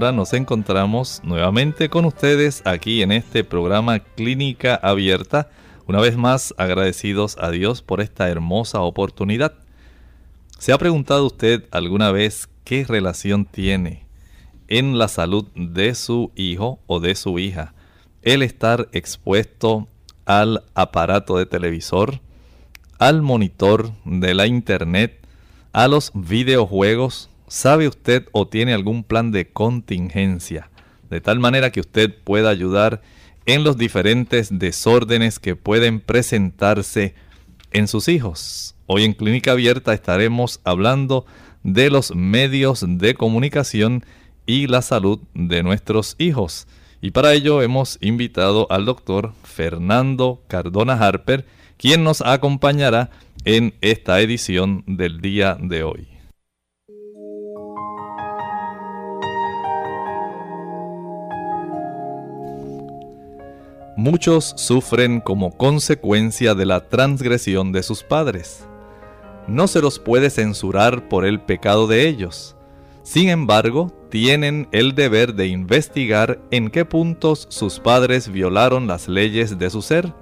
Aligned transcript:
Nos 0.00 0.32
encontramos 0.32 1.20
nuevamente 1.24 1.90
con 1.90 2.06
ustedes 2.06 2.62
aquí 2.64 3.02
en 3.02 3.12
este 3.12 3.44
programa 3.44 3.98
Clínica 3.98 4.74
Abierta. 4.74 5.50
Una 5.86 6.00
vez 6.00 6.16
más 6.16 6.54
agradecidos 6.56 7.36
a 7.38 7.50
Dios 7.50 7.82
por 7.82 8.00
esta 8.00 8.30
hermosa 8.30 8.80
oportunidad. 8.80 9.52
¿Se 10.58 10.72
ha 10.72 10.78
preguntado 10.78 11.26
usted 11.26 11.64
alguna 11.70 12.12
vez 12.12 12.48
qué 12.64 12.84
relación 12.84 13.44
tiene 13.44 14.06
en 14.68 14.96
la 14.96 15.06
salud 15.06 15.44
de 15.54 15.94
su 15.94 16.32
hijo 16.34 16.80
o 16.86 16.98
de 16.98 17.14
su 17.14 17.38
hija 17.38 17.74
el 18.22 18.40
estar 18.40 18.88
expuesto 18.92 19.86
al 20.24 20.64
aparato 20.74 21.36
de 21.36 21.44
televisor, 21.44 22.20
al 22.98 23.20
monitor 23.20 23.92
de 24.06 24.32
la 24.32 24.46
internet, 24.46 25.20
a 25.74 25.88
los 25.88 26.10
videojuegos, 26.14 27.28
¿Sabe 27.50 27.88
usted 27.88 28.28
o 28.30 28.46
tiene 28.46 28.74
algún 28.74 29.02
plan 29.02 29.32
de 29.32 29.50
contingencia? 29.50 30.70
De 31.10 31.20
tal 31.20 31.40
manera 31.40 31.72
que 31.72 31.80
usted 31.80 32.14
pueda 32.22 32.48
ayudar 32.48 33.02
en 33.44 33.64
los 33.64 33.76
diferentes 33.76 34.56
desórdenes 34.56 35.40
que 35.40 35.56
pueden 35.56 35.98
presentarse 35.98 37.16
en 37.72 37.88
sus 37.88 38.06
hijos. 38.06 38.76
Hoy 38.86 39.02
en 39.02 39.14
Clínica 39.14 39.50
Abierta 39.50 39.92
estaremos 39.92 40.60
hablando 40.62 41.26
de 41.64 41.90
los 41.90 42.14
medios 42.14 42.84
de 42.86 43.14
comunicación 43.14 44.04
y 44.46 44.68
la 44.68 44.80
salud 44.80 45.18
de 45.34 45.64
nuestros 45.64 46.14
hijos. 46.18 46.68
Y 47.00 47.10
para 47.10 47.32
ello 47.32 47.62
hemos 47.62 47.98
invitado 48.00 48.68
al 48.70 48.84
doctor 48.84 49.32
Fernando 49.42 50.40
Cardona 50.46 50.92
Harper, 50.92 51.46
quien 51.78 52.04
nos 52.04 52.20
acompañará 52.20 53.10
en 53.44 53.74
esta 53.80 54.20
edición 54.20 54.84
del 54.86 55.20
día 55.20 55.58
de 55.60 55.82
hoy. 55.82 56.19
Muchos 64.00 64.54
sufren 64.56 65.20
como 65.20 65.58
consecuencia 65.58 66.54
de 66.54 66.64
la 66.64 66.88
transgresión 66.88 67.70
de 67.70 67.82
sus 67.82 68.02
padres. 68.02 68.66
No 69.46 69.68
se 69.68 69.82
los 69.82 69.98
puede 69.98 70.30
censurar 70.30 71.06
por 71.10 71.26
el 71.26 71.38
pecado 71.38 71.86
de 71.86 72.08
ellos. 72.08 72.56
Sin 73.02 73.28
embargo, 73.28 73.92
tienen 74.08 74.68
el 74.72 74.94
deber 74.94 75.34
de 75.34 75.48
investigar 75.48 76.40
en 76.50 76.70
qué 76.70 76.86
puntos 76.86 77.46
sus 77.50 77.78
padres 77.78 78.32
violaron 78.32 78.86
las 78.86 79.06
leyes 79.06 79.58
de 79.58 79.68
su 79.68 79.82
ser, 79.82 80.14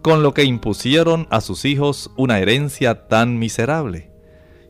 con 0.00 0.22
lo 0.22 0.32
que 0.32 0.44
impusieron 0.44 1.26
a 1.30 1.40
sus 1.40 1.64
hijos 1.64 2.12
una 2.16 2.38
herencia 2.38 3.08
tan 3.08 3.36
miserable. 3.36 4.12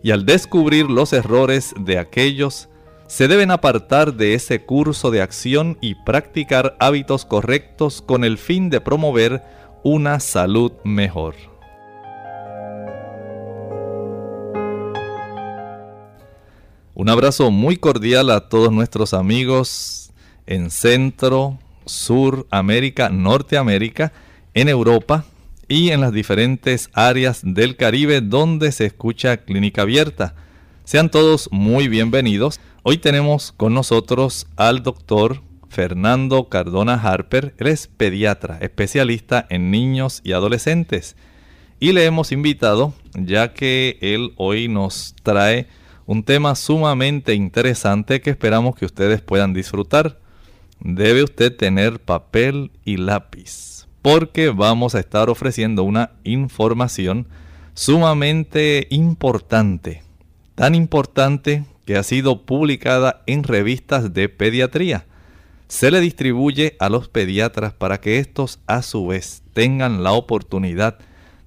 Y 0.03 0.11
al 0.11 0.25
descubrir 0.25 0.89
los 0.89 1.13
errores 1.13 1.75
de 1.79 1.99
aquellos, 1.99 2.68
se 3.09 3.27
deben 3.27 3.51
apartar 3.51 4.15
de 4.15 4.35
ese 4.35 4.61
curso 4.61 5.11
de 5.11 5.23
acción 5.23 5.79
y 5.81 5.95
practicar 5.95 6.77
hábitos 6.79 7.25
correctos 7.25 8.03
con 8.03 8.23
el 8.23 8.37
fin 8.37 8.69
de 8.69 8.83
promover 8.83 9.43
una 9.83 10.21
salud 10.21 10.73
mejor. 10.85 11.35
Un 16.95 17.09
abrazo 17.09 17.51
muy 17.51 17.79
cordial 17.79 18.29
a 18.29 18.49
todos 18.49 18.73
nuestros 18.73 19.15
amigos 19.15 20.11
en 20.47 20.71
Centro, 20.71 21.59
Sur, 21.87 22.47
América, 22.51 23.09
Norteamérica, 23.09 24.13
en 24.53 24.69
Europa 24.69 25.25
y 25.67 25.91
en 25.91 26.03
las 26.03 26.13
diferentes 26.13 26.91
áreas 26.93 27.41
del 27.43 27.77
Caribe 27.77 28.21
donde 28.21 28.71
se 28.73 28.85
escucha 28.85 29.39
Clínica 29.39 29.83
Abierta. 29.83 30.35
Sean 30.85 31.11
todos 31.11 31.49
muy 31.53 31.89
bienvenidos. 31.89 32.61
Hoy 32.91 32.97
tenemos 32.97 33.53
con 33.53 33.75
nosotros 33.75 34.47
al 34.57 34.83
doctor 34.83 35.43
Fernando 35.69 36.49
Cardona 36.49 36.95
Harper. 36.95 37.55
Él 37.59 37.67
es 37.67 37.87
pediatra, 37.87 38.57
especialista 38.63 39.47
en 39.51 39.71
niños 39.71 40.23
y 40.25 40.33
adolescentes. 40.33 41.15
Y 41.81 41.93
le 41.93 42.07
hemos 42.07 42.33
invitado, 42.33 42.95
ya 43.13 43.53
que 43.53 43.99
él 44.01 44.33
hoy 44.39 44.69
nos 44.69 45.15
trae 45.23 45.67
un 46.07 46.23
tema 46.23 46.55
sumamente 46.55 47.35
interesante 47.35 48.23
que 48.23 48.31
esperamos 48.31 48.75
que 48.75 48.87
ustedes 48.87 49.21
puedan 49.21 49.53
disfrutar. 49.53 50.19
Debe 50.81 51.25
usted 51.25 51.55
tener 51.55 52.01
papel 52.01 52.71
y 52.87 52.97
lápiz, 52.97 53.87
porque 54.01 54.49
vamos 54.49 54.95
a 54.95 55.01
estar 55.01 55.29
ofreciendo 55.29 55.83
una 55.83 56.13
información 56.25 57.29
sumamente 57.75 58.87
importante. 58.89 60.03
Tan 60.55 60.75
importante 60.75 61.67
que 61.89 61.97
ha 61.97 62.03
sido 62.03 62.43
publicada 62.43 63.23
en 63.25 63.45
revistas 63.45 64.13
de 64.13 64.29
pediatría. 64.29 65.07
Se 65.69 65.91
le 65.91 66.03
distribuye 66.03 66.77
a 66.81 66.91
los 66.91 67.09
pediatras 67.09 67.73
para 67.73 67.99
que 67.99 68.19
estos 68.19 68.59
a 68.67 68.83
su 68.83 69.07
vez 69.07 69.43
tengan 69.55 70.03
la 70.03 70.13
oportunidad 70.13 70.99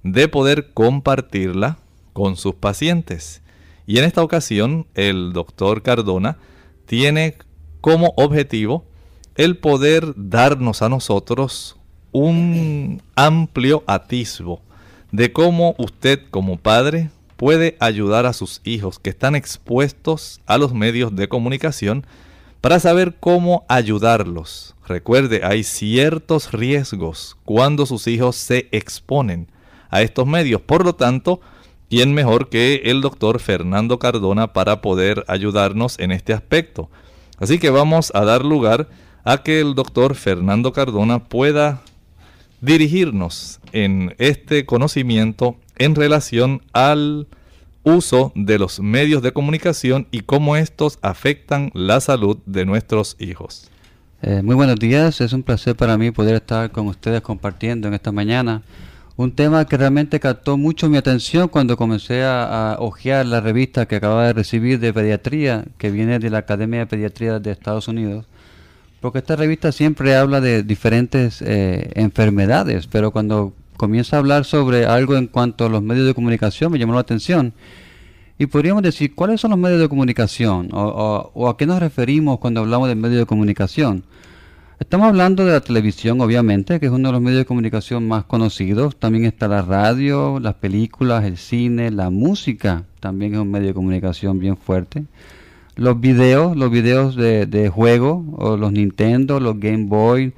de 0.02 0.26
poder 0.26 0.72
compartirla 0.74 1.78
con 2.12 2.34
sus 2.34 2.56
pacientes. 2.56 3.40
Y 3.86 3.98
en 3.98 4.04
esta 4.04 4.20
ocasión 4.20 4.88
el 4.94 5.32
doctor 5.32 5.84
Cardona 5.84 6.38
tiene 6.86 7.36
como 7.80 8.12
objetivo 8.16 8.84
el 9.36 9.58
poder 9.58 10.12
darnos 10.16 10.82
a 10.82 10.88
nosotros 10.88 11.76
un 12.10 13.00
amplio 13.14 13.84
atisbo 13.86 14.60
de 15.12 15.32
cómo 15.32 15.76
usted 15.78 16.18
como 16.32 16.56
padre 16.56 17.10
puede 17.42 17.76
ayudar 17.80 18.24
a 18.24 18.34
sus 18.34 18.60
hijos 18.62 19.00
que 19.00 19.10
están 19.10 19.34
expuestos 19.34 20.40
a 20.46 20.58
los 20.58 20.74
medios 20.74 21.16
de 21.16 21.26
comunicación 21.26 22.06
para 22.60 22.78
saber 22.78 23.16
cómo 23.18 23.64
ayudarlos. 23.68 24.76
Recuerde, 24.86 25.40
hay 25.42 25.64
ciertos 25.64 26.52
riesgos 26.52 27.36
cuando 27.44 27.84
sus 27.84 28.06
hijos 28.06 28.36
se 28.36 28.68
exponen 28.70 29.48
a 29.90 30.02
estos 30.02 30.24
medios. 30.24 30.60
Por 30.60 30.84
lo 30.84 30.94
tanto, 30.94 31.40
¿quién 31.90 32.14
mejor 32.14 32.48
que 32.48 32.82
el 32.84 33.00
doctor 33.00 33.40
Fernando 33.40 33.98
Cardona 33.98 34.52
para 34.52 34.80
poder 34.80 35.24
ayudarnos 35.26 35.98
en 35.98 36.12
este 36.12 36.32
aspecto? 36.32 36.90
Así 37.38 37.58
que 37.58 37.70
vamos 37.70 38.12
a 38.14 38.24
dar 38.24 38.44
lugar 38.44 38.88
a 39.24 39.38
que 39.38 39.58
el 39.58 39.74
doctor 39.74 40.14
Fernando 40.14 40.72
Cardona 40.72 41.24
pueda 41.24 41.82
dirigirnos 42.60 43.58
en 43.72 44.14
este 44.18 44.64
conocimiento 44.64 45.56
en 45.76 45.94
relación 45.94 46.62
al 46.72 47.26
uso 47.82 48.32
de 48.34 48.58
los 48.58 48.80
medios 48.80 49.22
de 49.22 49.32
comunicación 49.32 50.06
y 50.10 50.20
cómo 50.20 50.56
estos 50.56 50.98
afectan 51.02 51.70
la 51.74 52.00
salud 52.00 52.38
de 52.46 52.64
nuestros 52.64 53.16
hijos. 53.18 53.70
Eh, 54.22 54.42
muy 54.42 54.54
buenos 54.54 54.76
días, 54.76 55.20
es 55.20 55.32
un 55.32 55.42
placer 55.42 55.74
para 55.74 55.98
mí 55.98 56.12
poder 56.12 56.36
estar 56.36 56.70
con 56.70 56.86
ustedes 56.86 57.22
compartiendo 57.22 57.88
en 57.88 57.94
esta 57.94 58.12
mañana 58.12 58.62
Un 59.16 59.32
tema 59.32 59.66
que 59.66 59.76
realmente 59.76 60.20
captó 60.20 60.56
mucho 60.56 60.88
mi 60.88 60.96
atención 60.96 61.48
cuando 61.48 61.76
comencé 61.76 62.22
a, 62.22 62.72
a 62.72 62.78
hojear 62.80 63.26
la 63.26 63.40
revista 63.40 63.86
que 63.86 63.96
acababa 63.96 64.26
de 64.26 64.32
recibir 64.32 64.78
de 64.78 64.92
pediatría, 64.92 65.64
que 65.76 65.90
viene 65.90 66.18
de 66.18 66.30
la 66.30 66.38
Academia 66.38 66.80
de 66.80 66.86
Pediatría 66.86 67.38
de 67.38 67.50
Estados 67.50 67.88
Unidos, 67.88 68.26
porque 69.00 69.18
esta 69.18 69.36
revista 69.36 69.72
siempre 69.72 70.16
habla 70.16 70.40
de 70.40 70.62
diferentes 70.62 71.42
eh, 71.42 71.90
enfermedades, 71.94 72.86
pero 72.86 73.10
cuando 73.10 73.52
comienza 73.76 74.16
a 74.16 74.18
hablar 74.20 74.44
sobre 74.44 74.86
algo 74.86 75.16
en 75.16 75.26
cuanto 75.26 75.66
a 75.66 75.68
los 75.68 75.82
medios 75.82 76.06
de 76.06 76.14
comunicación 76.14 76.72
me 76.72 76.78
llamó 76.78 76.94
la 76.94 77.00
atención. 77.00 77.52
Y 78.38 78.46
podríamos 78.46 78.82
decir, 78.82 79.14
¿cuáles 79.14 79.40
son 79.40 79.50
los 79.50 79.58
medios 79.58 79.80
de 79.80 79.88
comunicación? 79.88 80.68
O, 80.72 81.48
a 81.48 81.56
qué 81.56 81.66
nos 81.66 81.80
referimos 81.80 82.38
cuando 82.38 82.60
hablamos 82.60 82.88
de 82.88 82.94
medios 82.94 83.20
de 83.20 83.26
comunicación? 83.26 84.04
Estamos 84.80 85.06
hablando 85.06 85.44
de 85.44 85.52
la 85.52 85.60
televisión, 85.60 86.20
obviamente, 86.20 86.80
que 86.80 86.86
es 86.86 86.92
uno 86.92 87.08
de 87.08 87.12
los 87.12 87.22
medios 87.22 87.40
de 87.40 87.44
comunicación 87.44 88.08
más 88.08 88.24
conocidos. 88.24 88.96
También 88.96 89.26
está 89.26 89.46
la 89.46 89.62
radio, 89.62 90.40
las 90.40 90.54
películas, 90.54 91.24
el 91.24 91.36
cine, 91.36 91.92
la 91.92 92.10
música, 92.10 92.84
también 92.98 93.34
es 93.34 93.40
un 93.40 93.50
medio 93.50 93.68
de 93.68 93.74
comunicación 93.74 94.40
bien 94.40 94.56
fuerte 94.56 95.04
los 95.76 96.00
videos, 96.00 96.56
los 96.56 96.70
videos 96.70 97.16
de, 97.16 97.46
de 97.46 97.68
juego, 97.68 98.24
o 98.36 98.56
los 98.56 98.72
Nintendo, 98.72 99.40
los 99.40 99.58
Game 99.58 99.86
Boy, 99.86 100.32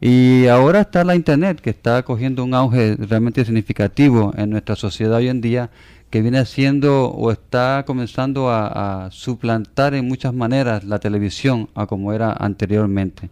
y 0.00 0.46
ahora 0.48 0.82
está 0.82 1.04
la 1.04 1.14
Internet, 1.14 1.60
que 1.60 1.70
está 1.70 2.02
cogiendo 2.02 2.44
un 2.44 2.54
auge 2.54 2.96
realmente 2.96 3.44
significativo 3.44 4.32
en 4.36 4.50
nuestra 4.50 4.76
sociedad 4.76 5.16
hoy 5.16 5.28
en 5.28 5.40
día, 5.40 5.70
que 6.10 6.22
viene 6.22 6.38
haciendo 6.38 7.08
o 7.08 7.32
está 7.32 7.84
comenzando 7.86 8.50
a, 8.50 9.08
suplantar 9.10 9.94
en 9.94 10.06
muchas 10.06 10.32
maneras 10.32 10.84
la 10.84 10.98
televisión 10.98 11.68
a 11.74 11.86
como 11.86 12.12
era 12.12 12.32
anteriormente. 12.32 13.30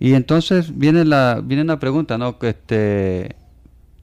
Y 0.00 0.14
entonces 0.14 0.76
viene 0.76 1.04
la, 1.04 1.40
viene 1.44 1.62
una 1.62 1.78
pregunta, 1.78 2.18
¿no? 2.18 2.36
Este, 2.42 3.36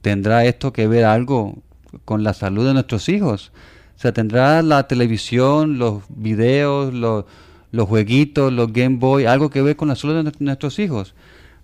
¿Tendrá 0.00 0.44
esto 0.44 0.72
que 0.72 0.86
ver 0.86 1.04
algo 1.04 1.58
con 2.04 2.24
la 2.24 2.34
salud 2.34 2.66
de 2.66 2.72
nuestros 2.72 3.08
hijos? 3.08 3.52
O 3.96 4.00
sea, 4.00 4.12
tendrá 4.12 4.62
la 4.62 4.86
televisión, 4.86 5.78
los 5.78 6.02
videos, 6.08 6.92
los, 6.92 7.24
los 7.70 7.88
jueguitos, 7.88 8.52
los 8.52 8.72
Game 8.72 8.96
Boy, 8.96 9.26
algo 9.26 9.50
que 9.50 9.62
ver 9.62 9.76
con 9.76 9.88
la 9.88 9.96
salud 9.96 10.24
de 10.24 10.32
nuestros 10.40 10.78
hijos. 10.78 11.14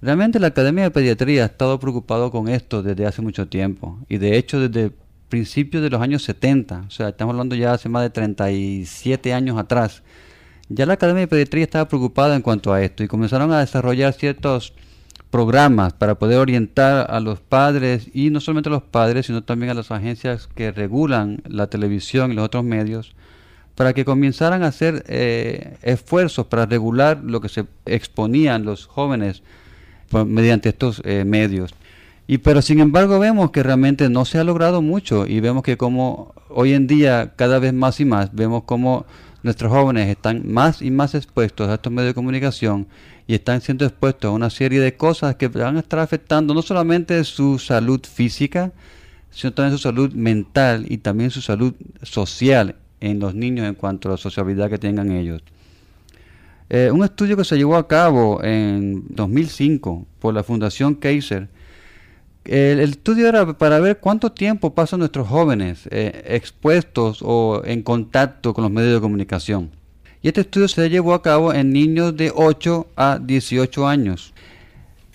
Realmente 0.03 0.41
la 0.41 0.47
Academia 0.47 0.85
de 0.85 0.91
Pediatría 0.91 1.43
ha 1.43 1.47
estado 1.47 1.79
preocupado 1.79 2.31
con 2.31 2.49
esto 2.49 2.83
desde 2.83 3.07
hace 3.07 3.21
mucho 3.21 3.49
tiempo. 3.49 3.99
Y 4.09 4.17
de 4.17 4.39
hecho 4.39 4.59
desde 4.59 4.93
principios 5.29 5.83
de 5.83 5.91
los 5.91 6.01
años 6.01 6.23
70, 6.25 6.85
o 6.89 6.91
sea, 6.91 7.11
estamos 7.11 7.35
hablando 7.35 7.55
ya 7.55 7.75
hace 7.75 7.91
más 7.91 8.03
de 8.03 8.11
37 8.11 9.35
años 9.35 9.59
atrás, 9.59 10.03
ya 10.71 10.87
la 10.87 10.95
Academia 10.95 11.23
de 11.23 11.29
Pediatría 11.29 11.65
estaba 11.65 11.89
preocupada 11.89 12.35
en 12.35 12.43
cuanto 12.43 12.73
a 12.73 12.83
esto 12.83 13.03
y 13.03 13.09
comenzaron 13.09 13.53
a 13.53 13.61
desarrollar 13.61 14.15
ciertos 14.15 14.73
programas 15.31 15.93
para 15.93 16.17
poder 16.17 16.39
orientar 16.39 17.11
a 17.11 17.21
los 17.21 17.41
padres 17.41 18.09
y 18.15 18.31
no 18.31 18.41
solamente 18.41 18.71
a 18.71 18.73
los 18.73 18.83
padres, 18.83 19.27
sino 19.27 19.43
también 19.43 19.71
a 19.71 19.75
las 19.75 19.91
agencias 19.91 20.49
que 20.55 20.73
regulan 20.73 21.43
la 21.47 21.67
televisión 21.67 22.33
y 22.33 22.35
los 22.37 22.47
otros 22.47 22.65
medios, 22.65 23.15
para 23.75 23.93
que 23.93 24.05
comenzaran 24.05 24.63
a 24.63 24.69
hacer 24.69 25.05
eh, 25.09 25.77
esfuerzos 25.83 26.47
para 26.47 26.67
regular 26.67 27.21
lo 27.23 27.41
que 27.41 27.49
se 27.49 27.67
exponían 27.85 28.65
los 28.65 28.87
jóvenes 28.87 29.43
mediante 30.27 30.69
estos 30.69 31.03
eh, 31.05 31.25
medios. 31.25 31.75
Y 32.27 32.39
pero 32.39 32.63
sin 32.63 32.79
embargo 32.79 33.19
vemos 33.19 33.51
que 33.51 33.63
realmente 33.63 34.09
no 34.09 34.25
se 34.25 34.39
ha 34.39 34.45
logrado 34.45 34.83
mucho 34.83 35.27
y 35.27 35.41
vemos 35.41 35.63
que 35.63 35.77
como 35.77 36.33
hoy 36.49 36.75
en 36.75 36.87
día 36.87 37.33
cada 37.35 37.59
vez 37.59 37.73
más 37.73 37.99
y 37.99 38.05
más 38.05 38.33
vemos 38.33 38.63
como 38.65 39.05
nuestros 39.43 39.73
jóvenes 39.73 40.09
están 40.09 40.43
más 40.47 40.83
y 40.83 40.91
más 40.91 41.15
expuestos 41.15 41.69
a 41.69 41.75
estos 41.75 41.93
medios 41.93 42.11
de 42.11 42.15
comunicación 42.15 42.87
y 43.27 43.35
están 43.35 43.61
siendo 43.61 43.85
expuestos 43.85 44.29
a 44.29 44.33
una 44.33 44.51
serie 44.51 44.81
de 44.81 44.97
cosas 44.97 45.37
que 45.37 45.49
van 45.49 45.77
a 45.77 45.81
estar 45.81 45.99
afectando 45.99 46.55
no 46.55 46.63
solamente 46.63 47.23
su 47.25 47.59
salud 47.59 48.01
física, 48.05 48.73
sino 49.31 49.53
también 49.53 49.77
su 49.77 49.83
salud 49.83 50.13
mental 50.13 50.87
y 50.89 50.99
también 50.99 51.31
su 51.31 51.41
salud 51.41 51.75
social 52.03 52.77
en 53.01 53.19
los 53.19 53.35
niños 53.35 53.67
en 53.67 53.75
cuanto 53.75 54.09
a 54.09 54.13
la 54.13 54.19
sociabilidad 54.19 54.71
que 54.71 54.79
tengan 54.79 55.13
ellos. 55.13 55.43
Eh, 56.73 56.89
un 56.93 57.03
estudio 57.03 57.37
que 57.37 57.45
se 57.45 57.57
llevó 57.57 57.75
a 57.77 57.89
cabo 57.89 58.43
en 58.45 59.05
2005 59.09 60.07
por 60.21 60.33
la 60.33 60.45
Fundación 60.45 60.95
Kaiser, 60.95 61.49
el, 62.45 62.81
estudio 62.81 63.29
era 63.29 63.59
para 63.59 63.81
ver 63.81 63.99
cuánto 63.99 64.31
tiempo 64.33 64.73
pasan 64.73 65.01
nuestros 65.01 65.29
jóvenes 65.29 65.89
eh, 65.91 66.23
expuestos 66.29 67.23
o 67.23 67.63
en 67.65 67.83
contacto 67.83 68.55
con 68.55 68.63
los 68.63 68.73
medios 68.73 68.95
de 68.95 69.01
comunicación. 69.01 69.71
Y 70.23 70.29
este 70.29 70.43
estudio 70.43 70.69
se 70.69 70.89
llevó 70.89 71.15
a 71.15 71.23
cabo 71.23 71.53
en 71.53 71.73
niños 71.73 72.17
de 72.17 72.33
8 72.35 72.87
a 72.97 73.19
18 73.21 73.89
años. 73.89 74.33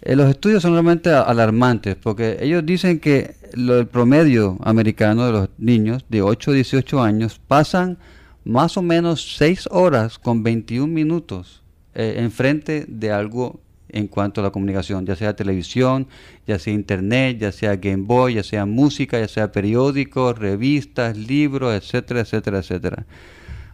Eh, 0.02 0.16
los 0.16 0.30
estudios 0.30 0.62
son 0.62 0.74
realmente 0.74 1.10
alarmantes 1.10 1.96
porque 1.96 2.38
ellos 2.42 2.66
dicen 2.66 3.00
que 3.00 3.36
el 3.54 3.88
promedio 3.88 4.58
americano 4.62 5.26
de 5.26 5.32
los 5.32 5.50
niños 5.58 6.04
de 6.10 6.22
8 6.22 6.52
a 6.52 6.54
18 6.54 7.02
años 7.02 7.40
pasan 7.48 7.98
más 8.46 8.78
o 8.78 8.82
menos 8.82 9.36
6 9.38 9.68
horas 9.72 10.18
con 10.20 10.44
21 10.44 10.88
minutos 10.88 11.64
eh, 11.96 12.16
enfrente 12.20 12.86
de 12.88 13.12
algo 13.12 13.60
en 13.90 14.08
cuanto 14.08 14.42
a 14.42 14.44
la 14.44 14.52
comunicación, 14.52 15.06
ya 15.06 15.16
sea 15.16 15.36
televisión, 15.36 16.08
ya 16.46 16.60
sea 16.60 16.74
internet, 16.74 17.38
ya 17.40 17.52
sea 17.52 17.76
Game 17.78 18.04
Boy, 18.06 18.36
ya 18.36 18.44
sea 18.44 18.66
música, 18.66 19.20
ya 19.20 19.28
sea 19.28 19.52
periódicos, 19.52 20.38
revistas, 20.38 21.18
libros, 21.18 21.74
etcétera, 21.74 22.22
etcétera, 22.22 22.60
etcétera. 22.60 23.06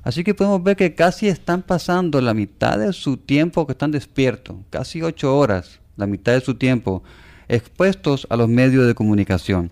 Así 0.04 0.24
que 0.24 0.34
podemos 0.34 0.64
ver 0.64 0.76
que 0.78 0.96
casi 0.96 1.28
están 1.28 1.64
pasando 1.64 2.22
la 2.22 2.34
mitad 2.34 2.78
de 2.78 2.94
su 2.94 3.18
tiempo 3.18 3.66
que 3.66 3.74
están 3.74 3.92
despiertos, 3.92 4.58
casi 4.70 5.02
ocho 5.02 5.38
horas, 5.38 5.80
la 5.98 6.08
mitad 6.08 6.34
de 6.34 6.42
su 6.42 6.56
tiempo, 6.56 7.04
expuestos 7.48 8.28
a 8.30 8.36
los 8.36 8.48
medios 8.48 8.88
de 8.88 8.96
comunicación. 8.96 9.72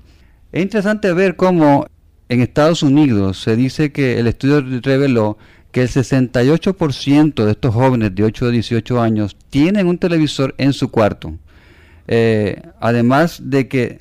Es 0.51 0.63
interesante 0.63 1.13
ver 1.13 1.35
cómo 1.35 1.85
en 2.29 2.41
Estados 2.41 2.83
Unidos 2.83 3.41
se 3.41 3.55
dice 3.55 3.91
que 3.91 4.19
el 4.19 4.27
estudio 4.27 4.61
reveló 4.81 5.37
que 5.71 5.81
el 5.81 5.89
68% 5.89 7.45
de 7.45 7.51
estos 7.51 7.73
jóvenes 7.73 8.15
de 8.15 8.23
8 8.23 8.45
a 8.45 8.49
18 8.49 9.01
años 9.01 9.35
tienen 9.49 9.87
un 9.87 9.97
televisor 9.97 10.55
en 10.57 10.73
su 10.73 10.89
cuarto. 10.89 11.33
Eh, 12.07 12.61
además 12.79 13.41
de 13.43 13.67
que 13.67 13.99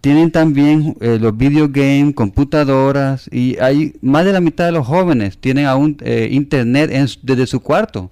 tienen 0.00 0.30
también 0.30 0.96
eh, 1.00 1.18
los 1.20 1.36
video 1.36 1.68
games, 1.68 2.14
computadoras 2.14 3.28
y 3.32 3.58
hay 3.58 3.94
más 4.00 4.24
de 4.24 4.32
la 4.32 4.40
mitad 4.40 4.66
de 4.66 4.72
los 4.72 4.86
jóvenes 4.86 5.38
tienen 5.38 5.66
aún 5.66 5.96
eh, 6.00 6.28
internet 6.30 6.90
desde 7.22 7.46
su 7.46 7.60
cuarto. 7.60 8.10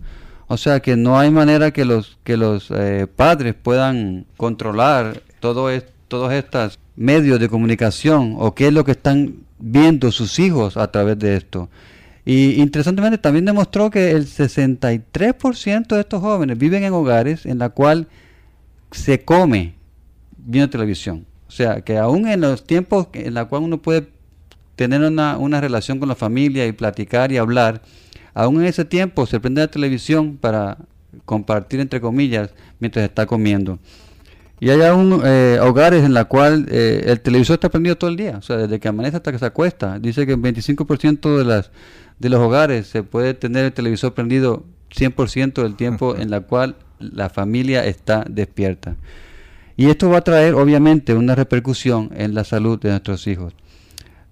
O 0.48 0.56
sea 0.56 0.80
que 0.80 0.96
no 0.96 1.18
hay 1.18 1.30
manera 1.30 1.72
que 1.72 1.84
los 1.84 2.18
que 2.22 2.36
los 2.36 2.70
eh, 2.70 3.06
padres 3.14 3.54
puedan 3.54 4.26
controlar 4.36 5.22
todo 5.40 5.68
todos 6.08 6.32
estos 6.32 6.78
medios 6.96 7.38
de 7.38 7.48
comunicación 7.48 8.34
o 8.38 8.54
qué 8.54 8.68
es 8.68 8.72
lo 8.72 8.84
que 8.84 8.92
están 8.92 9.44
viendo 9.58 10.10
sus 10.10 10.38
hijos 10.38 10.76
a 10.76 10.90
través 10.90 11.18
de 11.18 11.36
esto. 11.36 11.68
Y 12.24 12.60
interesantemente 12.60 13.18
también 13.18 13.44
demostró 13.44 13.90
que 13.90 14.10
el 14.10 14.26
63% 14.26 15.86
de 15.86 16.00
estos 16.00 16.20
jóvenes 16.20 16.58
viven 16.58 16.82
en 16.82 16.92
hogares 16.92 17.46
en 17.46 17.58
la 17.58 17.68
cual 17.68 18.08
se 18.90 19.24
come 19.24 19.74
viendo 20.36 20.70
televisión. 20.70 21.24
O 21.46 21.50
sea, 21.52 21.82
que 21.82 21.98
aún 21.98 22.26
en 22.26 22.40
los 22.40 22.66
tiempos 22.66 23.08
en 23.12 23.34
los 23.34 23.46
cuales 23.46 23.66
uno 23.66 23.78
puede 23.78 24.08
tener 24.74 25.00
una, 25.02 25.38
una, 25.38 25.60
relación 25.60 25.98
con 25.98 26.08
la 26.08 26.16
familia 26.16 26.66
y 26.66 26.72
platicar 26.72 27.30
y 27.30 27.36
hablar, 27.36 27.82
aún 28.34 28.60
en 28.60 28.66
ese 28.66 28.84
tiempo 28.84 29.24
se 29.26 29.38
prende 29.38 29.60
la 29.60 29.70
televisión 29.70 30.36
para 30.36 30.78
compartir, 31.24 31.80
entre 31.80 32.00
comillas, 32.00 32.50
mientras 32.80 33.04
está 33.04 33.26
comiendo. 33.26 33.78
Y 34.58 34.70
hay 34.70 34.80
aún 34.82 35.20
eh, 35.24 35.58
hogares 35.60 36.04
en 36.04 36.14
los 36.14 36.24
cuales 36.26 36.66
eh, 36.70 37.04
el 37.06 37.20
televisor 37.20 37.54
está 37.54 37.68
prendido 37.68 37.96
todo 37.96 38.08
el 38.08 38.16
día, 38.16 38.38
o 38.38 38.42
sea, 38.42 38.56
desde 38.56 38.80
que 38.80 38.88
amanece 38.88 39.16
hasta 39.16 39.30
que 39.30 39.38
se 39.38 39.44
acuesta. 39.44 39.98
Dice 39.98 40.26
que 40.26 40.32
en 40.32 40.42
25% 40.42 41.36
de, 41.36 41.44
las, 41.44 41.70
de 42.18 42.28
los 42.30 42.40
hogares 42.40 42.86
se 42.86 43.02
puede 43.02 43.34
tener 43.34 43.66
el 43.66 43.72
televisor 43.72 44.14
prendido 44.14 44.64
100% 44.94 45.62
del 45.62 45.76
tiempo 45.76 46.16
en 46.16 46.30
la 46.30 46.40
cual 46.40 46.76
la 46.98 47.28
familia 47.28 47.84
está 47.84 48.24
despierta. 48.28 48.96
Y 49.76 49.90
esto 49.90 50.08
va 50.08 50.18
a 50.18 50.24
traer 50.24 50.54
obviamente 50.54 51.12
una 51.12 51.34
repercusión 51.34 52.10
en 52.16 52.34
la 52.34 52.44
salud 52.44 52.80
de 52.80 52.90
nuestros 52.90 53.26
hijos. 53.26 53.52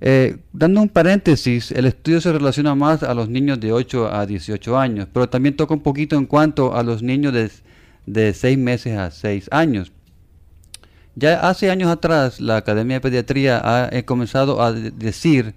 Eh, 0.00 0.38
dando 0.52 0.80
un 0.80 0.88
paréntesis, 0.88 1.70
el 1.70 1.84
estudio 1.84 2.20
se 2.22 2.32
relaciona 2.32 2.74
más 2.74 3.02
a 3.02 3.12
los 3.14 3.28
niños 3.28 3.60
de 3.60 3.72
8 3.72 4.12
a 4.12 4.24
18 4.24 4.78
años, 4.78 5.08
pero 5.12 5.28
también 5.28 5.54
toca 5.54 5.74
un 5.74 5.82
poquito 5.82 6.16
en 6.16 6.24
cuanto 6.24 6.74
a 6.74 6.82
los 6.82 7.02
niños 7.02 7.34
de, 7.34 7.50
de 8.06 8.32
6 8.32 8.58
meses 8.58 8.96
a 8.96 9.10
6 9.10 9.48
años. 9.50 9.92
Ya 11.16 11.48
hace 11.48 11.70
años 11.70 11.90
atrás 11.90 12.40
la 12.40 12.56
Academia 12.56 12.96
de 12.96 13.00
Pediatría 13.00 13.60
ha 13.62 13.88
eh, 13.92 14.04
comenzado 14.04 14.62
a 14.62 14.72
decir 14.72 15.54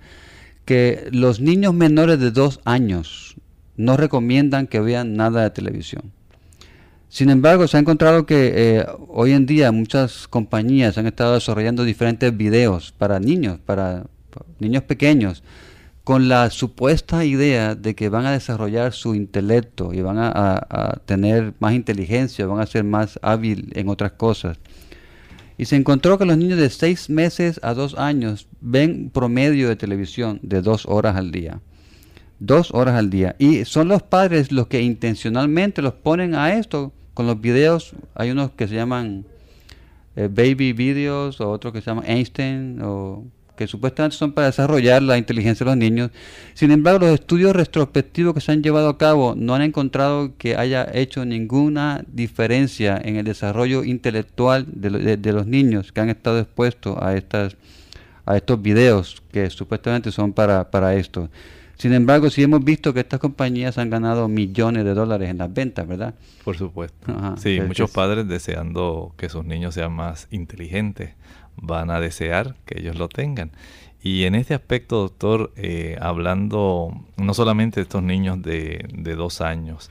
que 0.65 1.07
los 1.11 1.39
niños 1.39 1.73
menores 1.73 2.19
de 2.19 2.31
2 2.31 2.59
años 2.65 3.35
no 3.77 3.95
recomiendan 3.95 4.67
que 4.67 4.81
vean 4.81 5.15
nada 5.15 5.43
de 5.43 5.49
televisión. 5.51 6.11
Sin 7.09 7.29
embargo, 7.29 7.67
se 7.67 7.77
ha 7.77 7.79
encontrado 7.79 8.25
que 8.25 8.51
eh, 8.53 8.85
hoy 9.07 9.31
en 9.31 9.45
día 9.45 9.71
muchas 9.71 10.27
compañías 10.27 10.97
han 10.97 11.07
estado 11.07 11.35
desarrollando 11.35 11.85
diferentes 11.85 12.35
videos 12.35 12.93
para 12.97 13.19
niños, 13.19 13.59
para, 13.65 14.03
niños 14.59 14.83
pequeños, 14.83 15.41
con 16.03 16.27
la 16.27 16.49
supuesta 16.49 17.23
idea 17.23 17.75
de 17.75 17.95
que 17.95 18.09
van 18.09 18.25
a 18.25 18.31
desarrollar 18.31 18.93
su 18.93 19.15
intelecto 19.15 19.93
y 19.93 20.01
van 20.01 20.17
a, 20.19 21.01
tener 21.05 21.53
más 21.59 21.73
inteligencia, 21.73 22.45
van 22.45 22.59
a 22.59 22.65
ser 22.65 22.83
más 22.83 23.19
hábil 23.21 23.71
en 23.75 23.89
otras 23.89 24.11
cosas. 24.13 24.57
Y 25.57 25.65
se 25.65 25.75
encontró 25.75 26.17
que 26.17 26.25
los 26.25 26.37
niños 26.37 26.59
de 26.59 26.69
6 26.69 27.09
meses 27.09 27.59
a 27.63 27.73
2 27.73 27.95
años 27.97 28.47
ven 28.61 29.09
promedio 29.09 29.69
de 29.69 29.75
televisión 29.75 30.39
de 30.43 30.61
2 30.61 30.85
horas 30.85 31.15
al 31.15 31.31
día. 31.31 31.61
2 32.39 32.73
horas 32.73 32.95
al 32.95 33.09
día. 33.09 33.35
Y 33.39 33.65
son 33.65 33.87
los 33.87 34.03
padres 34.03 34.51
los 34.51 34.67
que 34.67 34.81
intencionalmente 34.81 35.81
los 35.81 35.93
ponen 35.93 36.35
a 36.35 36.53
esto 36.53 36.93
con 37.13 37.25
los 37.25 37.41
videos. 37.41 37.93
Hay 38.13 38.29
unos 38.29 38.51
que 38.51 38.67
se 38.67 38.75
llaman 38.75 39.25
eh, 40.15 40.29
baby 40.31 40.73
videos 40.73 41.41
o 41.41 41.49
otros 41.49 41.73
que 41.73 41.81
se 41.81 41.89
llaman 41.89 42.05
Einstein 42.07 42.79
o 42.83 43.25
que 43.57 43.67
supuestamente 43.67 44.15
son 44.15 44.31
para 44.31 44.47
desarrollar 44.47 45.01
la 45.01 45.17
inteligencia 45.17 45.65
de 45.65 45.71
los 45.71 45.77
niños. 45.77 46.11
Sin 46.53 46.71
embargo, 46.71 46.99
los 46.99 47.09
estudios 47.09 47.55
retrospectivos 47.55 48.33
que 48.33 48.39
se 48.39 48.51
han 48.53 48.61
llevado 48.61 48.87
a 48.87 48.97
cabo 48.97 49.33
no 49.35 49.55
han 49.55 49.63
encontrado 49.63 50.37
que 50.37 50.55
haya 50.55 50.87
hecho 50.93 51.25
ninguna 51.25 52.05
diferencia 52.07 53.01
en 53.03 53.17
el 53.17 53.25
desarrollo 53.25 53.83
intelectual 53.83 54.65
de, 54.69 55.31
los 55.33 55.47
niños 55.47 55.91
que 55.91 55.99
han 55.99 56.09
estado 56.09 56.39
expuestos 56.39 56.95
a, 57.01 57.15
estas, 57.15 57.57
a 58.25 58.37
estos 58.37 58.61
videos 58.61 59.21
que 59.31 59.49
supuestamente 59.49 60.11
son 60.11 60.31
para, 60.31 60.69
para 60.69 60.93
esto. 60.95 61.29
Sin 61.77 61.93
embargo, 61.93 62.29
sí 62.29 62.41
hemos 62.41 62.63
visto 62.63 62.93
que 62.93 63.01
estas 63.01 63.19
compañías 63.19 63.77
han 63.77 63.89
ganado 63.89 64.27
millones 64.27 64.83
de 64.83 64.93
dólares 64.93 65.29
en 65.29 65.37
las 65.39 65.53
ventas, 65.53 65.87
¿verdad? 65.87 66.15
Por 66.43 66.57
supuesto. 66.57 67.13
sí, 67.37 67.59
muchos 67.61 67.91
padres 67.91 68.27
deseando 68.27 69.13
que 69.17 69.29
sus 69.29 69.45
niños 69.45 69.75
sean 69.75 69.93
más 69.93 70.27
inteligentes 70.31 71.11
van 71.57 71.89
a 71.89 71.99
desear 71.99 72.55
que 72.65 72.79
ellos 72.79 72.97
lo 72.97 73.09
tengan. 73.09 73.51
Y 74.01 74.23
en 74.23 74.35
este 74.35 74.53
aspecto, 74.53 74.97
doctor, 74.99 75.51
eh, 75.55 75.97
hablando 75.99 76.91
no 77.17 77.33
solamente 77.33 77.79
de 77.79 77.83
estos 77.83 78.03
niños 78.03 78.41
de, 78.41 78.87
de 78.93 79.15
dos 79.15 79.41
años, 79.41 79.89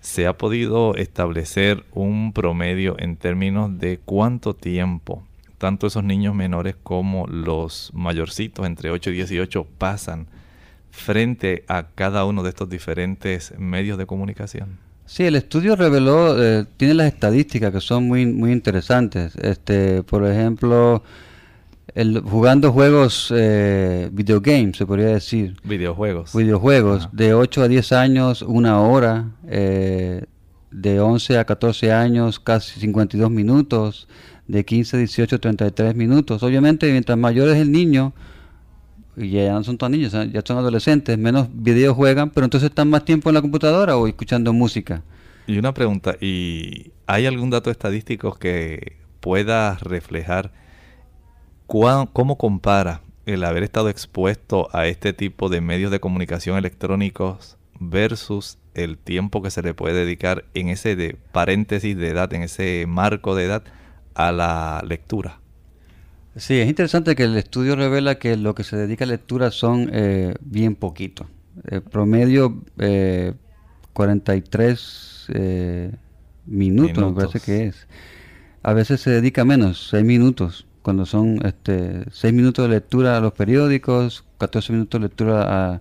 se 0.00 0.26
ha 0.26 0.38
podido 0.38 0.94
establecer 0.94 1.84
un 1.92 2.32
promedio 2.32 2.96
en 2.98 3.16
términos 3.16 3.78
de 3.78 3.98
cuánto 3.98 4.54
tiempo 4.54 5.24
tanto 5.58 5.88
esos 5.88 6.04
niños 6.04 6.34
menores 6.34 6.76
como 6.82 7.26
los 7.26 7.90
mayorcitos 7.92 8.64
entre 8.64 8.90
8 8.90 9.10
y 9.10 9.14
18 9.14 9.64
pasan 9.76 10.28
frente 10.90 11.64
a 11.68 11.88
cada 11.94 12.24
uno 12.24 12.42
de 12.42 12.50
estos 12.50 12.68
diferentes 12.68 13.52
medios 13.58 13.98
de 13.98 14.06
comunicación. 14.06 14.78
Sí, 15.08 15.24
el 15.24 15.36
estudio 15.36 15.74
reveló, 15.74 16.40
eh, 16.40 16.66
tiene 16.76 16.92
las 16.92 17.06
estadísticas 17.06 17.72
que 17.72 17.80
son 17.80 18.06
muy, 18.06 18.26
muy 18.26 18.52
interesantes. 18.52 19.34
Este, 19.36 20.02
por 20.02 20.26
ejemplo, 20.26 21.02
el, 21.94 22.20
jugando 22.20 22.72
juegos, 22.72 23.32
eh, 23.34 24.10
videogames, 24.12 24.76
se 24.76 24.84
podría 24.84 25.06
decir. 25.06 25.56
Videojuegos. 25.64 26.34
Videojuegos, 26.34 27.08
de 27.12 27.32
8 27.32 27.62
a 27.62 27.68
10 27.68 27.92
años, 27.92 28.42
una 28.42 28.82
hora. 28.82 29.30
Eh, 29.48 30.26
de 30.70 31.00
11 31.00 31.38
a 31.38 31.46
14 31.46 31.90
años, 31.90 32.38
casi 32.38 32.78
52 32.78 33.30
minutos. 33.30 34.08
De 34.46 34.66
15 34.66 34.96
a 34.96 34.98
18, 34.98 35.40
33 35.40 35.94
minutos. 35.94 36.42
Obviamente, 36.42 36.90
mientras 36.92 37.16
mayor 37.16 37.48
es 37.48 37.56
el 37.56 37.72
niño, 37.72 38.12
y 39.18 39.30
ya 39.30 39.52
no 39.52 39.64
son 39.64 39.78
tan 39.78 39.92
niños, 39.92 40.12
ya 40.12 40.42
son 40.44 40.58
adolescentes, 40.58 41.18
menos 41.18 41.48
videos 41.52 41.96
juegan, 41.96 42.30
pero 42.30 42.44
entonces 42.44 42.70
están 42.70 42.88
más 42.88 43.04
tiempo 43.04 43.30
en 43.30 43.34
la 43.34 43.42
computadora 43.42 43.96
o 43.96 44.06
escuchando 44.06 44.52
música. 44.52 45.02
Y 45.46 45.58
una 45.58 45.72
pregunta, 45.74 46.16
¿y 46.20 46.92
hay 47.06 47.26
algún 47.26 47.50
dato 47.50 47.70
estadístico 47.70 48.34
que 48.34 48.96
pueda 49.20 49.76
reflejar 49.76 50.52
cómo 51.66 52.38
compara 52.38 53.02
el 53.26 53.44
haber 53.44 53.62
estado 53.62 53.88
expuesto 53.88 54.68
a 54.72 54.86
este 54.86 55.12
tipo 55.12 55.48
de 55.48 55.60
medios 55.60 55.90
de 55.90 56.00
comunicación 56.00 56.56
electrónicos 56.56 57.58
versus 57.78 58.58
el 58.74 58.96
tiempo 58.96 59.42
que 59.42 59.50
se 59.50 59.62
le 59.62 59.74
puede 59.74 59.94
dedicar 59.94 60.44
en 60.54 60.68
ese 60.68 60.96
de 60.96 61.16
paréntesis 61.32 61.96
de 61.96 62.08
edad, 62.08 62.32
en 62.32 62.42
ese 62.42 62.86
marco 62.88 63.34
de 63.34 63.44
edad 63.44 63.64
a 64.14 64.32
la 64.32 64.82
lectura? 64.86 65.40
Sí, 66.38 66.54
es 66.60 66.68
interesante 66.68 67.16
que 67.16 67.24
el 67.24 67.36
estudio 67.36 67.74
revela 67.74 68.18
que 68.18 68.36
lo 68.36 68.54
que 68.54 68.64
se 68.64 68.76
dedica 68.76 69.04
a 69.04 69.08
lectura 69.08 69.50
son 69.50 69.90
eh, 69.92 70.34
bien 70.40 70.76
poquito. 70.76 71.26
El 71.64 71.82
promedio 71.82 72.62
eh, 72.78 73.34
43 73.92 75.26
eh, 75.34 75.92
minutos, 76.46 77.06
me 77.06 77.12
parece 77.12 77.40
que 77.40 77.66
es. 77.66 77.88
A 78.62 78.72
veces 78.72 79.00
se 79.00 79.10
dedica 79.10 79.44
menos, 79.44 79.88
6 79.90 80.04
minutos, 80.04 80.66
cuando 80.82 81.06
son 81.06 81.44
este, 81.44 82.04
6 82.10 82.32
minutos 82.32 82.68
de 82.68 82.74
lectura 82.74 83.16
a 83.16 83.20
los 83.20 83.32
periódicos, 83.32 84.24
14 84.38 84.72
minutos 84.72 85.00
de 85.00 85.08
lectura 85.08 85.72
a, 85.72 85.80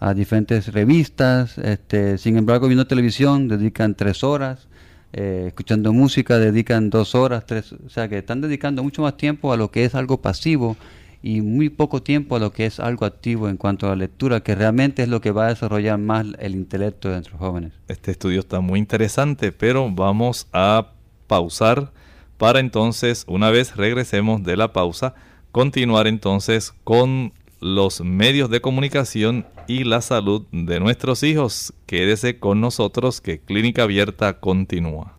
a 0.00 0.14
diferentes 0.14 0.72
revistas. 0.72 1.56
Este, 1.56 2.18
sin 2.18 2.36
embargo, 2.36 2.66
viendo 2.66 2.86
televisión 2.86 3.48
dedican 3.48 3.94
3 3.94 4.22
horas. 4.22 4.68
Eh, 5.16 5.44
escuchando 5.46 5.92
música, 5.92 6.38
dedican 6.40 6.90
dos 6.90 7.14
horas, 7.14 7.46
tres, 7.46 7.72
o 7.72 7.88
sea 7.88 8.08
que 8.08 8.18
están 8.18 8.40
dedicando 8.40 8.82
mucho 8.82 9.02
más 9.02 9.16
tiempo 9.16 9.52
a 9.52 9.56
lo 9.56 9.70
que 9.70 9.84
es 9.84 9.94
algo 9.94 10.20
pasivo 10.20 10.76
y 11.22 11.40
muy 11.40 11.68
poco 11.68 12.02
tiempo 12.02 12.34
a 12.34 12.40
lo 12.40 12.50
que 12.50 12.66
es 12.66 12.80
algo 12.80 13.06
activo 13.06 13.48
en 13.48 13.56
cuanto 13.56 13.86
a 13.86 13.90
la 13.90 13.94
lectura, 13.94 14.40
que 14.40 14.56
realmente 14.56 15.04
es 15.04 15.08
lo 15.08 15.20
que 15.20 15.30
va 15.30 15.46
a 15.46 15.48
desarrollar 15.50 15.98
más 15.98 16.26
el 16.40 16.56
intelecto 16.56 17.10
de 17.10 17.14
nuestros 17.14 17.38
jóvenes. 17.38 17.72
Este 17.86 18.10
estudio 18.10 18.40
está 18.40 18.58
muy 18.58 18.80
interesante, 18.80 19.52
pero 19.52 19.88
vamos 19.88 20.48
a 20.52 20.88
pausar 21.28 21.92
para 22.36 22.58
entonces, 22.58 23.24
una 23.28 23.50
vez 23.50 23.76
regresemos 23.76 24.42
de 24.42 24.56
la 24.56 24.72
pausa, 24.72 25.14
continuar 25.52 26.08
entonces 26.08 26.74
con 26.82 27.32
los 27.64 28.02
medios 28.02 28.50
de 28.50 28.60
comunicación 28.60 29.46
y 29.66 29.84
la 29.84 30.02
salud 30.02 30.46
de 30.52 30.80
nuestros 30.80 31.22
hijos. 31.22 31.72
Quédese 31.86 32.38
con 32.38 32.60
nosotros 32.60 33.22
que 33.22 33.40
Clínica 33.40 33.84
Abierta 33.84 34.38
continúa. 34.38 35.16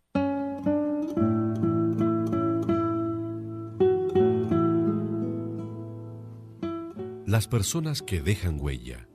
Las 7.26 7.48
personas 7.48 8.04
que 8.04 8.22
dejan 8.22 8.62
huella 8.62 9.08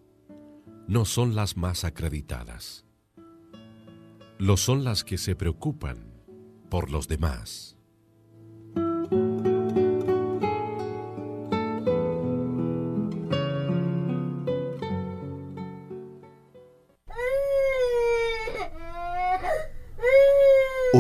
no 0.89 1.05
son 1.05 1.37
las 1.37 1.57
más 1.57 1.85
acreditadas. 1.85 2.85
Lo 4.39 4.57
son 4.57 4.83
las 4.83 5.05
que 5.05 5.19
se 5.19 5.37
preocupan 5.37 6.21
por 6.69 6.91
los 6.91 7.07
demás. 7.07 7.70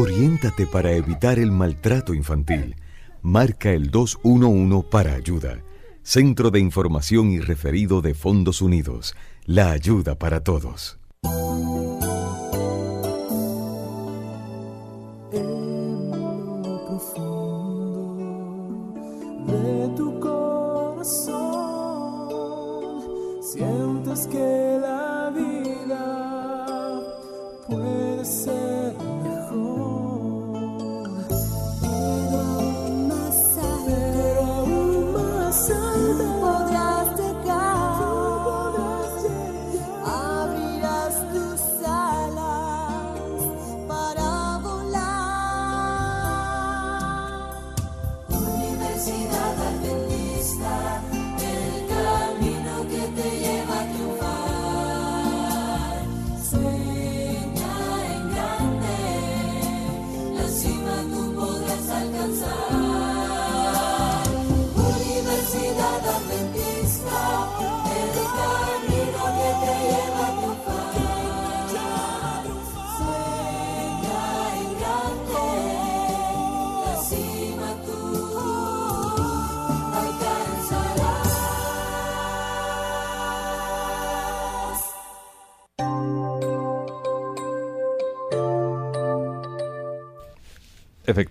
Oriéntate 0.00 0.66
para 0.66 0.92
evitar 0.92 1.38
el 1.38 1.52
maltrato 1.52 2.14
infantil. 2.14 2.74
Marca 3.20 3.70
el 3.70 3.90
211 3.90 4.88
para 4.90 5.12
ayuda. 5.12 5.62
Centro 6.02 6.50
de 6.50 6.58
Información 6.58 7.30
y 7.30 7.38
Referido 7.38 8.00
de 8.00 8.14
Fondos 8.14 8.62
Unidos. 8.62 9.14
La 9.44 9.72
ayuda 9.72 10.14
para 10.14 10.42
todos. 10.42 10.99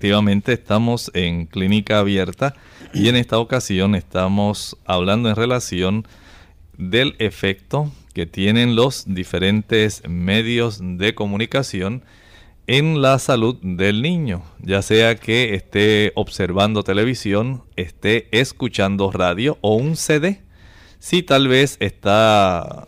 Efectivamente, 0.09 0.53
estamos 0.53 1.11
en 1.13 1.45
clínica 1.45 1.99
abierta 1.99 2.55
y 2.95 3.09
en 3.09 3.15
esta 3.15 3.37
ocasión 3.37 3.93
estamos 3.93 4.75
hablando 4.85 5.29
en 5.29 5.35
relación 5.35 6.07
del 6.79 7.15
efecto 7.19 7.91
que 8.15 8.25
tienen 8.25 8.75
los 8.75 9.03
diferentes 9.05 10.01
medios 10.09 10.79
de 10.81 11.13
comunicación 11.13 12.03
en 12.65 13.03
la 13.03 13.19
salud 13.19 13.57
del 13.61 14.01
niño, 14.01 14.41
ya 14.63 14.81
sea 14.81 15.15
que 15.15 15.53
esté 15.53 16.11
observando 16.15 16.81
televisión, 16.81 17.61
esté 17.75 18.29
escuchando 18.31 19.11
radio 19.11 19.59
o 19.61 19.75
un 19.75 19.95
CD. 19.95 20.41
Si 20.97 21.21
tal 21.21 21.47
vez 21.47 21.77
está 21.79 22.87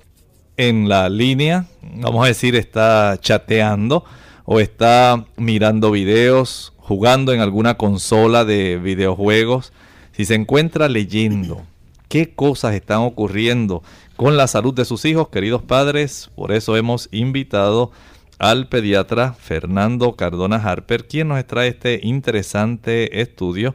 en 0.58 0.90
la 0.90 1.08
línea, 1.08 1.68
vamos 1.84 2.26
a 2.26 2.30
decir, 2.30 2.56
está 2.56 3.16
chateando 3.22 4.06
o 4.44 4.60
está 4.60 5.28
mirando 5.38 5.92
videos, 5.92 6.74
jugando 6.92 7.32
en 7.32 7.40
alguna 7.40 7.76
consola 7.76 8.44
de 8.44 8.78
videojuegos, 8.78 9.72
si 10.12 10.26
se 10.26 10.36
encuentra 10.36 10.90
leyendo 10.90 11.62
qué 12.10 12.34
cosas 12.36 12.74
están 12.74 13.00
ocurriendo 13.00 13.82
con 14.18 14.36
la 14.36 14.46
salud 14.48 14.74
de 14.74 14.84
sus 14.84 15.06
hijos, 15.06 15.30
queridos 15.30 15.62
padres, 15.62 16.30
por 16.36 16.52
eso 16.52 16.76
hemos 16.76 17.08
invitado 17.14 17.92
al 18.40 18.68
pediatra 18.68 19.32
Fernando 19.32 20.18
Cardona 20.18 20.58
Harper, 20.58 21.08
quien 21.08 21.30
nos 21.30 21.48
trae 21.48 21.70
este 21.70 22.02
interesante 22.04 23.22
estudio 23.22 23.74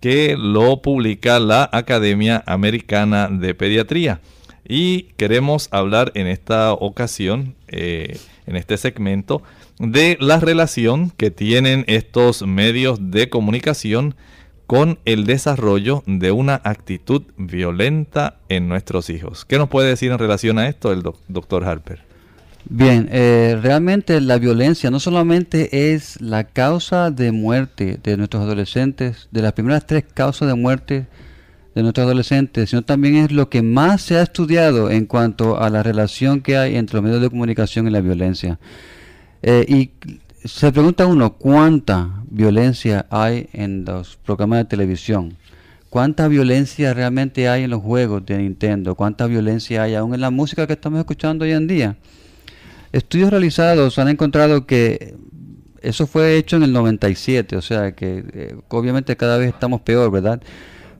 que 0.00 0.34
lo 0.36 0.82
publica 0.82 1.38
la 1.38 1.70
Academia 1.72 2.42
Americana 2.44 3.28
de 3.28 3.54
Pediatría. 3.54 4.20
Y 4.66 5.12
queremos 5.16 5.68
hablar 5.70 6.10
en 6.16 6.26
esta 6.26 6.72
ocasión, 6.72 7.54
eh, 7.68 8.18
en 8.48 8.56
este 8.56 8.76
segmento, 8.78 9.44
de 9.78 10.16
la 10.20 10.40
relación 10.40 11.10
que 11.10 11.30
tienen 11.30 11.84
estos 11.86 12.46
medios 12.46 13.10
de 13.10 13.28
comunicación 13.28 14.14
con 14.66 14.98
el 15.06 15.24
desarrollo 15.24 16.02
de 16.06 16.30
una 16.30 16.60
actitud 16.62 17.22
violenta 17.36 18.36
en 18.48 18.68
nuestros 18.68 19.08
hijos. 19.08 19.44
¿Qué 19.44 19.56
nos 19.56 19.68
puede 19.68 19.88
decir 19.88 20.12
en 20.12 20.18
relación 20.18 20.58
a 20.58 20.68
esto 20.68 20.92
el 20.92 21.02
doctor 21.28 21.64
Harper? 21.64 22.00
Bien, 22.70 23.08
eh, 23.10 23.58
realmente 23.62 24.20
la 24.20 24.36
violencia 24.36 24.90
no 24.90 25.00
solamente 25.00 25.94
es 25.94 26.20
la 26.20 26.44
causa 26.44 27.10
de 27.10 27.32
muerte 27.32 27.98
de 28.02 28.16
nuestros 28.18 28.42
adolescentes, 28.42 29.28
de 29.30 29.40
las 29.40 29.54
primeras 29.54 29.86
tres 29.86 30.04
causas 30.12 30.48
de 30.48 30.54
muerte 30.54 31.06
de 31.74 31.82
nuestros 31.82 32.04
adolescentes, 32.04 32.68
sino 32.68 32.82
también 32.82 33.16
es 33.16 33.32
lo 33.32 33.48
que 33.48 33.62
más 33.62 34.02
se 34.02 34.16
ha 34.16 34.22
estudiado 34.22 34.90
en 34.90 35.06
cuanto 35.06 35.58
a 35.58 35.70
la 35.70 35.82
relación 35.82 36.42
que 36.42 36.58
hay 36.58 36.76
entre 36.76 36.96
los 36.96 37.04
medios 37.04 37.22
de 37.22 37.30
comunicación 37.30 37.88
y 37.88 37.90
la 37.90 38.02
violencia. 38.02 38.58
Eh, 39.42 39.64
y 39.68 39.90
se 40.46 40.72
pregunta 40.72 41.06
uno, 41.06 41.34
¿cuánta 41.34 42.22
violencia 42.30 43.06
hay 43.10 43.48
en 43.52 43.84
los 43.84 44.16
programas 44.16 44.58
de 44.58 44.64
televisión? 44.66 45.36
¿Cuánta 45.90 46.28
violencia 46.28 46.92
realmente 46.92 47.48
hay 47.48 47.64
en 47.64 47.70
los 47.70 47.82
juegos 47.82 48.24
de 48.26 48.38
Nintendo? 48.38 48.94
¿Cuánta 48.94 49.26
violencia 49.26 49.82
hay 49.82 49.94
aún 49.94 50.14
en 50.14 50.20
la 50.20 50.30
música 50.30 50.66
que 50.66 50.74
estamos 50.74 50.98
escuchando 50.98 51.44
hoy 51.44 51.52
en 51.52 51.66
día? 51.66 51.96
Estudios 52.92 53.30
realizados 53.30 53.98
han 53.98 54.08
encontrado 54.08 54.66
que 54.66 55.14
eso 55.80 56.06
fue 56.06 56.36
hecho 56.36 56.56
en 56.56 56.64
el 56.64 56.72
97, 56.72 57.56
o 57.56 57.62
sea 57.62 57.92
que 57.92 58.24
eh, 58.32 58.56
obviamente 58.68 59.16
cada 59.16 59.38
vez 59.38 59.48
estamos 59.48 59.80
peor, 59.80 60.10
¿verdad? 60.10 60.42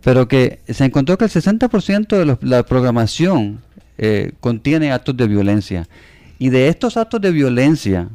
Pero 0.02 0.28
que 0.28 0.60
se 0.68 0.84
encontró 0.84 1.18
que 1.18 1.24
el 1.24 1.30
60% 1.30 2.08
de 2.16 2.46
la 2.46 2.62
programación 2.62 3.60
eh, 3.98 4.32
contiene 4.40 4.92
actos 4.92 5.16
de 5.16 5.26
violencia. 5.26 5.88
Y 6.38 6.50
de 6.50 6.68
estos 6.68 6.96
actos 6.96 7.20
de 7.20 7.32
violencia, 7.32 8.08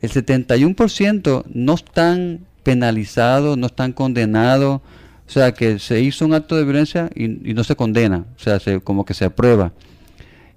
el 0.00 0.10
71% 0.10 1.44
no 1.52 1.74
están 1.74 2.46
penalizados, 2.62 3.58
no 3.58 3.66
están 3.66 3.92
condenados, 3.92 4.80
o 5.26 5.32
sea 5.32 5.52
que 5.52 5.78
se 5.78 6.00
hizo 6.00 6.24
un 6.24 6.34
acto 6.34 6.56
de 6.56 6.64
violencia 6.64 7.10
y, 7.14 7.28
no 7.28 7.64
se 7.64 7.76
condena, 7.76 8.26
o 8.36 8.38
sea, 8.38 8.58
como 8.80 9.04
que 9.04 9.14
se 9.14 9.24
aprueba. 9.24 9.72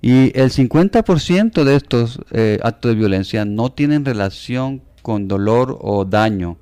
Y 0.01 0.37
el 0.37 0.49
50% 0.49 1.63
de 1.63 1.75
estos 1.75 2.19
eh, 2.31 2.59
actos 2.61 2.91
de 2.91 2.95
violencia 2.95 3.45
no 3.45 3.71
tienen 3.71 4.03
relación 4.03 4.81
con 5.01 5.27
dolor 5.27 5.77
o 5.79 6.03
daño. 6.03 6.57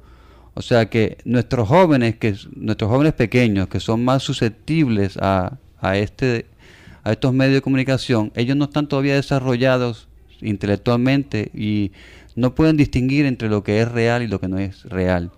O 0.54 0.62
sea 0.62 0.90
que 0.90 1.18
nuestros 1.24 1.68
jóvenes, 1.68 2.18
que 2.18 2.36
nuestros 2.56 2.92
jóvenes 2.92 3.14
pequeños, 3.14 3.68
que 3.68 3.80
son 3.80 4.04
más 4.04 4.22
susceptibles 4.22 5.18
a, 5.18 5.58
a, 5.80 5.98
este, 5.98 6.46
a 7.04 7.14
estos 7.14 7.34
medios 7.34 7.56
de 7.56 7.62
comunicación, 7.62 8.32
ellos 8.36 8.58
no 8.58 8.66
están 8.66 8.88
todavía 8.88 9.16
desarrollados 9.16 10.08
intelectualmente 10.42 11.50
y 11.54 11.92
no 12.36 12.56
pueden 12.56 12.78
distinguir 12.78 13.26
entre 13.26 13.50
lo 13.50 13.64
que 13.64 13.82
es 13.82 13.92
real 13.92 14.24
y 14.24 14.28
lo 14.28 14.40
que 14.40 14.48
no 14.48 14.58
es 14.58 14.84
real. 14.84 15.32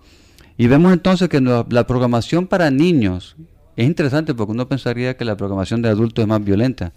Y 0.56 0.66
vemos 0.68 0.92
entonces 0.92 1.28
que 1.28 1.40
la 1.40 1.86
programación 1.86 2.46
para 2.46 2.70
niños 2.70 3.36
es 3.76 3.86
interesante 3.86 4.34
porque 4.34 4.52
uno 4.52 4.68
pensaría 4.68 5.16
que 5.16 5.24
la 5.24 5.36
programación 5.36 5.82
de 5.82 5.88
adultos 5.88 6.22
es 6.22 6.28
más 6.28 6.44
violenta. 6.44 6.92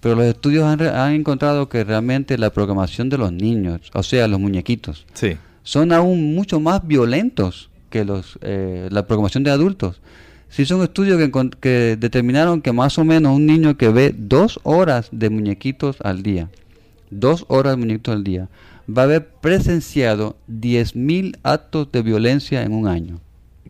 Pero 0.00 0.14
los 0.14 0.26
estudios 0.26 0.64
han, 0.64 1.12
encontrado 1.14 1.68
que 1.68 1.82
realmente 1.84 2.36
la 2.38 2.50
programación 2.50 3.08
de 3.08 3.18
los 3.18 3.32
niños, 3.32 3.80
o 3.94 4.02
sea, 4.02 4.28
los 4.28 4.38
muñequitos, 4.38 5.06
son 5.62 5.92
aún 5.92 6.34
mucho 6.34 6.60
más 6.60 6.86
violentos 6.86 7.70
que 7.90 8.04
los, 8.04 8.38
eh, 8.42 8.88
la 8.90 9.06
programación 9.06 9.42
de 9.42 9.50
adultos. 9.50 10.00
Sí 10.48 10.64
son 10.64 10.82
estudios 10.82 11.18
que, 11.18 11.50
que, 11.60 11.96
determinaron 11.98 12.62
que 12.62 12.72
más 12.72 12.98
o 12.98 13.04
menos 13.04 13.34
un 13.34 13.46
niño 13.46 13.76
que 13.76 13.88
ve 13.88 14.14
dos 14.16 14.60
horas 14.62 15.08
de 15.12 15.30
muñequitos 15.30 15.96
al 16.02 16.22
día, 16.22 16.50
dos 17.10 17.44
horas 17.48 17.72
de 17.72 17.76
muñequitos 17.78 18.14
al 18.14 18.22
día, 18.22 18.48
va 18.88 19.02
a 19.02 19.04
haber 19.04 19.28
presenciado 19.28 20.36
10.000 20.48 21.38
actos 21.42 21.90
de 21.92 22.02
violencia 22.02 22.62
en 22.62 22.72
un 22.72 22.88
año. 22.88 23.20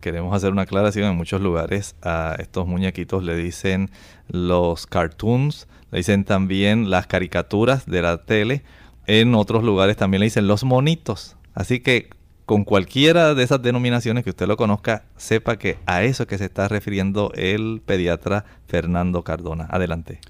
Queremos 0.00 0.34
hacer 0.34 0.52
una 0.52 0.62
aclaración. 0.62 1.10
En 1.10 1.16
muchos 1.16 1.40
lugares 1.40 1.96
a 2.02 2.36
estos 2.38 2.66
muñequitos 2.66 3.24
le 3.24 3.36
dicen 3.36 3.90
los 4.28 4.86
cartoons, 4.86 5.66
le 5.90 5.98
dicen 5.98 6.24
también 6.24 6.90
las 6.90 7.06
caricaturas 7.06 7.86
de 7.86 8.02
la 8.02 8.18
tele. 8.24 8.62
En 9.06 9.34
otros 9.34 9.64
lugares 9.64 9.96
también 9.96 10.20
le 10.20 10.26
dicen 10.26 10.46
los 10.46 10.64
monitos. 10.64 11.36
Así 11.54 11.80
que 11.80 12.10
con 12.44 12.64
cualquiera 12.64 13.34
de 13.34 13.42
esas 13.42 13.60
denominaciones 13.62 14.22
que 14.22 14.30
usted 14.30 14.46
lo 14.46 14.56
conozca, 14.56 15.04
sepa 15.16 15.56
que 15.58 15.78
a 15.86 16.04
eso 16.04 16.26
que 16.26 16.38
se 16.38 16.44
está 16.44 16.68
refiriendo 16.68 17.32
el 17.34 17.82
pediatra 17.84 18.44
Fernando 18.68 19.22
Cardona. 19.22 19.66
Adelante. 19.70 20.20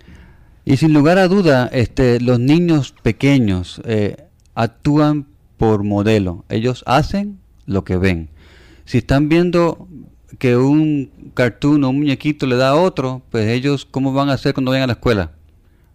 Y 0.64 0.78
sin 0.78 0.92
lugar 0.92 1.18
a 1.18 1.28
duda, 1.28 1.68
este, 1.72 2.18
los 2.20 2.40
niños 2.40 2.94
pequeños 3.02 3.80
eh, 3.84 4.16
actúan 4.56 5.26
por 5.56 5.84
modelo. 5.84 6.44
Ellos 6.48 6.82
hacen 6.86 7.38
lo 7.66 7.84
que 7.84 7.96
ven. 7.96 8.30
Si 8.84 8.98
están 8.98 9.28
viendo 9.28 9.86
que 10.38 10.56
un 10.56 11.32
cartoon 11.34 11.84
o 11.84 11.90
un 11.90 11.98
muñequito 11.98 12.46
le 12.46 12.56
da 12.56 12.70
a 12.70 12.74
otro, 12.74 13.22
pues 13.30 13.48
ellos, 13.48 13.86
¿cómo 13.88 14.12
van 14.12 14.30
a 14.30 14.32
hacer 14.32 14.54
cuando 14.54 14.72
vayan 14.72 14.84
a 14.84 14.86
la 14.88 14.92
escuela? 14.94 15.30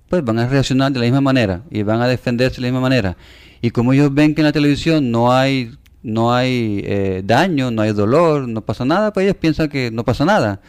Pues 0.09 0.23
van 0.23 0.39
a 0.39 0.47
reaccionar 0.47 0.91
de 0.91 0.99
la 0.99 1.05
misma 1.05 1.21
manera 1.21 1.63
y 1.69 1.83
van 1.83 2.01
a 2.01 2.07
defenderse 2.07 2.57
de 2.57 2.61
la 2.61 2.67
misma 2.67 2.81
manera. 2.81 3.17
Y 3.61 3.71
como 3.71 3.93
ellos 3.93 4.13
ven 4.13 4.35
que 4.35 4.41
en 4.41 4.45
la 4.45 4.51
televisión 4.51 5.11
no 5.11 5.33
hay, 5.33 5.71
no 6.03 6.33
hay 6.33 6.81
eh, 6.85 7.21
daño, 7.25 7.71
no 7.71 7.81
hay 7.81 7.93
dolor, 7.93 8.47
no 8.47 8.61
pasa 8.61 8.85
nada, 8.85 9.13
pues 9.13 9.25
ellos 9.25 9.37
piensan 9.37 9.69
que 9.69 9.91
no 9.91 10.03
pasa 10.03 10.25
nada. 10.25 10.61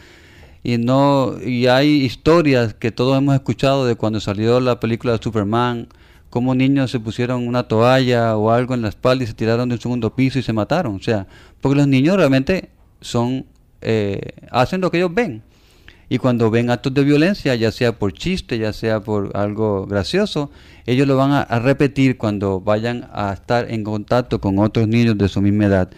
Y, 0.63 0.77
no, 0.77 1.35
y 1.43 1.67
hay 1.67 2.03
historias 2.03 2.73
que 2.73 2.91
todos 2.91 3.17
hemos 3.17 3.35
escuchado 3.35 3.85
de 3.85 3.95
cuando 3.95 4.21
salió 4.21 4.61
la 4.61 4.79
película 4.79 5.13
de 5.13 5.19
Superman, 5.21 5.89
cómo 6.33 6.55
niños 6.55 6.89
se 6.89 6.99
pusieron 6.99 7.47
una 7.47 7.67
toalla 7.67 8.35
o 8.37 8.49
algo 8.49 8.73
en 8.73 8.81
la 8.81 8.89
espalda 8.89 9.23
y 9.23 9.27
se 9.27 9.35
tiraron 9.35 9.69
de 9.69 9.75
un 9.75 9.81
segundo 9.81 10.15
piso 10.15 10.39
y 10.39 10.41
se 10.41 10.51
mataron. 10.51 10.95
O 10.95 10.99
sea, 10.99 11.27
porque 11.61 11.77
los 11.77 11.87
niños 11.87 12.17
realmente 12.17 12.71
son 13.01 13.45
eh, 13.81 14.31
hacen 14.49 14.81
lo 14.81 14.89
que 14.89 14.97
ellos 14.97 15.13
ven. 15.13 15.43
Y 16.09 16.17
cuando 16.17 16.49
ven 16.49 16.71
actos 16.71 16.91
de 16.91 17.03
violencia, 17.03 17.53
ya 17.53 17.71
sea 17.71 17.99
por 17.99 18.13
chiste, 18.13 18.57
ya 18.57 18.73
sea 18.73 19.01
por 19.01 19.37
algo 19.37 19.85
gracioso, 19.85 20.49
ellos 20.87 21.07
lo 21.07 21.17
van 21.17 21.33
a, 21.33 21.41
a 21.41 21.59
repetir 21.59 22.17
cuando 22.17 22.59
vayan 22.59 23.07
a 23.13 23.33
estar 23.33 23.69
en 23.69 23.83
contacto 23.83 24.41
con 24.41 24.57
otros 24.57 24.87
niños 24.87 25.15
de 25.15 25.29
su 25.29 25.39
misma 25.39 25.65
edad. 25.65 25.91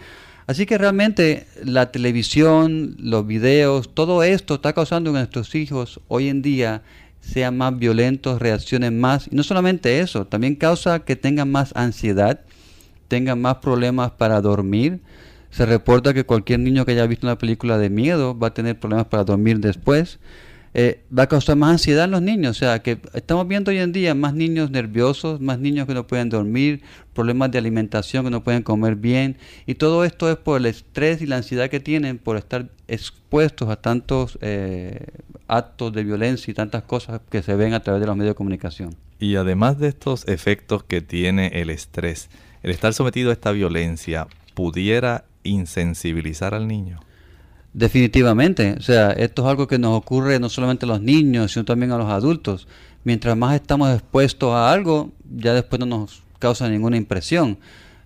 Así 0.46 0.66
que 0.66 0.76
realmente 0.76 1.46
la 1.64 1.90
televisión, 1.90 2.94
los 2.98 3.26
videos, 3.26 3.94
todo 3.94 4.22
esto 4.22 4.56
está 4.56 4.74
causando 4.74 5.12
que 5.12 5.18
nuestros 5.18 5.54
hijos 5.54 5.98
hoy 6.08 6.28
en 6.28 6.42
día 6.42 6.82
sean 7.26 7.56
más 7.56 7.76
violentos, 7.78 8.40
reaccionen 8.40 9.00
más. 9.00 9.28
Y 9.30 9.34
no 9.34 9.42
solamente 9.42 10.00
eso, 10.00 10.26
también 10.26 10.54
causa 10.54 11.00
que 11.00 11.16
tengan 11.16 11.50
más 11.50 11.74
ansiedad, 11.74 12.40
tengan 13.08 13.40
más 13.40 13.56
problemas 13.56 14.12
para 14.12 14.40
dormir. 14.40 15.00
Se 15.50 15.66
reporta 15.66 16.14
que 16.14 16.24
cualquier 16.24 16.60
niño 16.60 16.84
que 16.84 16.92
haya 16.92 17.06
visto 17.06 17.26
una 17.26 17.38
película 17.38 17.78
de 17.78 17.90
miedo 17.90 18.38
va 18.38 18.48
a 18.48 18.54
tener 18.54 18.78
problemas 18.78 19.06
para 19.06 19.24
dormir 19.24 19.58
después. 19.58 20.18
Eh, 20.78 21.00
va 21.10 21.22
a 21.22 21.26
causar 21.26 21.56
más 21.56 21.70
ansiedad 21.70 22.04
en 22.04 22.10
los 22.10 22.20
niños. 22.20 22.50
O 22.50 22.58
sea, 22.58 22.82
que 22.82 22.98
estamos 23.14 23.48
viendo 23.48 23.70
hoy 23.70 23.78
en 23.78 23.92
día 23.92 24.14
más 24.14 24.34
niños 24.34 24.70
nerviosos, 24.70 25.40
más 25.40 25.58
niños 25.58 25.86
que 25.86 25.94
no 25.94 26.06
pueden 26.06 26.28
dormir, 26.28 26.82
problemas 27.14 27.50
de 27.50 27.56
alimentación 27.56 28.26
que 28.26 28.30
no 28.30 28.44
pueden 28.44 28.62
comer 28.62 28.94
bien. 28.94 29.38
Y 29.64 29.76
todo 29.76 30.04
esto 30.04 30.30
es 30.30 30.36
por 30.36 30.60
el 30.60 30.66
estrés 30.66 31.22
y 31.22 31.26
la 31.26 31.38
ansiedad 31.38 31.70
que 31.70 31.80
tienen 31.80 32.18
por 32.18 32.36
estar 32.36 32.68
expuestos 32.88 33.70
a 33.70 33.76
tantos 33.76 34.38
eh, 34.42 35.06
actos 35.48 35.94
de 35.94 36.04
violencia 36.04 36.50
y 36.50 36.54
tantas 36.54 36.82
cosas 36.82 37.22
que 37.30 37.42
se 37.42 37.56
ven 37.56 37.72
a 37.72 37.80
través 37.80 38.02
de 38.02 38.08
los 38.08 38.14
medios 38.14 38.32
de 38.32 38.36
comunicación. 38.36 38.96
Y 39.18 39.36
además 39.36 39.78
de 39.78 39.88
estos 39.88 40.28
efectos 40.28 40.84
que 40.84 41.00
tiene 41.00 41.52
el 41.54 41.70
estrés, 41.70 42.28
el 42.62 42.70
estar 42.70 42.92
sometido 42.92 43.30
a 43.30 43.32
esta 43.32 43.50
violencia 43.50 44.26
pudiera 44.52 45.24
insensibilizar 45.42 46.52
al 46.52 46.68
niño. 46.68 47.00
Definitivamente, 47.76 48.74
o 48.78 48.80
sea, 48.80 49.10
esto 49.10 49.42
es 49.42 49.48
algo 49.48 49.68
que 49.68 49.78
nos 49.78 49.98
ocurre 49.98 50.40
no 50.40 50.48
solamente 50.48 50.86
a 50.86 50.88
los 50.88 51.02
niños, 51.02 51.52
sino 51.52 51.66
también 51.66 51.92
a 51.92 51.98
los 51.98 52.08
adultos. 52.08 52.66
Mientras 53.04 53.36
más 53.36 53.54
estamos 53.54 53.92
expuestos 53.92 54.50
a 54.54 54.72
algo, 54.72 55.10
ya 55.30 55.52
después 55.52 55.78
no 55.80 55.84
nos 55.84 56.22
causa 56.38 56.70
ninguna 56.70 56.96
impresión. 56.96 57.58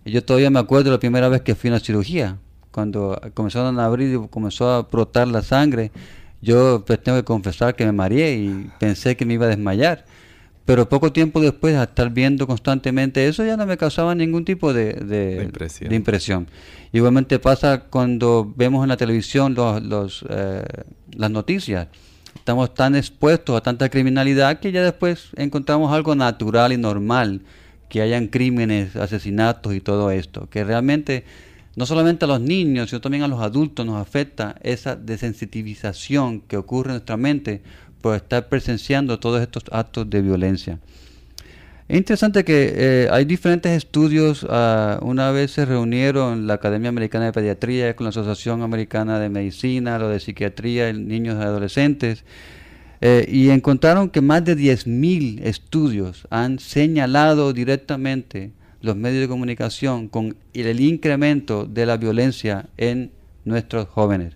Yo 0.05 0.25
todavía 0.25 0.51
me 0.51 0.59
acuerdo 0.59 0.91
la 0.91 0.99
primera 0.99 1.29
vez 1.29 1.43
que 1.43 1.55
fui 1.55 1.71
a 1.71 1.75
una 1.75 1.79
cirugía, 1.79 2.37
cuando 2.73 3.17
comenzaron 3.33 3.79
a 3.79 3.85
abrir 3.85 4.13
y 4.13 4.29
comenzó 4.29 4.69
a 4.69 4.83
brotar 4.83 5.29
la 5.29 5.41
sangre. 5.41 5.93
Yo 6.43 6.83
pues, 6.85 7.01
tengo 7.01 7.19
que 7.19 7.25
confesar 7.25 7.77
que 7.77 7.85
me 7.85 7.93
mareé 7.93 8.39
y 8.39 8.71
pensé 8.81 9.17
que 9.17 9.25
me 9.25 9.35
iba 9.35 9.47
a 9.47 9.51
desmayar. 9.51 10.05
Pero 10.65 10.89
poco 10.89 11.13
tiempo 11.13 11.41
después, 11.41 11.75
de 11.75 11.83
estar 11.83 12.11
viendo 12.11 12.47
constantemente 12.47 13.27
eso, 13.27 13.45
ya 13.45 13.57
no 13.57 13.67
me 13.67 13.77
causaba 13.77 14.15
ningún 14.15 14.45
tipo 14.45 14.73
de, 14.73 15.49
impresión. 15.91 16.47
Igualmente 16.93 17.39
pasa 17.39 17.85
cuando 17.91 18.53
vemos 18.57 18.83
en 18.85 18.89
la 18.89 18.97
televisión 18.97 19.55
los, 19.55 20.25
eh, 20.29 20.63
las 21.13 21.31
noticias. 21.31 21.89
Estamos 22.35 22.73
tan 22.75 22.95
expuestos 22.95 23.57
a 23.57 23.63
tanta 23.63 23.89
criminalidad 23.89 24.61
que 24.61 24.71
ya 24.71 24.83
después 24.83 25.31
encontramos 25.37 25.93
algo 25.93 26.15
natural 26.15 26.73
y 26.73 26.77
normal, 26.77 27.43
que 27.89 28.03
hayan 28.03 28.29
crímenes, 28.29 28.95
asesinatos 28.97 29.75
y 29.75 29.81
todo 29.81 30.11
esto, 30.11 30.49
que 30.49 30.63
realmente 30.63 31.25
no 31.77 31.87
solamente 31.87 32.25
a 32.25 32.29
los 32.29 32.41
niños, 32.41 32.91
sino 32.91 33.01
también 33.01 33.23
a 33.23 33.29
los 33.29 33.41
adultos 33.41 33.87
nos 33.87 34.01
afecta 34.01 34.57
esa 34.63 34.97
desensitivización 34.97 36.41
que 36.41 36.57
ocurre 36.57 36.91
en 36.91 36.95
nuestra 36.95 37.17
mente 37.17 37.63
por 38.01 38.17
estar 38.17 38.49
presenciando 38.49 39.19
todos 39.19 39.41
estos 39.41 39.65
actos 39.71 40.09
de 40.09 40.23
violencia. 40.23 40.79
Es 41.91 41.97
interesante 41.97 42.45
que 42.45 42.73
eh, 42.77 43.09
hay 43.11 43.25
diferentes 43.25 43.73
estudios. 43.73 44.47
Ah, 44.49 45.01
una 45.03 45.33
vez 45.33 45.51
se 45.51 45.65
reunieron 45.65 46.47
la 46.47 46.55
Academia 46.55 46.89
Americana 46.89 47.25
de 47.25 47.33
Pediatría 47.33 47.97
con 47.97 48.05
la 48.05 48.11
Asociación 48.11 48.63
Americana 48.63 49.19
de 49.19 49.29
Medicina, 49.29 49.99
lo 49.99 50.09
de 50.09 50.21
Psiquiatría 50.21 50.89
en 50.89 51.09
Niños 51.09 51.37
y 51.41 51.43
Adolescentes, 51.43 52.23
eh, 53.01 53.27
y 53.29 53.51
encontraron 53.51 54.09
que 54.09 54.21
más 54.21 54.45
de 54.45 54.57
10.000 54.57 55.41
estudios 55.43 56.29
han 56.31 56.61
señalado 56.61 57.53
directamente 57.53 58.53
los 58.83 58.95
medios 58.95 59.23
de 59.23 59.29
comunicación 59.29 60.07
con 60.07 60.37
el 60.55 60.81
incremento 60.81 61.67
de 61.67 61.87
la 61.87 61.97
violencia 61.97 62.67
en 62.77 63.11
nuestros 63.45 63.89
jóvenes. 63.89 64.35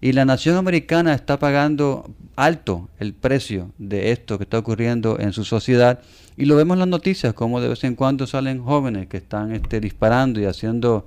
Y 0.00 0.12
la 0.12 0.24
nación 0.24 0.56
americana 0.56 1.14
está 1.14 1.38
pagando 1.38 2.10
alto 2.36 2.88
el 2.98 3.14
precio 3.14 3.70
de 3.78 4.12
esto 4.12 4.38
que 4.38 4.44
está 4.44 4.58
ocurriendo 4.58 5.18
en 5.18 5.32
su 5.32 5.44
sociedad. 5.44 6.00
Y 6.36 6.44
lo 6.44 6.56
vemos 6.56 6.74
en 6.74 6.80
las 6.80 6.88
noticias, 6.88 7.32
como 7.32 7.60
de 7.60 7.68
vez 7.68 7.82
en 7.84 7.94
cuando 7.94 8.26
salen 8.26 8.62
jóvenes 8.62 9.06
que 9.06 9.16
están 9.16 9.52
este, 9.52 9.80
disparando 9.80 10.40
y 10.40 10.44
haciendo 10.44 11.06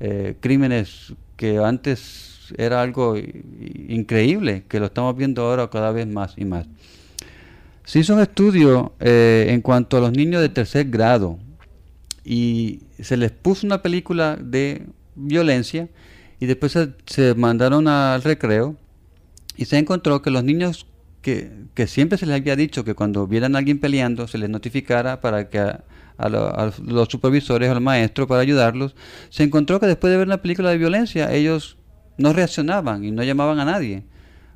eh, 0.00 0.36
crímenes 0.40 1.14
que 1.36 1.58
antes 1.58 2.52
era 2.58 2.82
algo 2.82 3.16
increíble, 3.16 4.64
que 4.68 4.80
lo 4.80 4.86
estamos 4.86 5.16
viendo 5.16 5.42
ahora 5.42 5.70
cada 5.70 5.92
vez 5.92 6.06
más 6.06 6.34
y 6.36 6.44
más. 6.44 6.66
Se 7.84 8.00
hizo 8.00 8.14
un 8.14 8.20
estudio 8.20 8.94
eh, 9.00 9.46
en 9.50 9.60
cuanto 9.60 9.96
a 9.96 10.00
los 10.00 10.12
niños 10.12 10.40
de 10.42 10.48
tercer 10.48 10.88
grado 10.88 11.38
y 12.24 12.80
se 12.98 13.16
les 13.16 13.30
puso 13.30 13.66
una 13.66 13.82
película 13.82 14.36
de 14.40 14.86
violencia 15.14 15.88
y 16.40 16.46
después 16.46 16.78
se, 17.06 17.34
mandaron 17.34 17.88
al 17.88 18.22
recreo 18.22 18.76
y 19.56 19.66
se 19.66 19.78
encontró 19.78 20.22
que 20.22 20.30
los 20.30 20.44
niños 20.44 20.86
que, 21.22 21.50
siempre 21.86 22.18
se 22.18 22.26
les 22.26 22.40
había 22.40 22.56
dicho 22.56 22.84
que 22.84 22.94
cuando 22.94 23.26
vieran 23.26 23.54
a 23.54 23.58
alguien 23.58 23.78
peleando 23.78 24.28
se 24.28 24.38
les 24.38 24.50
notificara 24.50 25.20
para 25.20 25.48
que 25.48 25.58
a, 25.58 25.82
los 26.86 27.08
supervisores 27.08 27.68
o 27.68 27.72
al 27.72 27.80
maestro 27.80 28.26
para 28.26 28.40
ayudarlos, 28.40 28.94
se 29.30 29.42
encontró 29.42 29.80
que 29.80 29.86
después 29.86 30.10
de 30.10 30.18
ver 30.18 30.26
una 30.26 30.42
película 30.42 30.70
de 30.70 30.78
violencia 30.78 31.32
ellos 31.32 31.76
no 32.18 32.32
reaccionaban 32.32 33.04
y 33.04 33.10
no 33.10 33.22
llamaban 33.22 33.58
a 33.58 33.64
nadie, 33.64 34.04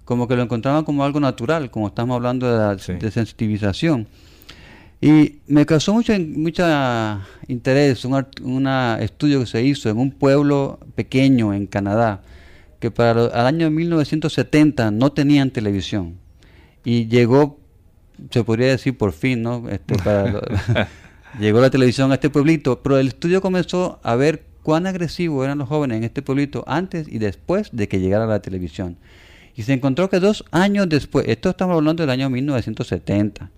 como 0.05 0.29
que 0.29 0.37
lo 0.37 0.43
encontraban 0.43 0.85
como 0.85 1.05
algo 1.05 1.21
natural, 1.21 1.71
como 1.71 1.89
estamos 1.89 2.17
hablando 2.17 2.51
de 2.51 2.59
la 2.59 2.77
desensitivización. 2.99 4.07
Y 5.01 5.41
me 5.47 5.65
causó 5.65 5.95
mucho, 5.95 6.13
mucha 6.19 7.21
interés 7.47 8.05
un 8.05 8.67
estudio 9.01 9.41
que 9.41 9.47
se 9.47 9.63
hizo 9.63 9.89
en 9.89 9.99
un 9.99 10.11
pueblo 10.11 10.81
pequeño 10.97 11.55
en 11.55 11.67
Canadá, 11.67 12.23
que 12.81 12.91
para 12.91 13.27
el 13.27 13.47
año 13.47 13.71
1970 13.71 14.91
no 14.91 15.13
tenían 15.13 15.51
televisión. 15.51 16.17
Y 16.85 17.07
llegó, 17.07 17.61
se 18.31 18.43
podría 18.43 18.69
decir 18.69 18.99
por 18.99 19.13
fin, 19.13 19.43
¿no? 19.43 19.69
Este, 19.69 19.95
llegó 21.41 21.61
la 21.61 21.71
televisión 21.71 22.11
a 22.11 22.15
este 22.15 22.31
pueblito, 22.31 22.83
pero 22.83 22.99
el 22.99 23.09
estudio 23.09 23.41
comenzó 23.41 24.01
a 24.03 24.17
ver 24.17 24.47
cuán 24.65 24.89
agresivos 24.89 25.45
eran 25.45 25.59
los 25.59 25.69
jóvenes 25.69 25.99
en 25.99 26.05
este 26.05 26.23
pueblito 26.23 26.65
antes 26.67 27.07
y 27.09 27.19
después 27.19 27.71
de 27.73 27.87
que 27.87 28.01
llegara 28.01 28.27
la 28.27 28.43
televisión. 28.43 28.97
Y 29.55 29.63
se 29.63 29.73
encontró 29.73 30.11
que 30.11 30.19
dos 30.19 30.45
años 30.51 30.89
después, 30.89 31.27
esto 31.29 31.51
estamos 31.51 31.77
hablando 31.77 32.03
del 32.03 32.11
año 32.11 32.29
1970, 32.31 33.51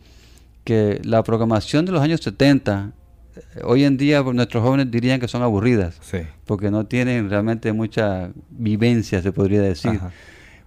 que 0.65 1.01
la 1.05 1.23
programación 1.23 1.87
de 1.87 1.93
los 1.93 2.03
años 2.03 2.21
70, 2.21 2.93
eh, 3.37 3.61
hoy 3.65 3.85
en 3.85 3.97
día 3.97 4.23
nuestros 4.23 4.63
jóvenes 4.63 4.91
dirían 4.91 5.21
que 5.21 5.29
son 5.29 5.43
aburridas, 5.43 5.99
porque 6.45 6.71
no 6.71 6.87
tienen 6.87 7.31
realmente 7.31 7.73
mucha 7.73 8.31
vivencia, 8.51 9.23
se 9.23 9.33
podría 9.33 9.63
decir. 9.63 10.01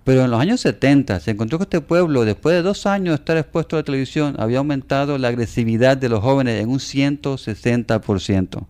Pero 0.04 0.26
en 0.26 0.32
los 0.32 0.42
años 0.42 0.60
70 0.60 1.20
se 1.22 1.32
encontró 1.32 1.58
que 1.58 1.64
este 1.64 1.80
pueblo, 1.80 2.26
después 2.26 2.56
de 2.56 2.62
dos 2.62 2.86
años 2.86 3.12
de 3.12 3.16
estar 3.16 3.38
expuesto 3.38 3.78
a 3.78 3.80
la 3.80 3.84
televisión, 3.84 4.36
había 4.38 4.58
aumentado 4.58 5.18
la 5.18 5.30
agresividad 5.30 5.96
de 5.96 6.10
los 6.10 6.20
jóvenes 6.20 6.62
en 6.62 6.70
un 6.70 6.80
160%. 6.80 8.66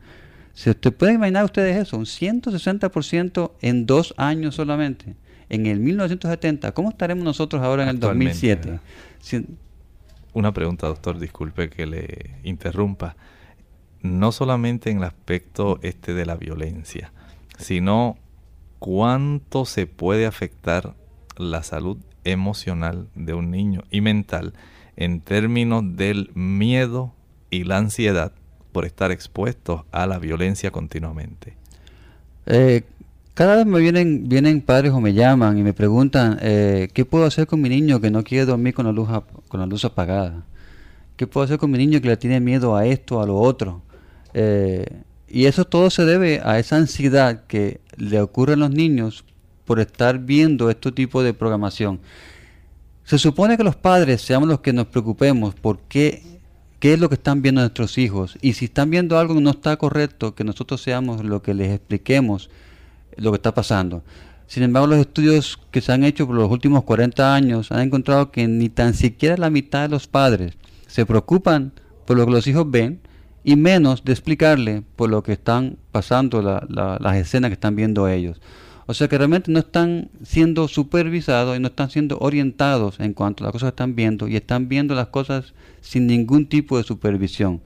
Si 0.54 0.70
usted 0.70 0.94
puede 0.94 1.14
imaginar 1.14 1.46
ustedes 1.46 1.78
eso, 1.78 1.98
un 1.98 2.06
160% 2.06 3.52
en 3.62 3.86
dos 3.88 4.14
años 4.18 4.56
solamente. 4.56 5.16
En 5.50 5.66
el 5.66 5.80
1970, 5.80 6.72
¿cómo 6.74 6.90
estaremos 6.90 7.24
nosotros 7.24 7.62
ahora 7.64 7.84
en 7.84 7.90
el 7.90 8.00
2007? 8.00 8.80
Una 10.34 10.52
pregunta, 10.52 10.88
doctor, 10.88 11.20
disculpe 11.20 11.70
que 11.70 11.86
le 11.86 12.40
interrumpa. 12.44 13.16
No 14.02 14.32
solamente 14.32 14.90
en 14.90 14.98
el 14.98 15.04
aspecto 15.04 15.80
este 15.82 16.14
de 16.14 16.26
la 16.26 16.36
violencia, 16.36 17.14
sino 17.58 18.18
cuánto 18.80 19.66
se 19.66 19.88
puede 19.88 20.26
afectar 20.26 20.96
la 21.38 21.64
salud 21.64 21.98
emocional 22.24 23.08
de 23.16 23.34
un 23.34 23.52
niño 23.52 23.84
y 23.90 24.02
mental 24.02 24.54
en 24.96 25.22
términos 25.22 25.84
del 25.96 26.32
miedo 26.34 27.14
y 27.50 27.64
la 27.64 27.78
ansiedad 27.78 28.34
por 28.72 28.86
estar 28.86 29.12
expuestos 29.12 29.84
a 29.92 30.08
la 30.08 30.20
violencia 30.20 30.72
continuamente. 30.72 31.56
Eh, 32.46 32.84
cada 33.34 33.56
vez 33.56 33.66
me 33.66 33.80
vienen, 33.80 34.30
vienen 34.30 34.62
padres 34.62 34.92
o 34.92 35.02
me 35.02 35.14
llaman 35.14 35.58
y 35.58 35.64
me 35.64 35.74
preguntan, 35.74 36.38
eh, 36.42 36.90
¿qué 36.94 37.04
puedo 37.04 37.26
hacer 37.26 37.48
con 37.48 37.62
mi 37.62 37.70
niño 37.70 38.00
que 38.00 38.12
no 38.12 38.24
quiere 38.24 38.46
dormir 38.46 38.74
con 38.74 38.86
la 38.86 38.92
luz, 38.92 39.10
con 39.48 39.60
la 39.60 39.66
luz 39.66 39.86
apagada? 39.86 40.46
¿Qué 41.18 41.26
puedo 41.26 41.46
hacer 41.46 41.58
con 41.58 41.72
mi 41.72 41.78
niño 41.78 42.00
que 42.02 42.10
le 42.10 42.18
tiene 42.18 42.40
miedo 42.40 42.76
a 42.76 42.86
esto, 42.86 43.22
a 43.22 43.26
lo 43.26 43.38
otro? 43.40 43.82
Eh, 44.34 44.86
y 45.28 45.46
eso 45.46 45.66
todo 45.66 45.90
se 45.90 46.06
debe 46.06 46.42
a 46.44 46.60
esa 46.60 46.78
ansiedad 46.78 47.46
que 47.48 47.82
le 47.98 48.22
ocurre 48.22 48.54
a 48.54 48.58
los 48.58 48.70
niños 48.70 49.26
por 49.66 49.80
estar 49.80 50.20
viendo 50.20 50.70
este 50.70 50.92
tipo 50.92 51.24
de 51.24 51.34
programación. 51.34 52.00
Se 53.04 53.18
supone 53.18 53.58
que 53.58 53.64
los 53.64 53.76
padres 53.76 54.22
seamos 54.22 54.48
los 54.48 54.60
que 54.60 54.74
nos 54.74 54.88
preocupemos 54.88 55.56
por 55.56 55.80
qué, 55.80 56.22
qué 56.80 56.94
es 56.94 57.00
lo 57.00 57.10
que 57.10 57.16
están 57.16 57.42
viendo 57.42 57.62
nuestros 57.62 57.98
hijos. 57.98 58.38
Y 58.42 58.54
si 58.54 58.66
están 58.66 58.92
viendo 58.92 59.18
algo 59.18 59.34
que 59.34 59.42
no 59.42 59.50
está 59.50 59.76
correcto, 59.78 60.36
que 60.36 60.44
nosotros 60.44 60.82
seamos 60.82 61.24
los 61.24 61.42
que 61.42 61.56
les 61.56 61.74
expliquemos 61.74 62.50
lo 63.18 63.32
que 63.32 63.38
está 63.38 63.54
pasando. 63.54 64.04
Sin 64.48 64.64
embargo, 64.64 64.88
los 64.88 65.00
estudios 65.00 65.60
que 65.72 65.82
se 65.82 65.92
han 65.92 66.04
hecho 66.04 66.28
por 66.28 66.36
los 66.36 66.52
últimos 66.52 66.84
40 66.84 67.34
años 67.34 67.72
han 67.72 67.80
encontrado 67.80 68.32
que 68.32 68.48
ni 68.48 68.70
tan 68.70 68.94
siquiera 68.94 69.38
la 69.38 69.50
mitad 69.50 69.84
de 69.84 69.90
los 69.90 70.08
padres 70.08 70.58
se 70.88 71.06
preocupan 71.06 71.72
por 72.06 72.18
lo 72.18 72.26
que 72.26 72.34
los 72.34 72.48
hijos 72.48 72.70
ven 72.70 73.00
y 73.44 73.56
menos 73.56 74.04
de 74.04 74.12
explicarle 74.12 74.84
por 74.96 75.10
lo 75.10 75.24
que 75.24 75.34
están 75.34 75.78
pasando, 75.92 76.42
las 76.42 77.16
escenas 77.18 77.50
que 77.50 77.56
están 77.56 77.76
viendo 77.76 78.08
ellos. 78.08 78.42
O 78.86 78.94
sea 78.94 79.08
que 79.08 79.18
realmente 79.18 79.52
no 79.52 79.60
están 79.60 80.10
siendo 80.24 80.68
supervisados 80.68 81.56
y 81.56 81.60
no 81.60 81.70
están 81.70 81.90
siendo 81.90 82.18
orientados 82.20 83.00
en 83.00 83.14
cuanto 83.14 83.44
a 83.44 83.46
las 83.46 83.54
cosas 83.54 83.68
que 83.68 83.76
están 83.76 83.96
viendo 83.96 84.28
y 84.28 84.36
están 84.36 84.68
viendo 84.68 84.94
las 84.94 85.08
cosas 85.08 85.54
sin 85.82 86.06
ningún 86.06 86.48
tipo 86.48 86.78
de 86.78 86.84
supervisión 86.84 87.62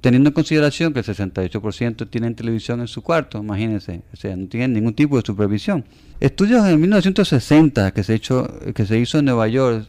teniendo 0.00 0.28
en 0.30 0.34
consideración 0.34 0.92
que 0.92 1.00
el 1.00 1.04
68% 1.04 2.08
tienen 2.08 2.34
televisión 2.34 2.80
en 2.80 2.88
su 2.88 3.02
cuarto, 3.02 3.38
imagínense, 3.38 4.02
o 4.12 4.16
sea, 4.16 4.34
no 4.36 4.48
tienen 4.48 4.72
ningún 4.72 4.94
tipo 4.94 5.16
de 5.16 5.22
supervisión. 5.24 5.84
Estudios 6.18 6.66
en 6.66 6.80
1960 6.80 7.92
que 7.92 8.02
se, 8.02 8.14
hizo 8.98 9.18
en 9.18 9.24
Nueva 9.24 9.48
York, 9.48 9.86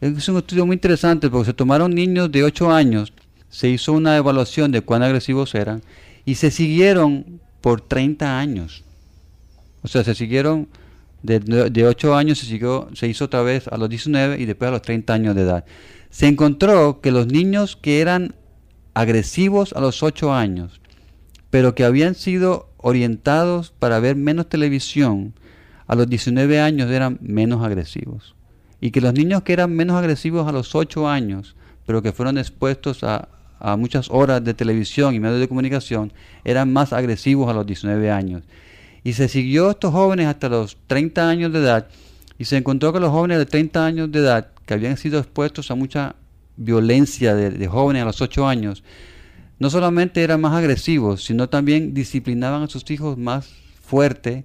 es 0.00 0.28
un 0.28 0.36
estudio 0.36 0.66
muy 0.66 0.74
interesante 0.74 1.30
porque 1.30 1.46
se 1.46 1.54
tomaron 1.54 1.94
niños 1.94 2.30
de 2.30 2.44
8 2.44 2.72
años, 2.72 3.12
se 3.48 3.68
hizo 3.68 3.92
una 3.92 4.16
evaluación 4.16 4.70
de 4.70 4.82
cuán 4.82 5.02
agresivos 5.02 5.54
eran 5.54 5.82
y 6.24 6.34
se 6.34 6.50
siguieron 6.50 7.40
por 7.60 7.80
30 7.80 8.38
años. 8.38 8.84
O 9.82 9.88
sea, 9.88 10.04
se 10.04 10.14
siguieron 10.14 10.68
de, 11.22 11.38
de 11.38 11.86
8 11.86 12.14
años, 12.14 12.38
se, 12.38 12.46
siguió, 12.46 12.88
se 12.94 13.08
hizo 13.08 13.24
otra 13.26 13.42
vez 13.42 13.66
a 13.68 13.76
los 13.78 13.88
19 13.88 14.40
y 14.40 14.44
después 14.44 14.68
a 14.68 14.72
los 14.72 14.82
30 14.82 15.14
años 15.14 15.34
de 15.34 15.42
edad. 15.42 15.64
Se 16.10 16.26
encontró 16.26 17.00
que 17.00 17.10
los 17.10 17.26
niños 17.26 17.76
que 17.76 18.00
eran 18.00 18.34
agresivos 18.94 19.72
a 19.72 19.80
los 19.80 20.02
8 20.02 20.32
años, 20.32 20.80
pero 21.50 21.74
que 21.74 21.84
habían 21.84 22.14
sido 22.14 22.68
orientados 22.76 23.72
para 23.78 24.00
ver 24.00 24.16
menos 24.16 24.48
televisión, 24.48 25.34
a 25.86 25.94
los 25.94 26.08
19 26.08 26.60
años 26.60 26.90
eran 26.90 27.18
menos 27.20 27.64
agresivos. 27.64 28.34
Y 28.80 28.90
que 28.90 29.00
los 29.00 29.14
niños 29.14 29.42
que 29.42 29.52
eran 29.52 29.72
menos 29.72 29.96
agresivos 29.96 30.48
a 30.48 30.52
los 30.52 30.74
8 30.74 31.08
años, 31.08 31.56
pero 31.86 32.02
que 32.02 32.12
fueron 32.12 32.38
expuestos 32.38 33.04
a, 33.04 33.28
a 33.58 33.76
muchas 33.76 34.10
horas 34.10 34.42
de 34.42 34.54
televisión 34.54 35.14
y 35.14 35.20
medios 35.20 35.40
de 35.40 35.48
comunicación, 35.48 36.12
eran 36.44 36.72
más 36.72 36.92
agresivos 36.92 37.48
a 37.48 37.54
los 37.54 37.66
19 37.66 38.10
años. 38.10 38.42
Y 39.04 39.14
se 39.14 39.28
siguió 39.28 39.68
a 39.68 39.72
estos 39.72 39.92
jóvenes 39.92 40.26
hasta 40.26 40.48
los 40.48 40.76
30 40.86 41.28
años 41.28 41.52
de 41.52 41.58
edad 41.58 41.88
y 42.38 42.44
se 42.44 42.56
encontró 42.56 42.92
que 42.92 43.00
los 43.00 43.10
jóvenes 43.10 43.38
de 43.38 43.46
30 43.46 43.86
años 43.86 44.10
de 44.10 44.18
edad, 44.18 44.48
que 44.66 44.74
habían 44.74 44.96
sido 44.96 45.18
expuestos 45.20 45.70
a 45.70 45.74
mucha 45.74 46.16
violencia 46.56 47.34
de, 47.34 47.66
jóvenes 47.66 48.02
a 48.02 48.06
los 48.06 48.20
8 48.20 48.46
años, 48.46 48.82
no 49.58 49.70
solamente 49.70 50.22
eran 50.22 50.40
más 50.40 50.54
agresivos, 50.54 51.24
sino 51.24 51.48
también 51.48 51.94
disciplinaban 51.94 52.62
a 52.62 52.68
sus 52.68 52.90
hijos 52.90 53.16
más 53.18 53.48
fuerte 53.82 54.44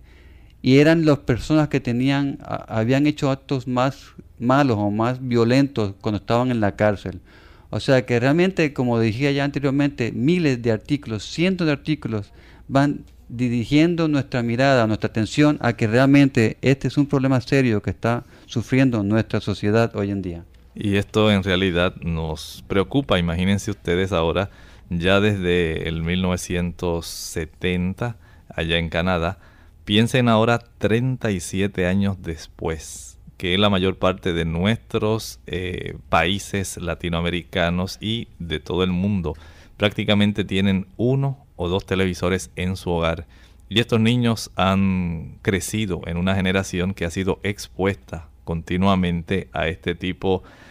y 0.62 0.78
eran 0.78 1.06
las 1.06 1.20
personas 1.20 1.70
que 1.70 1.80
tenían, 1.80 2.40
habían 2.42 3.08
hecho 3.08 3.32
actos 3.32 3.68
más 3.68 4.14
malos 4.40 4.78
o 4.78 4.92
más 4.92 5.26
violentos 5.26 5.94
cuando 6.02 6.18
estaban 6.18 6.52
en 6.52 6.60
la 6.60 6.76
cárcel. 6.76 7.22
O 7.70 7.80
sea 7.80 8.06
que 8.06 8.20
realmente, 8.20 8.74
como 8.74 9.00
dije 9.00 9.34
ya 9.34 9.44
anteriormente, 9.44 10.12
miles 10.12 10.62
de 10.62 10.72
artículos, 10.72 11.24
cientos 11.24 11.68
de 11.68 11.74
artículos 11.74 12.32
van 12.68 13.04
dirigiendo 13.30 14.08
nuestra 14.08 14.42
mirada, 14.42 14.88
nuestra 14.88 15.10
atención 15.10 15.58
a 15.62 15.74
que 15.74 15.88
realmente 15.88 16.58
este 16.62 16.88
es 16.88 16.98
un 16.98 17.08
problema 17.08 17.42
serio 17.42 17.82
que 17.82 17.90
está 17.90 18.24
sufriendo 18.46 19.04
nuestra 19.04 19.42
sociedad 19.42 19.94
hoy 19.96 20.12
en 20.12 20.22
día. 20.22 20.46
Y 20.80 20.98
esto 20.98 21.32
en 21.32 21.42
realidad 21.42 21.96
nos 22.04 22.64
preocupa, 22.68 23.18
imagínense 23.18 23.72
ustedes 23.72 24.12
ahora, 24.12 24.52
ya 24.92 25.20
desde 25.20 25.90
el 25.90 26.04
1970, 26.04 28.16
allá 28.48 28.78
en 28.78 28.90
Canadá, 28.90 29.40
piensen 29.86 30.30
ahora 30.30 30.60
37 30.78 31.88
años 31.88 32.22
después, 32.22 33.18
que 33.38 33.58
la 33.58 33.72
mayor 33.72 33.98
parte 33.98 34.34
de 34.34 34.46
nuestros 34.46 35.40
eh, 35.48 35.98
países 36.10 36.78
latinoamericanos 36.78 37.98
y 38.00 38.28
de 38.38 38.60
todo 38.60 38.84
el 38.84 38.92
mundo 38.92 39.34
prácticamente 39.78 40.46
tienen 40.46 40.86
uno 40.96 41.44
o 41.56 41.70
dos 41.70 41.88
televisores 41.88 42.52
en 42.56 42.76
su 42.76 42.92
hogar. 42.92 43.26
Y 43.68 43.80
estos 43.80 44.00
niños 44.00 44.52
han 44.56 45.40
crecido 45.42 46.02
en 46.06 46.18
una 46.18 46.36
generación 46.36 46.94
que 46.94 47.06
ha 47.06 47.10
sido 47.10 47.40
expuesta 47.42 48.30
continuamente 48.44 49.50
a 49.54 49.68
este 49.68 49.96
tipo 49.96 50.42
de 50.42 50.67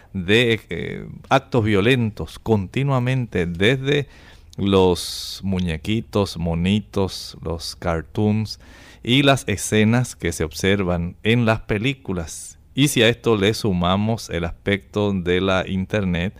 eh, 0.70 1.06
actos 1.28 1.64
violentos, 1.64 2.38
continuamente 2.38 3.46
desde 3.46 4.08
los 4.56 5.40
muñequitos, 5.42 6.38
monitos, 6.38 7.36
los 7.42 7.76
cartoons 7.76 8.58
y 9.02 9.22
las 9.22 9.44
escenas 9.46 10.16
que 10.16 10.32
se 10.32 10.44
observan 10.44 11.16
en 11.22 11.44
las 11.44 11.60
películas. 11.60 12.58
Y 12.74 12.88
si 12.88 13.02
a 13.02 13.08
esto 13.08 13.36
le 13.36 13.54
sumamos 13.54 14.30
el 14.30 14.44
aspecto 14.44 15.12
de 15.12 15.40
la 15.40 15.64
internet, 15.66 16.34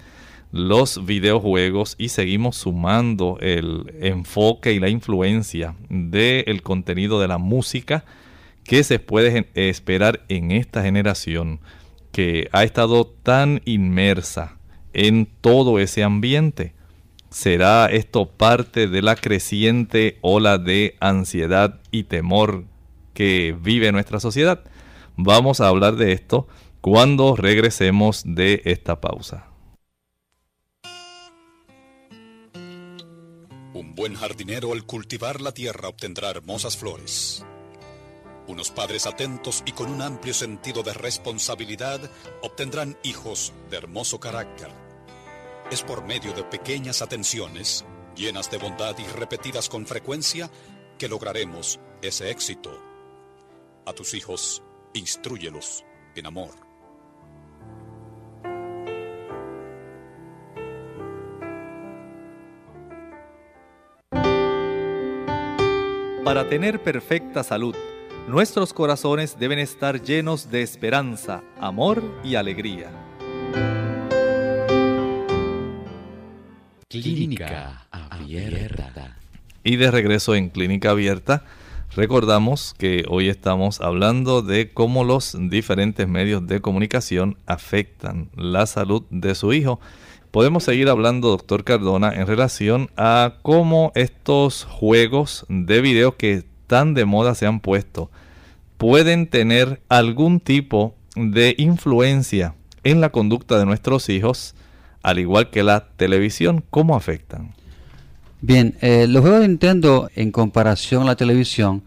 los 0.53 1.05
videojuegos 1.05 1.97
y 1.99 2.09
seguimos 2.09 2.57
sumando 2.57 3.39
el 3.41 3.95
enfoque 4.01 4.73
y 4.73 4.81
la 4.81 4.89
influencia 4.89 5.75
del 5.89 6.63
contenido 6.63 7.21
de 7.21 7.29
la 7.29 7.39
música 7.39 8.05
que 8.65 8.83
se 8.83 8.99
puede 8.99 9.47
esperar 9.55 10.25
en 10.29 10.51
esta 10.51 10.83
generación 10.83 11.61
que 12.17 12.49
ha 12.53 12.65
estado 12.65 13.05
tan 13.07 13.61
inmersa 13.67 14.57
en 14.95 15.29
todo 15.43 15.79
ese 15.79 16.03
ambiente. 16.03 16.73
¿Será 17.29 17.91
esto 17.93 18.31
parte 18.31 18.89
de 18.89 19.03
la 19.03 19.17
creciente 19.17 20.17
ola 20.23 20.57
de 20.57 20.97
ansiedad 20.99 21.79
y 21.91 22.05
temor 22.05 22.65
que 23.13 23.55
vive 23.61 23.93
nuestra 23.93 24.19
sociedad? 24.19 24.65
Vamos 25.17 25.61
a 25.61 25.69
hablar 25.69 25.97
de 25.97 26.13
esto 26.13 26.49
cuando 26.81 27.37
regresemos 27.37 28.23
de 28.25 28.63
esta 28.65 28.99
pausa. 28.99 29.51
buen 33.97 34.15
jardinero 34.15 34.73
al 34.73 34.85
cultivar 34.85 35.41
la 35.41 35.53
tierra 35.53 35.89
obtendrá 35.89 36.31
hermosas 36.31 36.77
flores. 36.77 37.45
Unos 38.49 38.71
padres 38.71 39.07
atentos 39.07 39.63
y 39.67 39.73
con 39.73 39.91
un 39.91 40.03
amplio 40.03 40.33
sentido 40.33 40.85
de 40.85 40.95
responsabilidad 40.95 42.01
obtendrán 42.43 42.97
hijos 43.03 43.53
de 43.71 43.79
hermoso 43.79 44.21
carácter. 44.21 44.69
Es 45.71 45.83
por 45.83 46.05
medio 46.05 46.33
de 46.33 46.45
pequeñas 46.45 47.03
atenciones, 47.03 47.85
llenas 48.15 48.49
de 48.51 48.59
bondad 48.59 48.97
y 48.99 49.05
repetidas 49.05 49.69
con 49.69 49.85
frecuencia, 49.85 50.49
que 50.97 51.09
lograremos 51.09 51.81
ese 52.03 52.31
éxito. 52.31 52.71
A 53.85 53.93
tus 53.93 54.15
hijos, 54.15 54.63
instruyelos 54.95 55.85
en 56.15 56.27
amor. 56.27 56.55
Para 66.25 66.49
tener 66.49 66.83
perfecta 66.83 67.45
salud, 67.45 67.77
nuestros 68.29 68.73
corazones 68.73 69.39
deben 69.39 69.59
estar 69.59 70.03
llenos 70.03 70.51
de 70.51 70.63
esperanza, 70.63 71.43
amor 71.61 72.03
y 72.25 72.35
alegría. 72.35 72.91
Clínica 76.89 77.87
Abierta. 77.91 79.17
Y 79.63 79.77
de 79.77 79.91
regreso 79.91 80.35
en 80.35 80.49
Clínica 80.49 80.91
Abierta, 80.91 81.45
recordamos 81.95 82.75
que 82.79 83.05
hoy 83.09 83.29
estamos 83.29 83.81
hablando 83.81 84.43
de 84.43 84.73
cómo 84.73 85.05
los 85.05 85.37
diferentes 85.49 86.09
medios 86.09 86.47
de 86.47 86.61
comunicación 86.61 87.37
afectan 87.47 88.31
la 88.35 88.67
salud 88.67 89.03
de 89.11 89.35
su 89.35 89.53
hijo 89.53 89.81
podemos 90.37 90.65
seguir 90.65 90.91
hablando, 90.91 91.29
doctor 91.29 91.65
Cardona, 91.65 92.13
en 92.15 92.27
relación 92.27 92.91
a 92.97 93.39
cómo 93.41 93.91
estos 93.95 94.65
juegos 94.65 95.47
de 95.49 95.81
video 95.81 96.19
que 96.19 96.45
tan 96.67 96.95
de 96.95 97.05
moda 97.05 97.35
se 97.35 97.47
han 97.47 97.61
puesto 97.61 98.11
pueden 98.77 99.27
tener 99.27 99.81
algún 99.89 100.41
tipo 100.41 100.95
de 101.15 101.55
influencia 101.59 102.55
en 102.85 103.01
la 103.01 103.11
conducta 103.11 103.59
de 103.59 103.65
nuestros 103.65 104.09
hijos, 104.11 104.55
al 105.03 105.19
igual 105.19 105.51
que 105.51 105.63
la 105.63 105.89
televisión, 105.97 106.63
¿cómo 106.71 106.95
afectan? 106.95 107.55
Bien, 108.43 108.77
eh, 108.83 109.07
los 109.09 109.23
juegos 109.23 109.41
de 109.41 109.49
Nintendo 109.49 110.11
en 110.15 110.31
comparación 110.31 111.03
a 111.03 111.07
la 111.07 111.17
televisión 111.17 111.83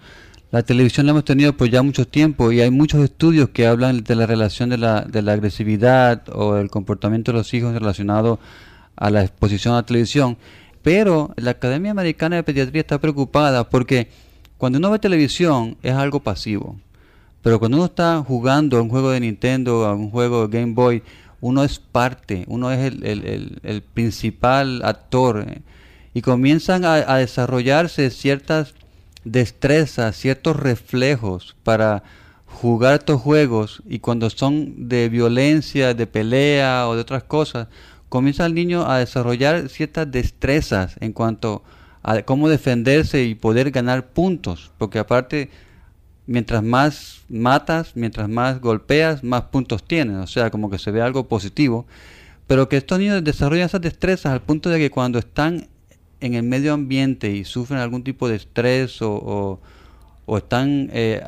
la 0.52 0.64
televisión 0.64 1.06
la 1.06 1.12
hemos 1.12 1.26
tenido 1.26 1.56
por 1.56 1.70
ya 1.70 1.84
mucho 1.84 2.08
tiempo 2.08 2.52
y 2.52 2.60
hay 2.60 2.72
muchos 2.72 3.04
estudios 3.04 3.50
que 3.50 3.68
hablan 3.68 4.04
de 4.04 4.16
la 4.16 4.26
relación 4.26 4.70
de 4.70 4.80
la, 4.80 5.02
de 5.02 5.22
la 5.22 5.34
agresividad 5.34 6.24
o 6.34 6.58
el 6.58 6.72
comportamiento 6.72 7.32
de 7.32 7.38
los 7.38 7.54
hijos 7.54 7.72
relacionado 7.72 8.40
a 8.96 9.12
la 9.12 9.22
exposición 9.22 9.76
a 9.76 9.78
la 9.78 9.86
televisión. 9.86 10.40
Pero 10.82 11.36
la 11.36 11.52
Academia 11.52 11.92
Americana 11.92 12.38
de 12.38 12.44
Pediatría 12.44 12.82
está 12.82 13.00
preocupada 13.00 13.70
porque 13.70 14.10
cuando 14.60 14.78
uno 14.78 14.92
ve 14.92 15.00
televisión 15.00 15.78
es 15.82 15.94
algo 15.94 16.20
pasivo. 16.20 16.76
Pero 17.42 17.60
cuando 17.60 17.78
uno 17.78 17.86
está 17.86 18.22
jugando 18.22 18.78
a 18.78 18.82
un 18.82 18.90
juego 18.90 19.10
de 19.10 19.22
Nintendo, 19.22 19.86
a 19.86 19.96
un 19.96 20.12
juego 20.12 20.48
de 20.48 20.60
Game 20.60 20.74
Boy, 20.74 21.02
uno 21.40 21.64
es 21.64 21.80
parte, 21.80 22.44
uno 22.48 22.70
es 22.70 22.94
el, 23.02 23.84
principal 23.94 24.82
actor. 24.84 25.46
Eh, 25.48 25.62
y 26.14 26.22
comienzan 26.22 26.84
a, 26.84 26.96
a 26.96 27.18
desarrollarse 27.18 28.10
ciertas 28.10 28.74
destreza, 29.24 30.12
ciertos 30.12 30.58
reflejos 30.58 31.56
para 31.64 32.04
jugar 32.46 32.96
estos 32.96 33.22
juegos 33.22 33.82
y 33.88 34.00
cuando 34.00 34.30
son 34.30 34.90
de 34.90 35.08
violencia, 35.08 35.94
de 35.94 36.06
pelea 36.06 36.90
o 36.90 36.96
de 36.96 37.02
otras 37.02 37.24
cosas, 37.24 37.70
comienza 38.10 38.46
el 38.46 38.56
niño 38.56 38.90
a 38.92 38.98
desarrollar 38.98 39.70
ciertas 39.70 40.12
destrezas 40.12 40.96
en 41.00 41.14
cuanto 41.14 41.64
a 41.66 41.79
cómo 42.26 42.50
defenderse 42.50 43.24
y 43.24 43.36
poder 43.36 43.72
ganar 43.72 44.08
puntos, 44.08 44.72
porque 44.78 45.00
aparte 45.00 45.50
mientras 46.26 46.64
más 46.64 47.22
matas, 47.28 47.94
mientras 47.96 48.30
más 48.30 48.62
golpeas, 48.62 49.24
más 49.24 49.44
puntos 49.44 49.84
tienes, 49.84 50.18
o 50.18 50.28
sea, 50.28 50.52
como 50.52 50.70
que 50.70 50.78
se 50.78 50.92
ve 50.92 51.02
algo 51.02 51.28
positivo, 51.28 51.86
pero 52.48 52.70
que 52.70 52.78
estos 52.78 53.00
niños 53.00 53.24
desarrollan 53.24 53.66
esas 53.66 53.82
destrezas 53.82 54.32
al 54.32 54.42
punto 54.42 54.70
de 54.70 54.80
que 54.80 54.92
cuando 54.92 55.20
están 55.20 55.68
en 56.20 56.34
el 56.34 56.44
medio 56.44 56.74
ambiente 56.74 57.32
y 57.32 57.46
sufren 57.46 57.80
algún 57.80 58.04
tipo 58.04 58.28
de 58.28 58.36
estrés 58.36 59.02
o, 59.02 59.60
están 60.38 60.90
eh, 60.94 61.22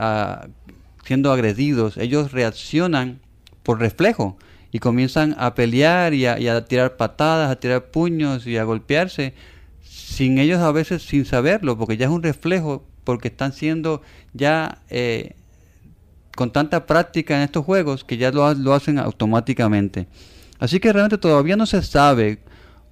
siendo 1.05 1.31
agredidos, 1.31 1.97
ellos 1.97 2.31
reaccionan 2.31 3.19
por 3.63 3.79
reflejo 3.79 4.37
y 4.71 4.79
comienzan 4.79 5.35
a 5.37 5.55
pelear 5.55 6.13
y 6.13 6.25
a, 6.27 6.65
tirar 6.65 6.95
patadas, 6.97 7.51
a 7.51 7.59
tirar 7.59 7.85
puños 7.91 8.47
y 8.47 8.57
a 8.57 8.63
golpearse, 8.63 9.33
sin 10.11 10.37
ellos 10.37 10.59
a 10.59 10.71
veces 10.71 11.03
sin 11.03 11.25
saberlo, 11.25 11.77
porque 11.77 11.97
ya 11.97 12.05
es 12.05 12.11
un 12.11 12.23
reflejo, 12.23 12.83
porque 13.03 13.29
están 13.29 13.53
siendo 13.53 14.01
ya 14.33 14.79
eh, 14.89 15.35
con 16.35 16.51
tanta 16.51 16.85
práctica 16.85 17.35
en 17.35 17.43
estos 17.43 17.65
juegos 17.65 18.03
que 18.03 18.17
ya 18.17 18.31
lo, 18.31 18.53
lo 18.53 18.73
hacen 18.73 18.99
automáticamente. 18.99 20.07
Así 20.59 20.79
que 20.79 20.93
realmente 20.93 21.17
todavía 21.17 21.55
no 21.55 21.65
se 21.65 21.81
sabe 21.81 22.39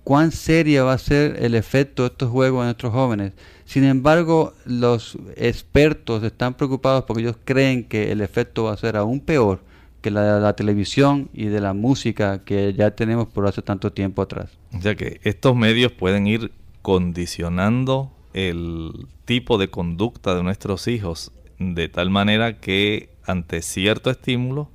cuán 0.03 0.31
seria 0.31 0.83
va 0.83 0.93
a 0.93 0.97
ser 0.97 1.37
el 1.43 1.53
efecto 1.53 2.03
de 2.03 2.09
estos 2.09 2.31
juegos 2.31 2.61
en 2.61 2.65
nuestros 2.65 2.91
jóvenes. 2.93 3.33
Sin 3.65 3.83
embargo, 3.83 4.53
los 4.65 5.17
expertos 5.35 6.23
están 6.23 6.55
preocupados 6.55 7.03
porque 7.03 7.21
ellos 7.21 7.37
creen 7.43 7.83
que 7.83 8.11
el 8.11 8.21
efecto 8.21 8.63
va 8.63 8.73
a 8.73 8.77
ser 8.77 8.97
aún 8.97 9.19
peor 9.19 9.61
que 10.01 10.11
la 10.11 10.35
de 10.35 10.41
la 10.41 10.55
televisión 10.55 11.29
y 11.33 11.45
de 11.45 11.59
la 11.59 11.73
música 11.73 12.43
que 12.43 12.73
ya 12.73 12.91
tenemos 12.91 13.27
por 13.27 13.45
hace 13.45 13.61
tanto 13.61 13.91
tiempo 13.91 14.21
atrás. 14.21 14.49
O 14.73 14.81
sea 14.81 14.95
que 14.95 15.19
estos 15.23 15.55
medios 15.55 15.91
pueden 15.91 16.25
ir 16.25 16.51
condicionando 16.89 18.11
el 18.33 19.05
tipo 19.25 19.59
de 19.59 19.69
conducta 19.69 20.33
de 20.33 20.41
nuestros 20.41 20.87
hijos 20.87 21.31
de 21.59 21.87
tal 21.87 22.09
manera 22.09 22.59
que 22.59 23.11
ante 23.27 23.61
cierto 23.61 24.09
estímulo 24.09 24.71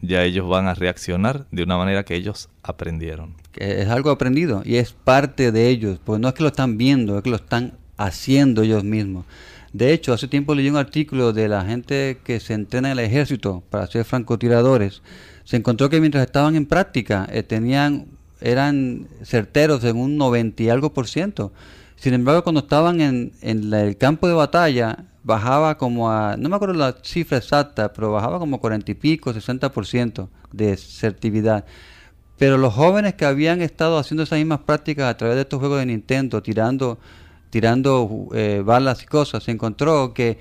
ya 0.00 0.22
ellos 0.22 0.48
van 0.48 0.68
a 0.68 0.74
reaccionar 0.74 1.48
de 1.50 1.64
una 1.64 1.76
manera 1.76 2.04
que 2.04 2.14
ellos 2.14 2.48
aprendieron. 2.62 3.34
Es 3.56 3.88
algo 3.88 4.10
aprendido 4.10 4.62
y 4.64 4.76
es 4.76 4.92
parte 4.92 5.50
de 5.50 5.66
ellos, 5.68 5.98
porque 6.04 6.20
no 6.20 6.28
es 6.28 6.34
que 6.34 6.44
lo 6.44 6.50
están 6.50 6.78
viendo, 6.78 7.16
es 7.16 7.24
que 7.24 7.30
lo 7.30 7.34
están 7.34 7.72
haciendo 7.96 8.62
ellos 8.62 8.84
mismos. 8.84 9.26
De 9.72 9.92
hecho, 9.92 10.12
hace 10.12 10.28
tiempo 10.28 10.54
leí 10.54 10.70
un 10.70 10.76
artículo 10.76 11.32
de 11.32 11.48
la 11.48 11.64
gente 11.64 12.18
que 12.22 12.38
se 12.38 12.54
entrena 12.54 12.92
en 12.92 13.00
el 13.00 13.04
ejército 13.04 13.64
para 13.68 13.88
ser 13.88 14.04
francotiradores. 14.04 15.02
Se 15.42 15.56
encontró 15.56 15.90
que 15.90 15.98
mientras 15.98 16.24
estaban 16.24 16.54
en 16.54 16.66
práctica 16.66 17.28
eh, 17.32 17.42
tenían, 17.42 18.06
eran 18.40 19.08
certeros 19.22 19.82
en 19.84 19.96
un 19.96 20.16
90 20.16 20.62
y 20.62 20.68
algo 20.68 20.92
por 20.92 21.06
ciento. 21.08 21.52
Sin 21.96 22.14
embargo, 22.14 22.44
cuando 22.44 22.60
estaban 22.60 23.00
en, 23.00 23.32
en 23.40 23.72
el 23.74 23.96
campo 23.96 24.28
de 24.28 24.34
batalla, 24.34 25.04
bajaba 25.28 25.76
como 25.76 26.10
a, 26.10 26.36
no 26.38 26.48
me 26.48 26.56
acuerdo 26.56 26.74
la 26.74 26.96
cifra 27.02 27.38
exacta, 27.38 27.92
pero 27.92 28.12
bajaba 28.12 28.38
como 28.38 28.60
40 28.60 28.90
y 28.90 28.94
pico, 28.94 29.32
60% 29.32 30.28
de 30.52 30.76
certividad. 30.76 31.64
Pero 32.38 32.56
los 32.56 32.72
jóvenes 32.72 33.14
que 33.14 33.26
habían 33.26 33.60
estado 33.60 33.98
haciendo 33.98 34.22
esas 34.22 34.38
mismas 34.38 34.60
prácticas 34.60 35.10
a 35.10 35.16
través 35.16 35.36
de 35.36 35.42
estos 35.42 35.58
juegos 35.58 35.80
de 35.80 35.86
Nintendo, 35.86 36.40
tirando, 36.42 36.98
tirando 37.50 38.28
eh, 38.32 38.62
balas 38.64 39.02
y 39.02 39.06
cosas, 39.06 39.42
se 39.42 39.50
encontró 39.50 40.14
que 40.14 40.38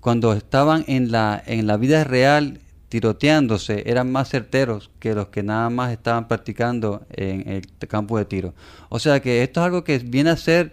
cuando 0.00 0.34
estaban 0.34 0.84
en 0.88 1.10
la, 1.10 1.42
en 1.46 1.66
la 1.66 1.76
vida 1.78 2.04
real 2.04 2.60
tiroteándose, 2.92 3.84
eran 3.86 4.12
más 4.12 4.28
certeros 4.28 4.90
que 4.98 5.14
los 5.14 5.28
que 5.28 5.42
nada 5.42 5.70
más 5.70 5.92
estaban 5.92 6.28
practicando 6.28 7.06
en 7.08 7.48
el 7.48 7.66
campo 7.88 8.18
de 8.18 8.26
tiro. 8.26 8.52
O 8.90 8.98
sea 8.98 9.20
que 9.20 9.42
esto 9.42 9.60
es 9.60 9.64
algo 9.64 9.82
que 9.82 9.96
viene 10.00 10.28
a 10.28 10.36
ser 10.36 10.72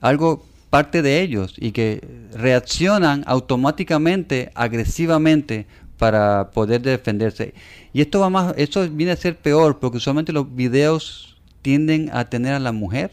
algo 0.00 0.44
parte 0.68 1.00
de 1.00 1.20
ellos 1.20 1.54
y 1.56 1.70
que 1.70 2.02
reaccionan 2.32 3.22
automáticamente, 3.24 4.50
agresivamente 4.56 5.68
para 5.96 6.50
poder 6.50 6.82
defenderse. 6.82 7.54
Y 7.92 8.00
esto 8.00 8.18
va 8.18 8.30
más, 8.30 8.54
esto 8.56 8.88
viene 8.90 9.12
a 9.12 9.16
ser 9.16 9.36
peor 9.36 9.78
porque 9.78 9.98
usualmente 9.98 10.32
los 10.32 10.52
videos 10.56 11.36
tienden 11.62 12.10
a 12.12 12.24
tener 12.24 12.52
a 12.52 12.58
la 12.58 12.72
mujer 12.72 13.12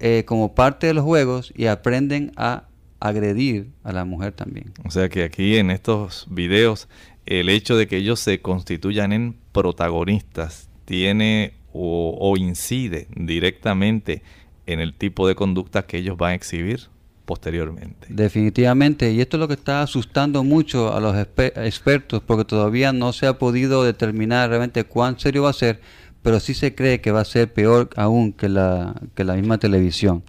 eh, 0.00 0.24
como 0.26 0.52
parte 0.56 0.88
de 0.88 0.94
los 0.94 1.04
juegos 1.04 1.52
y 1.54 1.66
aprenden 1.66 2.32
a 2.34 2.64
agredir 3.00 3.70
a 3.84 3.92
la 3.92 4.04
mujer 4.04 4.32
también. 4.32 4.72
O 4.84 4.90
sea 4.90 5.08
que 5.08 5.24
aquí 5.24 5.56
en 5.56 5.70
estos 5.70 6.26
videos 6.30 6.88
el 7.26 7.48
hecho 7.48 7.76
de 7.76 7.86
que 7.88 7.96
ellos 7.96 8.20
se 8.20 8.40
constituyan 8.40 9.12
en 9.12 9.36
protagonistas 9.52 10.68
tiene 10.84 11.54
o, 11.72 12.16
o 12.18 12.36
incide 12.36 13.08
directamente 13.16 14.22
en 14.66 14.80
el 14.80 14.94
tipo 14.94 15.26
de 15.28 15.34
conducta 15.34 15.86
que 15.86 15.98
ellos 15.98 16.16
van 16.16 16.32
a 16.32 16.34
exhibir 16.34 16.88
posteriormente. 17.26 18.06
Definitivamente, 18.08 19.12
y 19.12 19.20
esto 19.20 19.36
es 19.36 19.40
lo 19.40 19.48
que 19.48 19.54
está 19.54 19.82
asustando 19.82 20.44
mucho 20.44 20.94
a 20.94 21.00
los 21.00 21.16
expertos 21.16 22.22
porque 22.24 22.44
todavía 22.44 22.92
no 22.92 23.12
se 23.12 23.26
ha 23.26 23.38
podido 23.38 23.84
determinar 23.84 24.48
realmente 24.48 24.84
cuán 24.84 25.18
serio 25.18 25.42
va 25.42 25.50
a 25.50 25.52
ser, 25.52 25.80
pero 26.22 26.40
sí 26.40 26.54
se 26.54 26.74
cree 26.74 27.00
que 27.00 27.10
va 27.10 27.20
a 27.20 27.24
ser 27.24 27.52
peor 27.52 27.90
aún 27.96 28.32
que 28.32 28.48
la, 28.48 28.94
que 29.14 29.24
la 29.24 29.34
misma 29.34 29.58
televisión. 29.58 30.22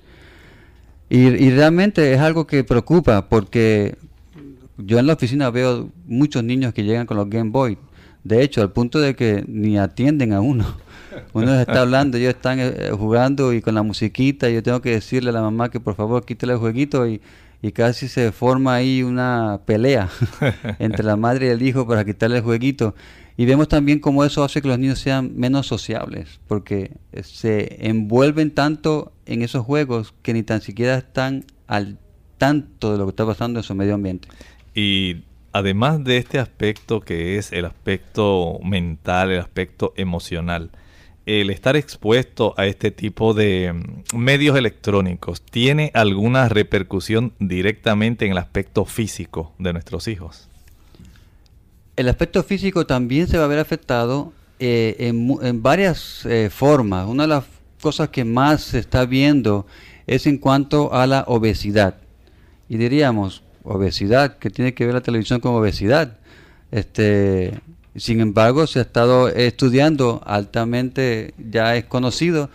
Y, 1.09 1.19
y 1.19 1.49
realmente 1.51 2.13
es 2.13 2.19
algo 2.19 2.47
que 2.47 2.63
preocupa 2.63 3.27
porque 3.29 3.97
yo 4.77 4.99
en 4.99 5.07
la 5.07 5.13
oficina 5.13 5.49
veo 5.49 5.89
muchos 6.05 6.43
niños 6.43 6.73
que 6.73 6.83
llegan 6.83 7.05
con 7.05 7.17
los 7.17 7.29
Game 7.29 7.49
Boy, 7.49 7.77
de 8.23 8.43
hecho, 8.43 8.61
al 8.61 8.71
punto 8.71 8.99
de 8.99 9.15
que 9.15 9.45
ni 9.47 9.77
atienden 9.77 10.33
a 10.33 10.41
uno. 10.41 10.65
Uno 11.33 11.59
está 11.59 11.81
hablando, 11.81 12.17
ellos 12.17 12.35
están 12.35 12.59
eh, 12.59 12.91
jugando 12.91 13.53
y 13.53 13.61
con 13.61 13.73
la 13.73 13.81
musiquita, 13.81 14.49
yo 14.49 14.61
tengo 14.61 14.81
que 14.81 14.91
decirle 14.91 15.29
a 15.29 15.33
la 15.33 15.41
mamá 15.41 15.71
que 15.71 15.79
por 15.79 15.95
favor 15.95 16.25
quítale 16.25 16.53
el 16.53 16.59
jueguito 16.59 17.07
y, 17.07 17.21
casi 17.73 18.07
se 18.07 18.31
forma 18.31 18.75
ahí 18.75 19.03
una 19.03 19.59
pelea 19.65 20.09
entre 20.79 21.03
la 21.03 21.17
madre 21.17 21.47
y 21.47 21.49
el 21.49 21.61
hijo 21.61 21.87
para 21.87 22.05
quitarle 22.05 22.37
el 22.37 22.43
jueguito. 22.43 22.95
Y 23.39 23.45
vemos 23.45 23.67
también 23.67 23.99
cómo 23.99 24.25
eso 24.25 24.43
hace 24.43 24.63
que 24.63 24.67
los 24.67 24.79
niños 24.79 24.97
sean 24.97 25.37
menos 25.37 25.67
sociables, 25.67 26.39
porque 26.47 26.91
se 27.21 27.87
envuelven 27.87 28.49
tanto 28.49 29.13
en 29.27 29.43
esos 29.43 29.63
juegos 29.63 30.15
que 30.23 30.33
ni 30.33 30.41
tan 30.41 30.61
siquiera 30.61 30.97
están 30.97 31.45
al 31.67 31.99
tanto 32.39 32.91
de 32.91 32.97
lo 32.97 33.05
que 33.05 33.11
está 33.11 33.27
pasando 33.27 33.59
en 33.59 33.63
su 33.63 33.75
medio 33.75 33.93
ambiente. 33.93 34.27
Y 34.73 35.17
además 35.53 36.03
de 36.03 36.17
este 36.17 36.39
aspecto 36.39 37.01
que 37.01 37.37
es 37.37 37.51
el 37.51 37.65
aspecto 37.65 38.59
mental, 38.63 39.31
el 39.31 39.39
aspecto 39.39 39.93
emocional, 39.97 40.71
el 41.27 41.49
estar 41.49 41.75
expuesto 41.75 42.53
a 42.57 42.65
este 42.65 42.89
tipo 42.89 43.33
de 43.33 43.73
mm, 43.73 44.17
medios 44.17 44.57
electrónicos 44.57 45.41
tiene 45.41 45.91
alguna 45.93 46.49
repercusión 46.49 47.33
directamente 47.39 48.25
en 48.25 48.31
el 48.31 48.37
aspecto 48.39 48.85
físico 48.85 49.53
de 49.59 49.73
nuestros 49.73 50.07
hijos? 50.07 50.49
El 51.97 52.09
aspecto 52.09 52.43
físico 52.43 52.85
también 52.85 53.27
se 53.27 53.39
va 53.39 53.45
a 53.45 53.47
ver 53.47 53.57
afectado 53.57 54.31
eh, 54.59 54.95
en, 54.99 55.63
varias 55.63 56.25
eh, 56.27 56.51
formas. 56.51 57.07
Una 57.07 57.23
de 57.23 57.29
las 57.29 57.43
cosas 57.81 58.09
que 58.09 58.23
más 58.23 58.61
se 58.61 58.77
está 58.77 59.03
viendo 59.05 59.65
es 60.05 60.27
en 60.27 60.37
cuanto 60.37 60.93
a 60.93 61.07
la 61.07 61.23
obesidad. 61.27 61.95
Y 62.69 62.77
diríamos, 62.77 63.41
obesidad, 63.63 64.37
que 64.37 64.51
tiene 64.51 64.75
que 64.75 64.85
ver 64.85 64.93
la 64.93 65.01
televisión 65.01 65.39
con 65.39 65.55
obesidad. 65.55 66.19
Este, 66.69 67.59
sin 67.95 68.21
embargo, 68.21 68.67
se 68.67 68.77
ha 68.77 68.83
estado 68.83 69.29
estudiando 69.29 70.21
altamente, 70.23 71.33
ya 71.49 71.75
es 71.77 71.85
conocido 71.85 72.51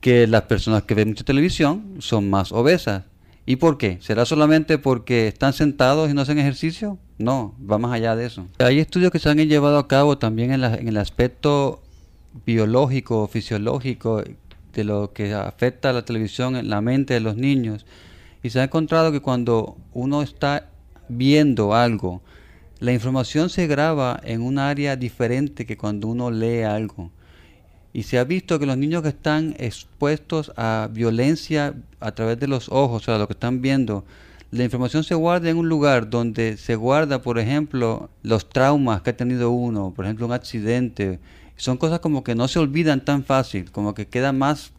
que 0.00 0.28
las 0.28 0.42
personas 0.42 0.84
que 0.84 0.94
ven 0.94 1.08
mucha 1.08 1.24
televisión 1.24 1.96
son 1.98 2.30
más 2.30 2.52
obesas. 2.52 3.02
¿Y 3.44 3.56
por 3.56 3.76
qué? 3.76 3.98
¿Será 4.00 4.24
solamente 4.24 4.78
porque 4.78 5.26
están 5.26 5.52
sentados 5.52 6.10
y 6.10 6.14
no 6.14 6.20
hacen 6.20 6.38
ejercicio? 6.38 6.98
No, 7.18 7.54
va 7.70 7.78
más 7.78 7.92
allá 7.92 8.14
de 8.14 8.26
eso. 8.26 8.46
Hay 8.58 8.78
estudios 8.78 9.10
que 9.10 9.18
se 9.18 9.28
han 9.28 9.38
llevado 9.38 9.78
a 9.78 9.88
cabo 9.88 10.18
también 10.18 10.52
en, 10.52 10.62
en 10.62 10.88
el 10.88 10.96
aspecto 10.96 11.82
biológico, 12.46 13.26
fisiológico 13.26 14.22
de 14.72 14.84
lo 14.84 15.12
que 15.12 15.34
afecta 15.34 15.90
a 15.90 15.92
la 15.92 16.04
televisión 16.04 16.56
en 16.56 16.70
la 16.70 16.80
mente 16.80 17.14
de 17.14 17.20
los 17.20 17.36
niños. 17.36 17.84
Y 18.42 18.50
se 18.50 18.60
ha 18.60 18.64
encontrado 18.64 19.12
que 19.12 19.20
cuando 19.20 19.76
uno 19.92 20.22
está 20.22 20.68
viendo 21.08 21.74
algo, 21.74 22.22
la 22.78 22.92
información 22.92 23.50
se 23.50 23.66
graba 23.66 24.20
en 24.24 24.42
un 24.42 24.58
área 24.58 24.96
diferente 24.96 25.66
que 25.66 25.76
cuando 25.76 26.08
uno 26.08 26.30
lee 26.30 26.62
algo. 26.62 27.10
Y 27.92 28.04
se 28.04 28.18
ha 28.18 28.24
visto 28.24 28.58
que 28.58 28.66
los 28.66 28.78
niños 28.78 29.02
que 29.02 29.10
están 29.10 29.54
expuestos 29.58 30.52
a 30.56 30.88
violencia 30.90 31.74
a 32.00 32.12
través 32.12 32.40
de 32.40 32.48
los 32.48 32.68
ojos, 32.70 33.02
o 33.02 33.04
sea, 33.04 33.18
lo 33.18 33.26
que 33.26 33.34
están 33.34 33.60
viendo, 33.60 34.04
la 34.50 34.64
información 34.64 35.04
se 35.04 35.14
guarda 35.14 35.50
en 35.50 35.56
un 35.56 35.68
lugar 35.68 36.10
donde 36.10 36.56
se 36.56 36.74
guarda, 36.74 37.22
por 37.22 37.38
ejemplo, 37.38 38.10
los 38.22 38.48
traumas 38.48 39.02
que 39.02 39.10
ha 39.10 39.16
tenido 39.16 39.50
uno, 39.50 39.92
por 39.94 40.04
ejemplo, 40.04 40.26
un 40.26 40.32
accidente. 40.32 41.20
Son 41.56 41.76
cosas 41.76 42.00
como 42.00 42.22
que 42.22 42.34
no 42.34 42.48
se 42.48 42.58
olvidan 42.58 43.04
tan 43.04 43.24
fácil, 43.24 43.70
como 43.70 43.94
que 43.94 44.06
queda 44.06 44.32
más, 44.32 44.72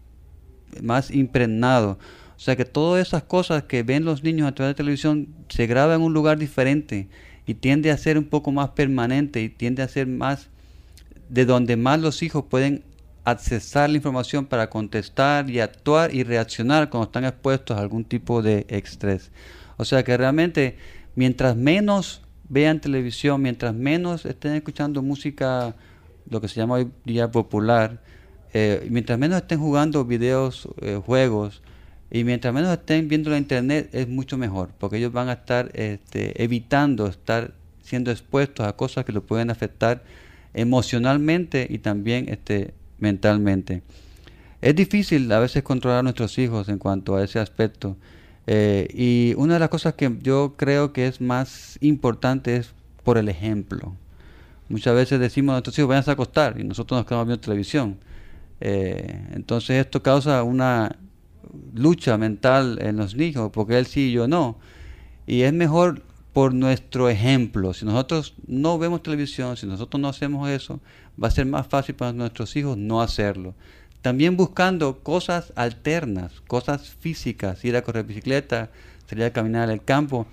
más 0.82 1.12
impregnado. 1.12 1.98
O 2.36 2.40
sea 2.40 2.56
que 2.56 2.66
todas 2.66 3.08
esas 3.08 3.24
cosas 3.24 3.64
que 3.64 3.84
ven 3.84 4.06
los 4.06 4.24
niños 4.24 4.48
a 4.48 4.54
través 4.54 4.72
de 4.72 4.78
televisión 4.78 5.28
se 5.50 5.66
graba 5.66 5.96
en 5.96 6.02
un 6.02 6.14
lugar 6.14 6.38
diferente 6.38 7.08
y 7.46 7.54
tiende 7.56 7.92
a 7.92 7.98
ser 7.98 8.18
un 8.18 8.26
poco 8.26 8.52
más 8.52 8.70
permanente 8.72 9.42
y 9.42 9.50
tiende 9.50 9.82
a 9.82 9.88
ser 9.88 10.08
más 10.08 10.50
de 11.30 11.46
donde 11.46 11.78
más 11.78 12.00
los 12.00 12.22
hijos 12.22 12.46
pueden 12.48 12.84
accesar 13.26 13.90
la 13.90 13.98
información 13.98 14.46
para 14.46 14.70
contestar 14.70 15.50
y 15.50 15.60
actuar 15.60 16.14
y 16.14 16.24
reaccionar 16.24 16.90
cuando 16.90 17.06
están 17.06 17.26
expuestos 17.26 17.78
a 17.78 17.82
algún 17.82 18.04
tipo 18.04 18.42
de 18.42 18.66
estrés. 18.70 19.32
O 19.78 19.86
sea 19.86 20.04
que 20.04 20.16
realmente 20.18 20.78
mientras 21.16 21.56
menos 21.56 22.22
vean 22.50 22.82
televisión, 22.82 23.42
mientras 23.42 23.74
menos 23.74 24.26
estén 24.26 24.54
escuchando 24.54 25.02
música, 25.02 25.76
lo 26.30 26.42
que 26.42 26.48
se 26.48 26.56
llama 26.56 26.76
hoy 26.76 26.92
día 27.06 27.32
popular, 27.32 28.02
eh, 28.54 28.88
mientras 28.90 29.18
menos 29.18 29.38
estén 29.38 29.60
jugando 29.60 30.06
videos, 30.06 30.68
eh, 30.82 31.02
juegos, 31.04 31.62
y 32.12 32.24
mientras 32.24 32.54
menos 32.54 32.72
estén 32.72 33.08
viendo 33.08 33.32
la 33.32 33.40
internet 33.40 33.90
es 33.92 34.08
mucho 34.08 34.38
mejor, 34.38 34.70
porque 34.78 34.98
ellos 34.98 35.12
van 35.12 35.30
a 35.30 35.34
estar 35.34 35.72
este, 35.74 36.44
evitando 36.44 37.08
estar 37.08 37.54
siendo 37.82 38.12
expuestos 38.12 38.68
a 38.68 38.74
cosas 38.74 39.04
que 39.06 39.12
los 39.12 39.24
pueden 39.24 39.50
afectar 39.50 40.04
emocionalmente 40.54 41.66
y 41.70 41.80
también 41.80 42.30
este, 42.30 42.74
mentalmente. 43.04 43.84
Es 44.62 44.76
difícil 44.76 45.32
a 45.32 45.40
veces 45.40 45.62
controlar 45.62 46.00
a 46.00 46.04
nuestros 46.04 46.38
hijos 46.40 46.70
en 46.70 46.80
cuanto 46.80 47.16
a 47.16 47.24
ese 47.24 47.38
aspecto. 47.38 47.98
Eh, 48.48 48.88
y 48.94 49.36
una 49.38 49.56
de 49.56 49.60
las 49.60 49.70
cosas 49.70 49.94
que 49.94 50.18
yo 50.22 50.56
creo 50.58 50.94
que 50.94 51.06
es 51.08 51.22
más 51.22 51.78
importante 51.82 52.56
es 52.56 52.74
por 53.04 53.18
el 53.18 53.28
ejemplo. 53.28 53.94
Muchas 54.70 54.96
veces 54.96 55.20
decimos 55.20 55.52
a 55.52 55.56
nuestros 55.56 55.78
hijos 55.78 55.90
vayan 55.90 56.06
a 56.08 56.12
acostar 56.14 56.60
y 56.60 56.64
nosotros 56.64 56.98
nos 56.98 57.06
quedamos 57.06 57.28
viendo 57.28 57.42
televisión. 57.42 57.98
Eh, 58.62 59.28
entonces 59.34 59.86
esto 59.86 60.02
causa 60.02 60.42
una 60.44 60.96
lucha 61.74 62.18
mental 62.18 62.80
en 62.82 62.96
los 62.96 63.16
niños, 63.16 63.52
porque 63.54 63.78
él 63.78 63.86
sí 63.86 64.10
y 64.10 64.12
yo 64.14 64.28
no. 64.30 64.58
Y 65.28 65.42
es 65.42 65.52
mejor 65.52 66.04
por 66.32 66.54
nuestro 66.54 67.10
ejemplo. 67.10 67.74
Si 67.74 67.86
nosotros 67.86 68.34
no 68.48 68.80
vemos 68.80 69.04
televisión, 69.04 69.56
si 69.56 69.68
nosotros 69.68 70.02
no 70.02 70.08
hacemos 70.10 70.50
eso, 70.50 70.80
va 71.22 71.28
a 71.28 71.32
ser 71.32 71.46
más 71.46 71.68
fácil 71.68 71.96
para 71.96 72.14
nuestros 72.14 72.56
hijos 72.56 72.78
no 72.78 73.02
hacerlo. 73.02 73.54
También 74.02 74.36
buscando 74.36 75.00
cosas 75.00 75.54
alternas, 75.56 76.42
cosas 76.48 76.90
físicas, 76.90 77.64
ir 77.64 77.76
a 77.78 77.84
correr 77.84 78.06
bicicleta, 78.06 78.70
salir 79.08 79.26
a 79.26 79.34
caminar 79.34 79.70
en 79.70 79.76
el 79.76 79.84
campo, 79.84 80.28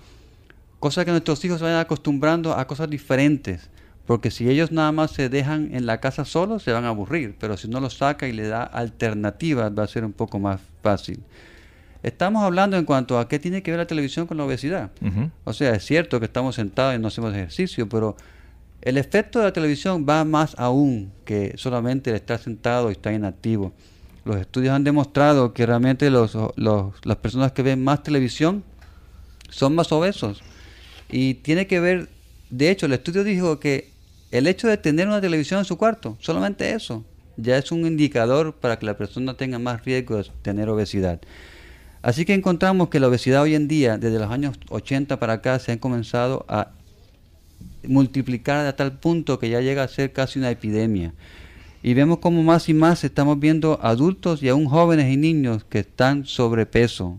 cosas 0.79 1.05
que 1.05 1.11
nuestros 1.11 1.43
hijos 1.45 1.59
se 1.59 1.63
vayan 1.63 1.79
acostumbrando 1.79 2.53
a 2.53 2.67
cosas 2.67 2.89
diferentes. 2.89 3.69
Porque 4.05 4.31
si 4.31 4.49
ellos 4.49 4.71
nada 4.71 4.91
más 4.91 5.11
se 5.11 5.29
dejan 5.29 5.73
en 5.73 5.85
la 5.85 6.01
casa 6.01 6.25
solos, 6.25 6.63
se 6.63 6.71
van 6.73 6.83
a 6.83 6.89
aburrir. 6.89 7.35
Pero 7.39 7.55
si 7.55 7.67
uno 7.67 7.79
los 7.79 7.97
saca 7.97 8.27
y 8.27 8.33
le 8.33 8.47
da 8.47 8.63
alternativas, 8.63 9.71
va 9.77 9.83
a 9.83 9.87
ser 9.87 10.03
un 10.03 10.11
poco 10.11 10.37
más 10.39 10.59
fácil. 10.81 11.23
Estamos 12.03 12.43
hablando 12.43 12.77
en 12.77 12.83
cuanto 12.83 13.19
a 13.19 13.29
qué 13.29 13.37
tiene 13.37 13.61
que 13.61 13.71
ver 13.71 13.77
la 13.77 13.85
televisión 13.85 14.25
con 14.25 14.37
la 14.37 14.43
obesidad. 14.43 14.91
O 15.43 15.53
sea, 15.53 15.75
es 15.75 15.85
cierto 15.85 16.19
que 16.19 16.25
estamos 16.25 16.55
sentados 16.55 16.95
y 16.95 16.99
no 16.99 17.07
hacemos 17.07 17.33
ejercicio, 17.33 17.87
pero 17.87 18.17
el 18.81 18.97
efecto 18.97 19.39
de 19.39 19.45
la 19.45 19.53
televisión 19.53 20.05
va 20.09 20.23
más 20.25 20.55
aún 20.57 21.11
que 21.25 21.53
solamente 21.57 22.09
el 22.09 22.15
estar 22.15 22.39
sentado 22.39 22.89
y 22.89 22.93
estar 22.93 23.13
inactivo. 23.13 23.73
Los 24.25 24.37
estudios 24.37 24.73
han 24.73 24.83
demostrado 24.83 25.53
que 25.53 25.65
realmente 25.65 26.09
las 26.09 27.17
personas 27.21 27.51
que 27.51 27.63
ven 27.63 27.83
más 27.83 28.03
televisión 28.03 28.63
son 29.49 29.75
más 29.75 29.91
obesos. 29.91 30.41
Y 31.09 31.35
tiene 31.35 31.67
que 31.67 31.79
ver, 31.79 32.09
de 32.49 32.69
hecho, 32.69 32.85
el 32.85 32.93
estudio 32.93 33.23
dijo 33.23 33.59
que 33.59 33.91
el 34.31 34.47
hecho 34.47 34.67
de 34.67 34.77
tener 34.77 35.07
una 35.07 35.21
televisión 35.21 35.59
en 35.59 35.65
su 35.65 35.77
cuarto, 35.77 36.17
solamente 36.19 36.73
eso, 36.73 37.03
ya 37.37 37.57
es 37.57 37.71
un 37.71 37.85
indicador 37.85 38.55
para 38.55 38.79
que 38.79 38.85
la 38.85 38.97
persona 38.97 39.35
tenga 39.35 39.59
más 39.59 39.83
riesgo 39.83 40.17
de 40.17 40.29
tener 40.41 40.69
obesidad. 40.69 41.19
Así 42.01 42.25
que 42.25 42.33
encontramos 42.33 42.89
que 42.89 42.99
la 42.99 43.07
obesidad 43.07 43.43
hoy 43.43 43.55
en 43.55 43.67
día, 43.67 43.97
desde 43.97 44.19
los 44.19 44.31
años 44.31 44.57
80 44.69 45.19
para 45.19 45.33
acá, 45.33 45.59
se 45.59 45.71
ha 45.71 45.79
comenzado 45.79 46.45
a 46.47 46.71
multiplicar 47.87 48.65
a 48.65 48.75
tal 48.75 48.99
punto 48.99 49.39
que 49.39 49.49
ya 49.49 49.61
llega 49.61 49.83
a 49.83 49.87
ser 49.87 50.13
casi 50.13 50.39
una 50.39 50.51
epidemia. 50.51 51.13
Y 51.83 51.93
vemos 51.93 52.19
como 52.19 52.43
más 52.43 52.69
y 52.69 52.73
más 52.73 53.03
estamos 53.03 53.39
viendo 53.39 53.79
adultos 53.81 54.43
y 54.43 54.49
aún 54.49 54.67
jóvenes 54.67 55.11
y 55.11 55.17
niños 55.17 55.63
que 55.63 55.79
están 55.79 56.25
sobrepeso, 56.25 57.17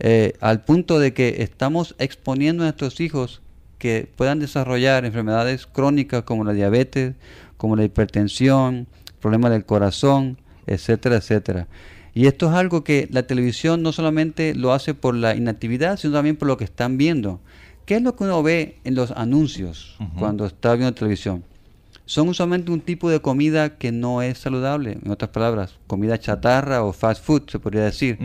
eh, 0.00 0.34
al 0.40 0.64
punto 0.64 0.98
de 0.98 1.12
que 1.14 1.42
estamos 1.42 1.94
exponiendo 1.98 2.64
a 2.64 2.66
nuestros 2.66 3.00
hijos 3.00 3.40
que 3.78 4.08
puedan 4.16 4.40
desarrollar 4.40 5.04
enfermedades 5.04 5.66
crónicas 5.66 6.24
como 6.24 6.42
la 6.42 6.52
diabetes, 6.52 7.14
como 7.56 7.76
la 7.76 7.84
hipertensión, 7.84 8.88
problemas 9.20 9.52
del 9.52 9.64
corazón, 9.64 10.38
etcétera, 10.66 11.16
etcétera. 11.16 11.68
Y 12.14 12.26
esto 12.26 12.48
es 12.48 12.54
algo 12.54 12.84
que 12.84 13.08
la 13.10 13.24
televisión 13.24 13.82
no 13.82 13.92
solamente 13.92 14.54
lo 14.54 14.72
hace 14.72 14.94
por 14.94 15.14
la 15.14 15.34
inactividad, 15.34 15.98
sino 15.98 16.14
también 16.14 16.36
por 16.36 16.48
lo 16.48 16.56
que 16.56 16.64
están 16.64 16.96
viendo. 16.96 17.40
¿Qué 17.86 17.96
es 17.96 18.02
lo 18.02 18.16
que 18.16 18.24
uno 18.24 18.42
ve 18.42 18.78
en 18.84 18.94
los 18.94 19.10
anuncios 19.10 19.96
cuando 20.18 20.46
está 20.46 20.74
viendo 20.74 20.94
televisión? 20.94 21.44
Son 22.06 22.28
usualmente 22.28 22.70
un 22.70 22.80
tipo 22.80 23.10
de 23.10 23.20
comida 23.20 23.76
que 23.76 23.92
no 23.92 24.22
es 24.22 24.38
saludable, 24.38 24.98
en 25.02 25.10
otras 25.10 25.30
palabras, 25.30 25.78
comida 25.86 26.18
chatarra 26.18 26.82
o 26.82 26.92
fast 26.92 27.22
food, 27.22 27.42
se 27.50 27.58
podría 27.58 27.84
decir. 27.84 28.18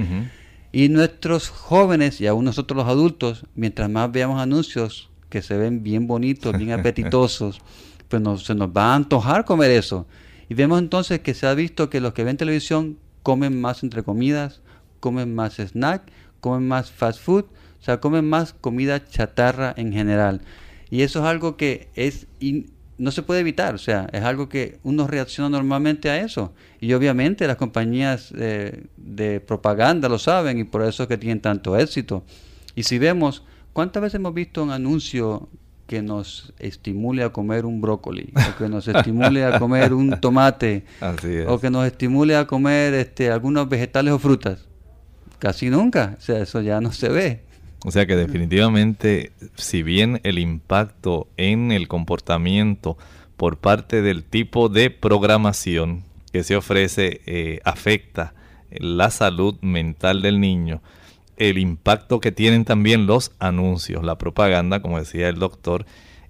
Y 0.71 0.87
nuestros 0.89 1.49
jóvenes 1.49 2.21
y 2.21 2.27
aún 2.27 2.45
nosotros 2.45 2.77
los 2.77 2.87
adultos, 2.87 3.45
mientras 3.55 3.89
más 3.89 4.11
veamos 4.11 4.41
anuncios 4.41 5.09
que 5.29 5.41
se 5.41 5.57
ven 5.57 5.83
bien 5.83 6.07
bonitos, 6.07 6.57
bien 6.57 6.71
apetitosos, 6.79 7.61
pues 8.07 8.21
se 8.41 8.55
nos 8.55 8.69
va 8.69 8.93
a 8.93 8.95
antojar 8.95 9.45
comer 9.45 9.71
eso. 9.71 10.07
Y 10.47 10.53
vemos 10.53 10.79
entonces 10.79 11.19
que 11.19 11.33
se 11.33 11.47
ha 11.47 11.53
visto 11.53 11.89
que 11.89 12.01
los 12.01 12.13
que 12.13 12.23
ven 12.23 12.37
televisión 12.37 12.97
comen 13.23 13.59
más 13.59 13.83
entre 13.83 14.03
comidas, 14.03 14.61
comen 14.99 15.35
más 15.35 15.59
snack, 15.59 16.03
comen 16.39 16.67
más 16.67 16.91
fast 16.91 17.19
food, 17.19 17.45
o 17.79 17.83
sea, 17.83 17.99
comen 17.99 18.25
más 18.25 18.53
comida 18.53 19.05
chatarra 19.05 19.73
en 19.77 19.93
general. 19.93 20.41
Y 20.89 21.01
eso 21.03 21.19
es 21.19 21.25
algo 21.25 21.55
que 21.55 21.89
es 21.95 22.27
no 22.99 23.11
se 23.11 23.23
puede 23.23 23.39
evitar, 23.39 23.73
o 23.73 23.77
sea, 23.77 24.09
es 24.11 24.23
algo 24.23 24.49
que 24.49 24.77
uno 24.83 25.07
reacciona 25.07 25.49
normalmente 25.49 26.09
a 26.09 26.19
eso. 26.19 26.53
Y 26.81 26.91
obviamente 26.93 27.47
las 27.47 27.55
compañías 27.55 28.33
eh, 28.37 28.83
de 28.97 29.39
propaganda 29.39 30.09
lo 30.09 30.19
saben 30.19 30.59
y 30.59 30.65
por 30.65 30.83
eso 30.83 31.03
es 31.03 31.09
que 31.09 31.17
tienen 31.17 31.39
tanto 31.39 31.77
éxito. 31.77 32.23
Y 32.75 32.83
si 32.83 32.99
vemos, 32.99 33.43
¿cuántas 33.71 34.03
veces 34.03 34.15
hemos 34.15 34.33
visto 34.33 34.61
un 34.61 34.71
anuncio 34.71 35.47
que 35.87 36.01
nos 36.03 36.53
estimule 36.59 37.23
a 37.23 37.29
comer 37.29 37.65
un 37.65 37.81
brócoli, 37.81 38.31
o 38.35 38.57
que 38.57 38.69
nos 38.69 38.87
estimule 38.87 39.43
a 39.43 39.57
comer 39.57 39.93
un 39.93 40.19
tomate, 40.21 40.85
o 41.47 41.59
que 41.59 41.71
nos 41.71 41.87
estimule 41.87 42.35
a 42.35 42.45
comer 42.45 42.93
este, 42.93 43.31
algunos 43.31 43.67
vegetales 43.67 44.13
o 44.13 44.19
frutas. 44.19 44.67
Casi 45.39 45.69
nunca, 45.69 46.15
o 46.19 46.21
sea, 46.21 46.41
eso 46.41 46.61
ya 46.61 46.79
no 46.79 46.91
se 46.91 47.09
ve. 47.09 47.48
O 47.85 47.91
sea 47.91 48.05
que 48.05 48.15
definitivamente, 48.15 49.31
si 49.55 49.83
bien 49.83 50.19
el 50.23 50.37
impacto 50.37 51.27
en 51.37 51.71
el 51.71 51.87
comportamiento 51.87 52.97
por 53.37 53.57
parte 53.57 54.01
del 54.01 54.23
tipo 54.23 54.67
de 54.67 54.89
programación 54.89 56.03
que 56.33 56.43
se 56.43 56.57
ofrece 56.57 57.21
eh, 57.25 57.61
afecta 57.63 58.33
la 58.69 59.09
salud 59.11 59.55
mental 59.61 60.21
del 60.21 60.41
niño, 60.41 60.81
el 61.37 61.57
impacto 61.57 62.19
que 62.19 62.33
tienen 62.33 62.65
también 62.65 63.07
los 63.07 63.31
anuncios, 63.39 64.03
la 64.03 64.17
propaganda, 64.17 64.81
como 64.81 64.99
decía 64.99 65.29
el 65.29 65.39
doctor, 65.39 65.85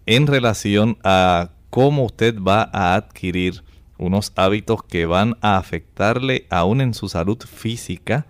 en 0.06 0.28
relación 0.28 0.98
a 1.04 1.50
cómo 1.72 2.06
usted 2.06 2.40
va 2.40 2.70
a 2.72 2.94
adquirir 2.96 3.64
unos 3.98 4.32
hábitos 4.36 4.84
que 4.84 5.06
van 5.06 5.36
a 5.42 5.58
afectarle 5.58 6.46
aún 6.50 6.80
en 6.80 6.94
su 6.94 7.10
salud 7.10 7.40
física, 7.40 8.28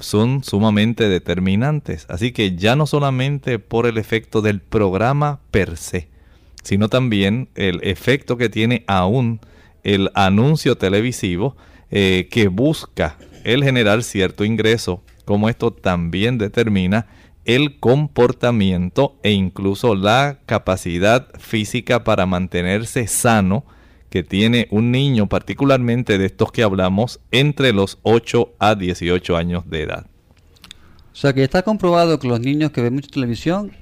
son 0.00 0.44
sumamente 0.44 1.08
determinantes. 1.08 2.06
Así 2.08 2.32
que 2.32 2.56
ya 2.56 2.76
no 2.76 2.86
solamente 2.86 3.58
por 3.58 3.86
el 3.86 3.98
efecto 3.98 4.42
del 4.42 4.60
programa 4.60 5.40
per 5.50 5.76
se, 5.76 6.08
sino 6.62 6.88
también 6.88 7.48
el 7.54 7.80
efecto 7.82 8.36
que 8.36 8.48
tiene 8.48 8.84
aún 8.86 9.40
el 9.82 10.10
anuncio 10.14 10.76
televisivo 10.76 11.56
eh, 11.90 12.28
que 12.30 12.48
busca 12.48 13.16
el 13.44 13.64
generar 13.64 14.02
cierto 14.02 14.44
ingreso 14.44 15.02
como 15.24 15.50
esto 15.50 15.72
también 15.72 16.38
determina 16.38 17.06
el 17.44 17.78
comportamiento 17.78 19.18
e 19.22 19.32
incluso 19.32 19.94
la 19.94 20.38
capacidad 20.46 21.28
física 21.38 22.02
para 22.02 22.24
mantenerse 22.24 23.06
sano 23.06 23.64
que 24.10 24.22
tiene 24.22 24.68
un 24.70 24.90
niño, 24.90 25.28
particularmente 25.28 26.18
de 26.18 26.26
estos 26.26 26.52
que 26.52 26.62
hablamos, 26.62 27.20
entre 27.30 27.72
los 27.72 27.98
8 28.02 28.54
a 28.58 28.74
18 28.74 29.36
años 29.36 29.68
de 29.68 29.82
edad. 29.82 30.06
O 31.12 31.16
sea 31.16 31.32
que 31.32 31.42
está 31.42 31.62
comprobado 31.62 32.18
que 32.18 32.28
los 32.28 32.40
niños 32.40 32.70
que 32.70 32.80
ven 32.80 32.94
mucha 32.94 33.10
televisión 33.10 33.72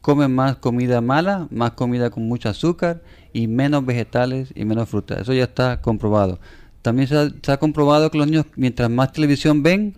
comen 0.00 0.34
más 0.34 0.56
comida 0.56 1.00
mala, 1.00 1.48
más 1.50 1.72
comida 1.72 2.10
con 2.10 2.28
mucho 2.28 2.50
azúcar 2.50 3.02
y 3.32 3.46
menos 3.46 3.86
vegetales 3.86 4.52
y 4.54 4.66
menos 4.66 4.88
frutas. 4.90 5.22
Eso 5.22 5.32
ya 5.32 5.44
está 5.44 5.80
comprobado. 5.80 6.38
También 6.82 7.08
se 7.08 7.52
ha 7.52 7.56
comprobado 7.56 8.10
que 8.10 8.18
los 8.18 8.26
niños, 8.26 8.44
mientras 8.56 8.90
más 8.90 9.12
televisión 9.12 9.62
ven, 9.62 9.96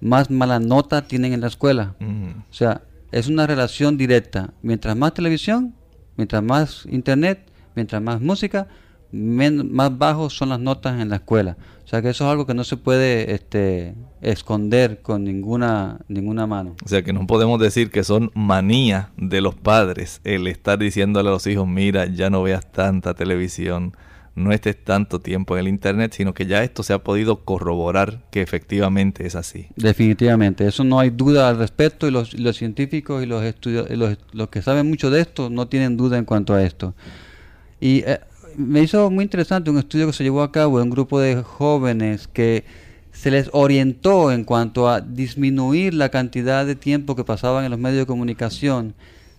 más 0.00 0.28
mala 0.28 0.58
nota 0.58 1.06
tienen 1.06 1.32
en 1.32 1.40
la 1.40 1.46
escuela. 1.46 1.94
O 2.50 2.52
sea, 2.52 2.82
es 3.12 3.28
una 3.28 3.46
relación 3.46 3.96
directa. 3.96 4.52
Mientras 4.60 4.96
más 4.96 5.14
televisión, 5.14 5.72
mientras 6.16 6.42
más 6.42 6.84
internet, 6.90 7.46
mientras 7.76 8.02
más 8.02 8.20
música, 8.20 8.66
más 9.14 9.96
bajos 9.96 10.36
son 10.36 10.50
las 10.50 10.60
notas 10.60 11.00
en 11.00 11.08
la 11.08 11.16
escuela. 11.16 11.56
O 11.84 11.88
sea 11.88 12.02
que 12.02 12.10
eso 12.10 12.24
es 12.24 12.30
algo 12.30 12.46
que 12.46 12.54
no 12.54 12.64
se 12.64 12.76
puede 12.76 13.34
este, 13.34 13.94
esconder 14.22 15.02
con 15.02 15.24
ninguna, 15.24 16.00
ninguna 16.08 16.46
mano. 16.46 16.76
O 16.84 16.88
sea 16.88 17.02
que 17.02 17.12
no 17.12 17.26
podemos 17.26 17.60
decir 17.60 17.90
que 17.90 18.04
son 18.04 18.30
manía 18.34 19.10
de 19.16 19.40
los 19.40 19.54
padres 19.54 20.20
el 20.24 20.46
estar 20.46 20.78
diciéndole 20.78 21.28
a 21.28 21.32
los 21.32 21.46
hijos, 21.46 21.68
mira, 21.68 22.06
ya 22.06 22.30
no 22.30 22.42
veas 22.42 22.70
tanta 22.72 23.14
televisión 23.14 23.94
no 24.34 24.52
estés 24.52 24.82
tanto 24.82 25.20
tiempo 25.20 25.56
en 25.56 25.60
el 25.60 25.68
Internet, 25.68 26.12
sino 26.16 26.34
que 26.34 26.46
ya 26.46 26.64
esto 26.64 26.82
se 26.82 26.92
ha 26.92 26.98
podido 26.98 27.44
corroborar 27.44 28.22
que 28.30 28.42
efectivamente 28.42 29.26
es 29.26 29.34
así. 29.34 29.68
Definitivamente, 29.76 30.66
eso 30.66 30.84
no 30.84 30.98
hay 30.98 31.10
duda 31.10 31.48
al 31.48 31.58
respecto 31.58 32.08
y 32.08 32.10
los, 32.10 32.30
científicos 32.56 33.22
y 33.22 33.26
los, 33.26 33.44
estudios, 33.44 33.86
los, 33.90 34.48
que 34.48 34.62
saben 34.62 34.88
mucho 34.88 35.10
de 35.10 35.20
esto 35.20 35.50
no 35.50 35.68
tienen 35.68 35.96
duda 35.96 36.18
en 36.18 36.24
cuanto 36.24 36.54
a 36.54 36.62
esto. 36.62 36.94
Y 37.80 37.98
eh, 38.06 38.20
me 38.56 38.82
hizo 38.82 39.10
muy 39.10 39.24
interesante 39.24 39.70
un 39.70 39.78
estudio 39.78 40.06
que 40.06 40.12
se 40.12 40.24
llevó 40.24 40.42
a 40.42 40.52
cabo 40.52 40.78
de 40.78 40.84
un 40.84 40.90
grupo 40.90 41.20
de 41.20 41.42
jóvenes 41.42 42.28
que 42.28 42.64
se 43.12 43.30
les 43.30 43.48
orientó 43.52 44.32
en 44.32 44.44
cuanto 44.44 44.88
a 44.88 45.00
disminuir 45.00 45.94
la 45.94 46.08
cantidad 46.08 46.66
de 46.66 46.74
tiempo 46.74 47.14
que 47.14 47.24
pasaban 47.24 47.64
en 47.64 47.70
los 47.70 47.80
medios 47.80 48.00
de 48.00 48.06
comunicación 48.06 48.94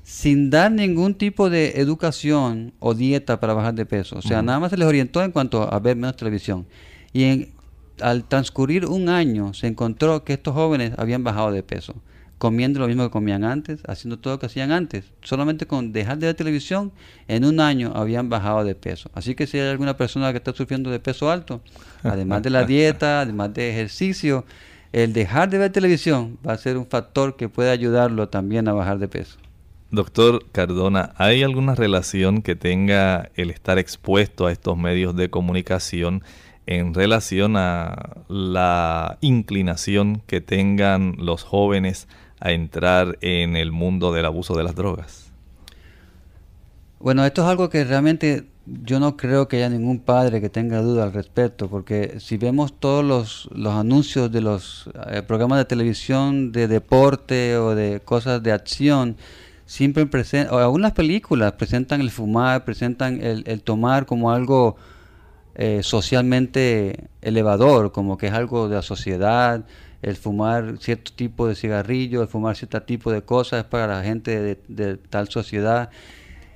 sin 0.06 0.52
dar 0.52 0.72
ningún 0.72 1.16
tipo 1.16 1.50
de 1.50 1.74
educación 1.82 2.74
o 2.80 2.94
dieta 2.94 3.40
para 3.40 3.56
bajar 3.56 3.74
de 3.74 3.88
peso. 3.88 4.18
O 4.18 4.22
sea, 4.22 4.44
nada 4.44 4.60
más 4.60 4.70
se 4.70 4.78
les 4.78 4.88
orientó 4.88 5.24
en 5.24 5.32
cuanto 5.32 5.64
a 5.74 5.80
ver 5.80 5.96
menos 5.96 6.16
televisión. 6.16 6.68
Y 7.12 7.50
al 8.00 8.24
transcurrir 8.26 8.86
un 8.86 9.10
año 9.10 9.56
se 9.56 9.66
encontró 9.66 10.24
que 10.24 10.34
estos 10.34 10.54
jóvenes 10.54 10.94
habían 10.98 11.24
bajado 11.24 11.52
de 11.52 11.64
peso. 11.64 11.96
Comiendo 12.38 12.80
lo 12.80 12.88
mismo 12.88 13.04
que 13.04 13.10
comían 13.10 13.44
antes, 13.44 13.82
haciendo 13.88 14.20
todo 14.20 14.34
lo 14.34 14.40
que 14.40 14.48
hacían 14.48 14.72
antes. 14.72 15.06
Solamente 15.22 15.66
con 15.66 15.94
dejar 15.94 16.18
de 16.18 16.28
ver 16.28 16.36
televisión, 16.36 16.92
en 17.28 17.46
un 17.46 17.60
año 17.60 17.94
habían 17.96 18.30
bajado 18.30 18.64
de 18.64 18.76
peso. 18.76 19.10
Así 19.14 19.36
que 19.36 19.48
si 19.48 19.58
hay 19.58 19.70
alguna 19.70 19.98
persona 19.98 20.32
que 20.32 20.38
está 20.38 20.54
sufriendo 20.54 20.90
de 20.90 21.00
peso 21.00 21.32
alto, 21.32 21.62
además 22.04 22.44
de 22.44 22.50
la 22.50 22.66
dieta, 22.66 23.22
además 23.22 23.54
de 23.54 23.70
ejercicio, 23.70 24.46
el 24.92 25.14
dejar 25.14 25.50
de 25.50 25.58
ver 25.58 25.72
televisión 25.72 26.38
va 26.46 26.54
a 26.54 26.58
ser 26.58 26.78
un 26.78 26.88
factor 26.88 27.36
que 27.36 27.50
puede 27.50 27.70
ayudarlo 27.70 28.30
también 28.30 28.68
a 28.68 28.74
bajar 28.74 29.00
de 29.00 29.08
peso. 29.08 29.38
Doctor 29.92 30.46
Cardona, 30.52 31.14
¿hay 31.16 31.44
alguna 31.44 31.76
relación 31.76 32.42
que 32.42 32.56
tenga 32.56 33.30
el 33.36 33.50
estar 33.50 33.78
expuesto 33.78 34.48
a 34.48 34.52
estos 34.52 34.78
medios 34.78 35.16
de 35.16 35.30
comunicación 35.30 36.24
en 36.66 36.94
relación 36.94 37.56
a 37.58 38.24
la 38.28 39.18
inclinación 39.22 40.22
que 40.26 40.42
tengan 40.42 41.16
los 41.20 41.44
jóvenes 41.44 42.08
a 42.46 42.52
entrar 42.52 43.18
en 43.22 43.56
el 43.56 43.72
mundo 43.72 44.14
del 44.14 44.26
abuso 44.26 44.56
de 44.56 44.64
las 44.64 44.76
drogas? 44.76 45.32
Bueno, 47.00 47.26
esto 47.26 47.42
es 47.42 47.48
algo 47.48 47.70
que 47.70 47.84
realmente 47.84 48.46
yo 48.68 49.00
no 49.00 49.18
creo 49.18 49.48
que 49.48 49.58
haya 49.58 49.70
ningún 49.70 50.00
padre 50.00 50.42
que 50.42 50.50
tenga 50.50 50.80
duda 50.82 51.06
al 51.06 51.14
respecto, 51.14 51.68
porque 51.68 52.20
si 52.20 52.38
vemos 52.38 52.80
todos 52.80 53.04
los, 53.04 53.50
los 53.52 53.74
anuncios 53.74 54.32
de 54.32 54.42
los 54.42 54.92
eh, 55.10 55.24
programas 55.24 55.58
de 55.58 55.66
televisión 55.66 56.52
de 56.52 56.68
deporte 56.68 57.58
o 57.58 57.74
de 57.74 58.00
cosas 58.06 58.44
de 58.44 58.52
acción, 58.52 59.18
siempre 59.66 60.06
presentan, 60.06 60.54
o 60.54 60.78
las 60.78 60.92
películas 60.92 61.54
presentan 61.54 62.00
el 62.00 62.12
fumar, 62.12 62.64
presentan 62.64 63.24
el, 63.24 63.44
el 63.48 63.64
tomar 63.64 64.06
como 64.06 64.32
algo 64.32 64.76
eh, 65.56 65.82
socialmente 65.82 67.08
elevador, 67.22 67.92
como 67.92 68.20
que 68.20 68.28
es 68.28 68.34
algo 68.34 68.68
de 68.70 68.76
la 68.76 68.82
sociedad, 68.84 69.66
el 70.06 70.16
fumar 70.16 70.76
cierto 70.80 71.12
tipo 71.16 71.48
de 71.48 71.56
cigarrillo, 71.56 72.22
el 72.22 72.28
fumar 72.28 72.56
cierto 72.56 72.80
tipo 72.84 73.12
de 73.12 73.24
cosas 73.24 73.64
para 73.64 73.88
la 73.88 74.04
gente 74.04 74.60
de, 74.68 74.98
tal 74.98 75.30
sociedad. 75.30 75.90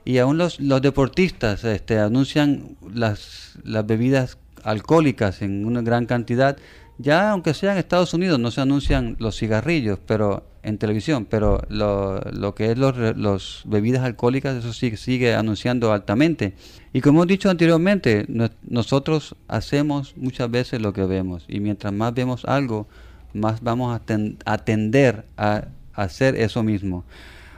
Y 0.05 0.19
aún 0.19 0.37
los, 0.37 0.59
los 0.59 0.83
deportistas 0.83 1.63
este, 1.63 1.97
anuncian 1.97 2.77
las, 2.93 3.57
las 3.63 3.87
bebidas 3.87 4.37
alcohólicas 4.63 5.41
en 5.41 5.65
una 5.65 5.81
gran 5.81 6.05
cantidad. 6.05 6.57
Ya 6.99 7.31
aunque 7.31 7.55
sea 7.55 7.71
en 7.71 7.79
Estados 7.79 8.13
Unidos 8.13 8.39
no 8.39 8.51
se 8.51 8.61
anuncian 8.61 9.15
los 9.17 9.35
cigarrillos, 9.35 9.97
pero 10.05 10.43
en 10.61 10.77
televisión, 10.77 11.25
pero 11.25 11.63
lo, 11.69 12.19
lo 12.31 12.53
que 12.53 12.71
es 12.71 12.77
los, 12.77 12.95
los, 13.17 13.63
bebidas 13.65 14.03
alcohólicas, 14.03 14.57
eso 14.57 14.73
sí 14.73 14.95
sigue 14.95 15.33
anunciando 15.33 15.91
altamente. 15.91 16.53
Y 16.93 17.01
como 17.01 17.23
he 17.23 17.25
dicho 17.25 17.49
anteriormente, 17.49 18.27
nosotros 18.61 19.35
hacemos 19.47 20.15
muchas 20.17 20.51
veces 20.51 20.81
lo 20.81 20.93
que 20.93 21.05
vemos, 21.05 21.45
y 21.47 21.61
mientras 21.61 21.93
más 21.93 22.13
vemos 22.13 22.45
algo, 22.45 22.87
más 23.33 23.61
vamos 23.61 23.99
a, 23.99 24.57
tender 24.57 25.25
a, 25.37 25.65
hacer 25.93 26.35
eso 26.35 26.63
mismo. 26.63 27.03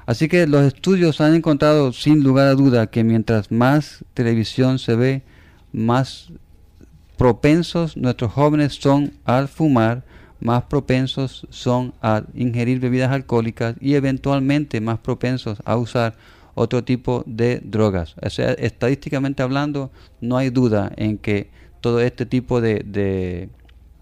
Así 0.06 0.28
que 0.28 0.48
los 0.48 0.66
estudios 0.66 1.22
han 1.22 1.36
encontrado 1.36 1.94
sin 1.94 2.24
lugar 2.24 2.48
a 2.48 2.56
duda 2.56 2.88
que 2.88 3.04
mientras 3.04 3.52
más 3.52 4.04
televisión 4.14 4.80
se 4.80 4.96
ve, 4.96 5.22
más 5.72 6.32
propensos 7.18 7.96
nuestros 7.98 8.32
jóvenes 8.32 8.74
son 8.74 9.14
al 9.26 9.48
fumar, 9.48 10.04
más 10.40 10.64
propensos 10.64 11.46
son 11.50 11.94
a 12.02 12.24
ingerir 12.34 12.80
bebidas 12.80 13.12
alcohólicas 13.12 13.76
y 13.80 13.94
eventualmente 13.94 14.82
más 14.82 14.98
propensos 15.00 15.60
a 15.66 15.78
usar 15.78 16.16
otro 16.56 16.84
tipo 16.84 17.24
de 17.26 17.62
drogas. 17.64 18.16
Estadísticamente 18.22 19.44
hablando, 19.44 19.92
no 20.20 20.38
hay 20.38 20.50
duda 20.50 20.92
en 20.98 21.18
que 21.18 21.50
todo 21.80 22.02
este 22.02 22.26
tipo 22.26 22.62
de, 22.62 23.50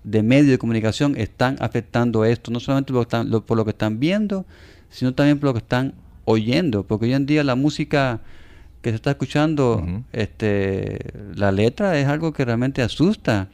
medios 0.04 0.48
de 0.48 0.58
comunicación 0.58 1.16
están 1.18 1.58
afectando 1.60 2.26
esto, 2.26 2.52
no 2.52 2.60
solamente 2.60 2.94
por 2.94 3.58
lo, 3.58 3.66
que 3.66 3.72
están 3.72 4.00
viendo, 4.00 4.46
sino 4.90 5.14
también 5.14 5.40
por 5.40 5.48
lo 5.48 5.54
que 5.54 5.60
están 5.60 5.94
oyendo, 6.26 6.84
porque 6.84 7.06
hoy 7.06 7.14
en 7.14 7.26
día 7.26 7.44
la 7.44 7.56
música 7.56 8.22
que 8.82 8.92
se 8.92 8.96
está 8.96 9.12
escuchando, 9.12 9.86
este, 10.14 11.00
la 11.36 11.52
letra 11.52 11.98
es 12.00 12.08
algo 12.08 12.32
que 12.32 12.46
realmente 12.46 12.82
asusta 12.82 13.50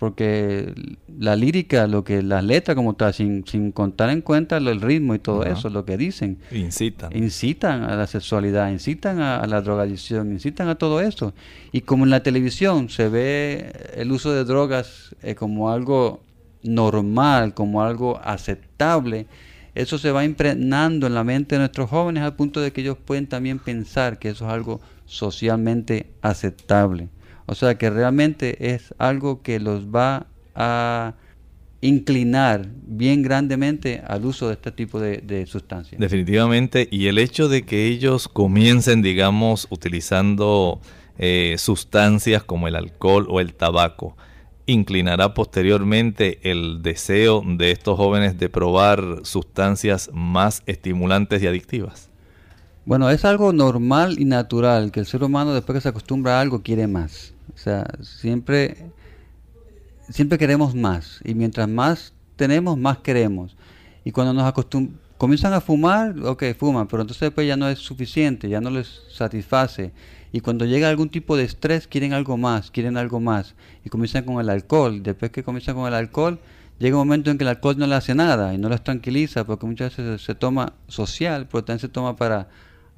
porque 0.00 0.72
la 1.18 1.36
lírica, 1.36 1.86
lo 1.86 2.04
que 2.04 2.22
las 2.22 2.42
letras 2.42 2.74
como 2.74 2.94
tal, 2.94 3.12
sin, 3.12 3.46
sin 3.46 3.70
contar 3.70 4.08
en 4.08 4.22
cuenta 4.22 4.56
el 4.56 4.80
ritmo 4.80 5.14
y 5.14 5.18
todo 5.18 5.44
eso, 5.44 5.68
lo 5.68 5.84
que 5.84 5.98
dicen, 5.98 6.38
incitan. 6.50 7.14
Incitan 7.14 7.82
a 7.82 7.96
la 7.96 8.06
sexualidad, 8.06 8.70
incitan 8.70 9.20
a, 9.20 9.46
la 9.46 9.60
drogadicción, 9.60 10.32
incitan 10.32 10.68
a 10.68 10.76
todo 10.76 11.02
eso. 11.02 11.34
Y 11.70 11.82
como 11.82 12.04
en 12.04 12.10
la 12.10 12.22
televisión 12.22 12.88
se 12.88 13.10
ve 13.10 13.72
el 13.94 14.10
uso 14.10 14.32
de 14.32 14.44
drogas 14.44 15.14
eh, 15.20 15.34
como 15.34 15.70
algo 15.70 16.22
normal, 16.62 17.52
como 17.52 17.82
algo 17.82 18.18
aceptable, 18.24 19.26
eso 19.74 19.98
se 19.98 20.12
va 20.12 20.24
impregnando 20.24 21.08
en 21.08 21.14
la 21.14 21.24
mente 21.24 21.56
de 21.56 21.58
nuestros 21.58 21.90
jóvenes 21.90 22.22
al 22.22 22.36
punto 22.36 22.62
de 22.62 22.72
que 22.72 22.80
ellos 22.80 22.96
pueden 22.96 23.26
también 23.26 23.58
pensar 23.58 24.18
que 24.18 24.30
eso 24.30 24.46
es 24.46 24.50
algo 24.50 24.80
socialmente 25.04 26.06
aceptable. 26.22 27.10
O 27.46 27.54
sea 27.54 27.76
que 27.76 27.90
realmente 27.90 28.74
es 28.74 28.94
algo 28.98 29.42
que 29.42 29.60
los 29.60 29.88
va 29.88 30.26
a 30.54 31.14
inclinar 31.80 32.68
bien 32.86 33.22
grandemente 33.22 34.02
al 34.06 34.26
uso 34.26 34.48
de 34.48 34.54
este 34.54 34.70
tipo 34.70 35.00
de, 35.00 35.46
sustancias. 35.46 36.00
Definitivamente, 36.00 36.88
y 36.90 37.06
el 37.06 37.18
hecho 37.18 37.48
de 37.48 37.62
que 37.62 37.86
ellos 37.86 38.28
comiencen, 38.28 39.02
digamos, 39.02 39.66
utilizando 39.70 40.80
eh, 41.18 41.56
sustancias 41.58 42.42
como 42.42 42.68
el 42.68 42.76
alcohol 42.76 43.26
o 43.30 43.40
el 43.40 43.54
tabaco, 43.54 44.16
inclinará 44.66 45.34
posteriormente 45.34 46.38
el 46.50 46.82
deseo 46.82 47.42
de 47.44 47.70
estos 47.70 47.96
jóvenes 47.96 48.38
de 48.38 48.48
probar 48.48 49.20
sustancias 49.22 50.10
más 50.12 50.62
estimulantes 50.66 51.42
y 51.42 51.46
adictivas. 51.46 52.09
Bueno, 52.90 53.08
es 53.08 53.24
algo 53.24 53.52
normal 53.52 54.18
y 54.18 54.24
natural 54.24 54.90
que 54.90 54.98
el 54.98 55.06
ser 55.06 55.22
humano 55.22 55.54
después 55.54 55.76
que 55.76 55.80
se 55.80 55.88
acostumbra 55.88 56.38
a 56.38 56.40
algo 56.40 56.60
quiere 56.60 56.88
más. 56.88 57.34
O 57.54 57.56
sea, 57.56 57.86
siempre, 58.02 58.90
siempre 60.08 60.38
queremos 60.38 60.74
más. 60.74 61.20
Y 61.24 61.36
mientras 61.36 61.68
más 61.68 62.12
tenemos, 62.34 62.76
más 62.76 62.98
queremos. 62.98 63.56
Y 64.04 64.10
cuando 64.10 64.34
nos 64.34 64.42
acostumbramos, 64.42 65.00
comienzan 65.18 65.52
a 65.52 65.60
fumar, 65.60 66.18
ok, 66.18 66.42
fuman, 66.58 66.88
pero 66.88 67.02
entonces 67.02 67.20
después 67.20 67.46
ya 67.46 67.56
no 67.56 67.68
es 67.68 67.78
suficiente, 67.78 68.48
ya 68.48 68.60
no 68.60 68.70
les 68.70 69.02
satisface. 69.12 69.92
Y 70.32 70.40
cuando 70.40 70.64
llega 70.64 70.88
algún 70.88 71.10
tipo 71.10 71.36
de 71.36 71.44
estrés, 71.44 71.86
quieren 71.86 72.12
algo 72.12 72.36
más, 72.36 72.72
quieren 72.72 72.96
algo 72.96 73.20
más. 73.20 73.54
Y 73.84 73.88
comienzan 73.88 74.24
con 74.24 74.40
el 74.40 74.50
alcohol. 74.50 75.00
Después 75.00 75.30
que 75.30 75.44
comienzan 75.44 75.76
con 75.76 75.86
el 75.86 75.94
alcohol, 75.94 76.40
llega 76.80 76.96
un 76.96 77.06
momento 77.06 77.30
en 77.30 77.38
que 77.38 77.44
el 77.44 77.50
alcohol 77.50 77.78
no 77.78 77.86
le 77.86 77.94
hace 77.94 78.16
nada 78.16 78.52
y 78.52 78.58
no 78.58 78.68
les 78.68 78.82
tranquiliza, 78.82 79.44
porque 79.44 79.64
muchas 79.64 79.96
veces 79.96 80.22
se 80.22 80.34
toma 80.34 80.72
social, 80.88 81.46
pero 81.48 81.62
también 81.62 81.78
se 81.78 81.88
toma 81.88 82.16
para 82.16 82.48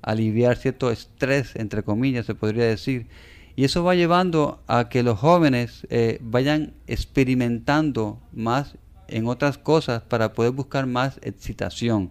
aliviar 0.03 0.57
cierto 0.57 0.91
estrés, 0.91 1.57
entre 1.57 1.83
comillas, 1.83 2.27
se 2.27 2.35
podría 2.35 2.65
decir. 2.65 3.07
Y 3.55 3.65
eso 3.65 3.85
va 3.85 3.95
llevando 3.95 4.61
a 4.67 4.89
que 4.89 5.03
los 5.03 5.19
jóvenes 5.19 5.87
eh, 5.91 6.19
vayan 6.23 6.73
experimentando 6.87 8.19
más 8.33 8.77
en 9.09 9.27
otras 9.27 9.59
cosas 9.59 10.03
para 10.03 10.33
poder 10.33 10.53
buscar 10.53 10.87
más 10.87 11.19
excitación. 11.23 12.11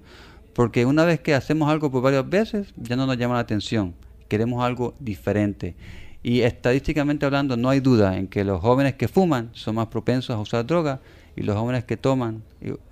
Porque 0.54 0.86
una 0.86 1.04
vez 1.04 1.20
que 1.20 1.34
hacemos 1.34 1.70
algo 1.70 1.92
por 1.92 2.04
varias 2.04 2.30
veces, 2.30 2.74
ya 2.78 2.96
no 2.96 3.06
nos 3.06 3.18
llama 3.18 3.36
la 3.36 3.42
atención. 3.42 3.96
Queremos 4.28 4.64
algo 4.64 4.94
diferente. 5.00 5.76
Y 6.24 6.42
estadísticamente 6.42 7.26
hablando, 7.26 7.58
no 7.58 7.70
hay 7.70 7.80
duda 7.80 8.18
en 8.18 8.28
que 8.28 8.44
los 8.44 8.62
jóvenes 8.62 8.94
que 8.94 9.08
fuman 9.08 9.50
son 9.54 9.76
más 9.76 9.88
propensos 9.88 10.36
a 10.36 10.40
usar 10.40 10.66
drogas 10.66 11.00
y 11.36 11.42
los 11.42 11.58
jóvenes 11.58 11.86
que 11.86 11.98
toman 11.98 12.44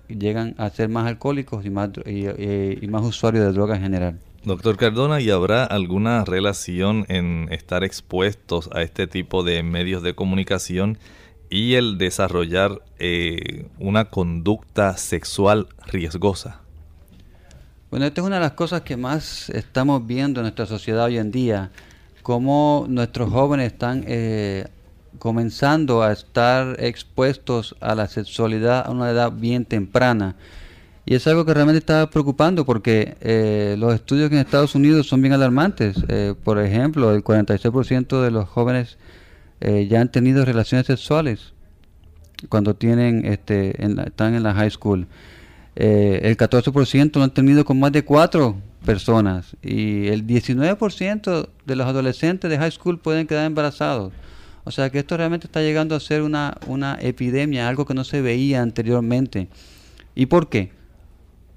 llegan 0.07 0.55
a 0.57 0.69
ser 0.71 0.89
más 0.89 1.05
alcohólicos 1.05 1.63
y 1.65 1.69
más, 1.69 1.91
y 2.07 2.87
más 2.87 3.03
usuarios 3.03 3.45
de 3.45 3.51
drogas 3.51 3.77
en 3.77 3.83
general. 3.83 4.19
Doctor 4.45 4.77
Cardona, 4.77 5.19
¿y 5.19 5.31
habrá 5.31 5.65
alguna 5.65 6.23
relación 6.23 7.05
en 7.09 7.49
estar 7.51 7.83
expuestos 7.83 8.69
a 8.73 8.81
este 8.83 9.05
tipo 9.05 9.43
de 9.43 9.63
medios 9.63 10.01
de 10.01 10.15
comunicación 10.15 10.97
y 11.49 11.73
el 11.73 11.97
desarrollar 11.97 12.81
eh, 12.99 13.67
una 13.79 14.05
conducta 14.05 14.95
sexual 14.95 15.67
riesgosa? 15.87 16.61
Bueno, 17.91 18.05
esta 18.05 18.21
es 18.21 18.27
una 18.27 18.37
de 18.37 18.41
las 18.41 18.53
cosas 18.53 18.81
que 18.81 18.95
más 18.95 19.49
estamos 19.49 20.07
viendo 20.07 20.39
en 20.39 20.43
nuestra 20.43 20.65
sociedad 20.65 21.05
hoy 21.05 21.17
en 21.17 21.31
día, 21.31 21.71
cómo 22.21 22.85
nuestros 22.87 23.29
jóvenes 23.31 23.73
están 23.73 24.05
eh, 24.07 24.67
comenzando 25.17 26.01
a 26.01 26.13
estar 26.13 26.77
expuestos 26.79 27.75
a 27.81 27.93
la 27.93 28.07
sexualidad 28.07 28.87
a 28.87 28.91
una 28.91 29.09
edad 29.09 29.33
bien 29.33 29.65
temprana. 29.65 30.37
Y 31.09 31.15
es 31.15 31.25
algo 31.25 31.43
que 31.43 31.55
realmente 31.55 31.79
está 31.79 32.07
preocupando 32.11 32.67
porque 32.67 33.17
eh, 33.21 33.75
los 33.79 33.95
estudios 33.95 34.31
en 34.31 34.37
Estados 34.37 34.75
Unidos 34.75 35.07
son 35.07 35.23
bien 35.23 35.33
alarmantes. 35.33 35.97
Eh, 36.07 36.35
por 36.43 36.59
ejemplo, 36.59 37.15
el 37.15 37.23
46% 37.23 38.21
de 38.21 38.29
los 38.29 38.47
jóvenes 38.47 38.99
eh, 39.59 39.87
ya 39.89 40.01
han 40.01 40.11
tenido 40.11 40.45
relaciones 40.45 40.85
sexuales 40.85 41.53
cuando 42.47 42.75
tienen 42.75 43.25
este, 43.25 43.73
están 44.05 44.35
en 44.35 44.43
la 44.43 44.53
high 44.53 44.69
school. 44.69 45.07
el 45.73 46.37
14% 46.37 47.15
lo 47.15 47.23
han 47.23 47.33
tenido 47.33 47.65
con 47.65 47.79
más 47.79 47.91
de 47.91 48.05
cuatro 48.05 48.57
personas 48.85 49.55
y 49.63 50.09
el 50.09 50.27
19% 50.27 51.49
de 51.65 51.75
los 51.75 51.87
adolescentes 51.87 52.51
de 52.51 52.59
high 52.59 52.71
school 52.71 52.99
pueden 52.99 53.25
quedar 53.25 53.47
embarazados. 53.47 54.13
O 54.63 54.69
sea 54.69 54.91
que 54.91 54.99
esto 54.99 55.17
realmente 55.17 55.47
está 55.47 55.61
llegando 55.61 55.95
a 55.95 55.99
ser 55.99 56.21
una, 56.21 56.55
una 56.67 56.99
epidemia, 57.01 57.67
algo 57.67 57.87
que 57.87 57.95
no 57.95 58.03
se 58.03 58.21
veía 58.21 58.61
anteriormente. 58.61 59.47
¿Y 60.13 60.27
por 60.27 60.49
qué? 60.49 60.77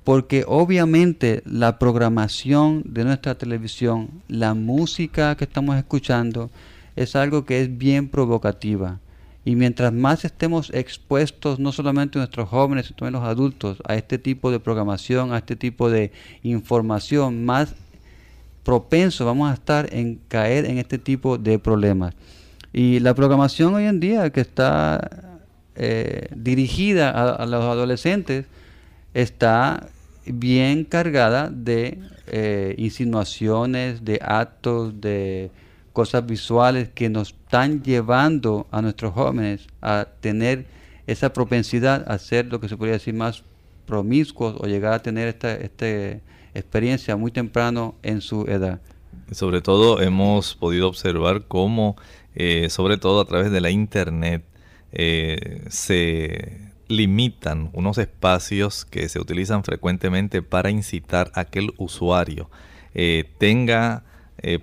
Porque 0.04 0.44
obviamente 0.46 1.42
la 1.44 1.78
programación 1.78 2.82
de 2.84 3.04
nuestra 3.04 3.36
televisión, 3.36 4.22
la 4.28 4.54
música 4.54 5.36
que 5.36 5.44
estamos 5.44 5.76
escuchando, 5.76 6.50
es 6.96 7.16
algo 7.16 7.44
que 7.44 7.62
es 7.62 7.78
bien 7.78 8.08
provocativa. 8.08 8.98
Y 9.44 9.56
mientras 9.56 9.92
más 9.92 10.24
estemos 10.24 10.70
expuestos, 10.70 11.58
no 11.58 11.72
solamente 11.72 12.18
nuestros 12.18 12.48
jóvenes, 12.48 12.86
sino 12.86 12.98
también 12.98 13.20
los 13.20 13.28
adultos, 13.28 13.78
a 13.86 13.96
este 13.96 14.18
tipo 14.18 14.50
de 14.50 14.60
programación, 14.60 15.32
a 15.32 15.38
este 15.38 15.56
tipo 15.56 15.90
de 15.90 16.12
información, 16.42 17.44
más 17.44 17.74
propenso 18.62 19.26
vamos 19.26 19.50
a 19.50 19.54
estar 19.54 19.92
en 19.92 20.20
caer 20.28 20.66
en 20.66 20.78
este 20.78 20.98
tipo 20.98 21.38
de 21.38 21.58
problemas. 21.58 22.14
Y 22.72 23.00
la 23.00 23.14
programación 23.14 23.74
hoy 23.74 23.84
en 23.84 24.00
día 24.00 24.30
que 24.30 24.40
está 24.40 25.40
eh, 25.74 26.28
dirigida 26.34 27.10
a, 27.10 27.46
los 27.46 27.64
adolescentes 27.64 28.46
está 29.14 29.88
bien 30.26 30.84
cargada 30.84 31.50
de 31.50 31.98
eh, 32.26 32.74
insinuaciones, 32.78 34.04
de 34.04 34.20
actos, 34.22 35.00
de 35.00 35.50
cosas 35.92 36.24
visuales 36.24 36.88
que 36.94 37.08
nos 37.08 37.28
están 37.28 37.82
llevando 37.82 38.66
a 38.70 38.80
nuestros 38.80 39.12
jóvenes 39.12 39.66
a 39.80 40.06
tener 40.20 40.66
esa 41.06 41.32
propensidad 41.32 42.10
a 42.10 42.18
ser 42.18 42.46
lo 42.46 42.60
que 42.60 42.68
se 42.68 42.76
podría 42.76 42.94
decir 42.94 43.14
más 43.14 43.42
promiscuos 43.86 44.56
o 44.58 44.66
llegar 44.66 44.92
a 44.92 45.02
tener 45.02 45.28
esta, 45.28 45.54
esta 45.54 45.86
experiencia 46.54 47.16
muy 47.16 47.30
temprano 47.30 47.96
en 48.02 48.20
su 48.20 48.42
edad. 48.46 48.80
Sobre 49.30 49.60
todo 49.60 50.00
hemos 50.00 50.54
podido 50.54 50.88
observar 50.88 51.44
cómo, 51.48 51.96
eh, 52.34 52.70
sobre 52.70 52.96
todo 52.96 53.20
a 53.20 53.24
través 53.24 53.50
de 53.50 53.60
la 53.60 53.70
internet, 53.70 54.44
eh, 54.92 55.64
se 55.68 56.71
limitan 56.96 57.70
unos 57.72 57.98
espacios 57.98 58.84
que 58.84 59.08
se 59.08 59.20
utilizan 59.20 59.64
frecuentemente 59.64 60.42
para 60.42 60.70
incitar 60.70 61.32
a 61.34 61.44
que 61.44 61.60
el 61.60 61.72
usuario 61.78 62.50
eh, 62.94 63.30
tenga, 63.38 64.04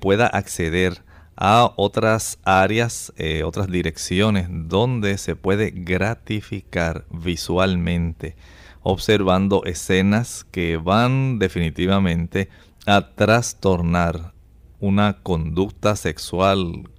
pueda 0.01 0.27
acceder 0.27 1.03
a 1.37 1.71
otras 1.77 2.37
áreas, 2.43 3.13
otras 3.45 3.67
direcciones 3.67 4.47
donde 4.49 5.17
se 5.17 5.37
puede 5.37 5.71
gratificar 5.71 7.05
visualmente 7.11 8.35
observando 8.81 9.63
escenas 9.65 10.45
que 10.51 10.77
van 10.77 11.39
definitivamente 11.39 12.49
a 12.85 13.13
trastornar 13.15 14.33
una 14.79 15.21
conducta 15.21 15.95
sexual 15.95 16.89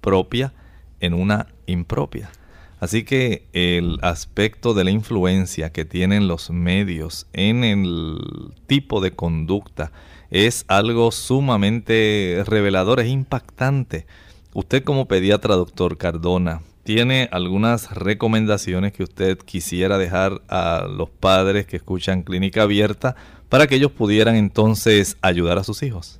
propia 0.00 0.52
en 1.00 1.14
una 1.14 1.48
impropia. 1.66 2.30
Así 2.82 3.04
que 3.04 3.46
el 3.52 4.00
aspecto 4.02 4.74
de 4.74 4.82
la 4.82 4.90
influencia 4.90 5.70
que 5.70 5.84
tienen 5.84 6.26
los 6.26 6.50
medios 6.50 7.28
en 7.32 7.62
el 7.62 8.18
tipo 8.66 9.00
de 9.00 9.12
conducta 9.12 9.92
es 10.30 10.64
algo 10.66 11.12
sumamente 11.12 12.42
revelador, 12.44 12.98
es 12.98 13.06
impactante. 13.06 14.04
Usted 14.52 14.82
como 14.82 15.06
pediatra, 15.06 15.54
doctor 15.54 15.96
Cardona, 15.96 16.62
¿Tiene 16.82 17.28
algunas 17.30 17.92
recomendaciones 17.92 18.92
que 18.92 19.04
usted 19.04 19.38
quisiera 19.38 19.98
dejar 19.98 20.42
a 20.48 20.88
los 20.90 21.08
padres 21.08 21.64
que 21.64 21.76
escuchan 21.76 22.24
Clínica 22.24 22.62
Abierta 22.62 23.14
para 23.48 23.68
que 23.68 23.76
ellos 23.76 23.92
pudieran 23.92 24.34
entonces 24.34 25.16
ayudar 25.22 25.58
a 25.58 25.62
sus 25.62 25.84
hijos? 25.84 26.18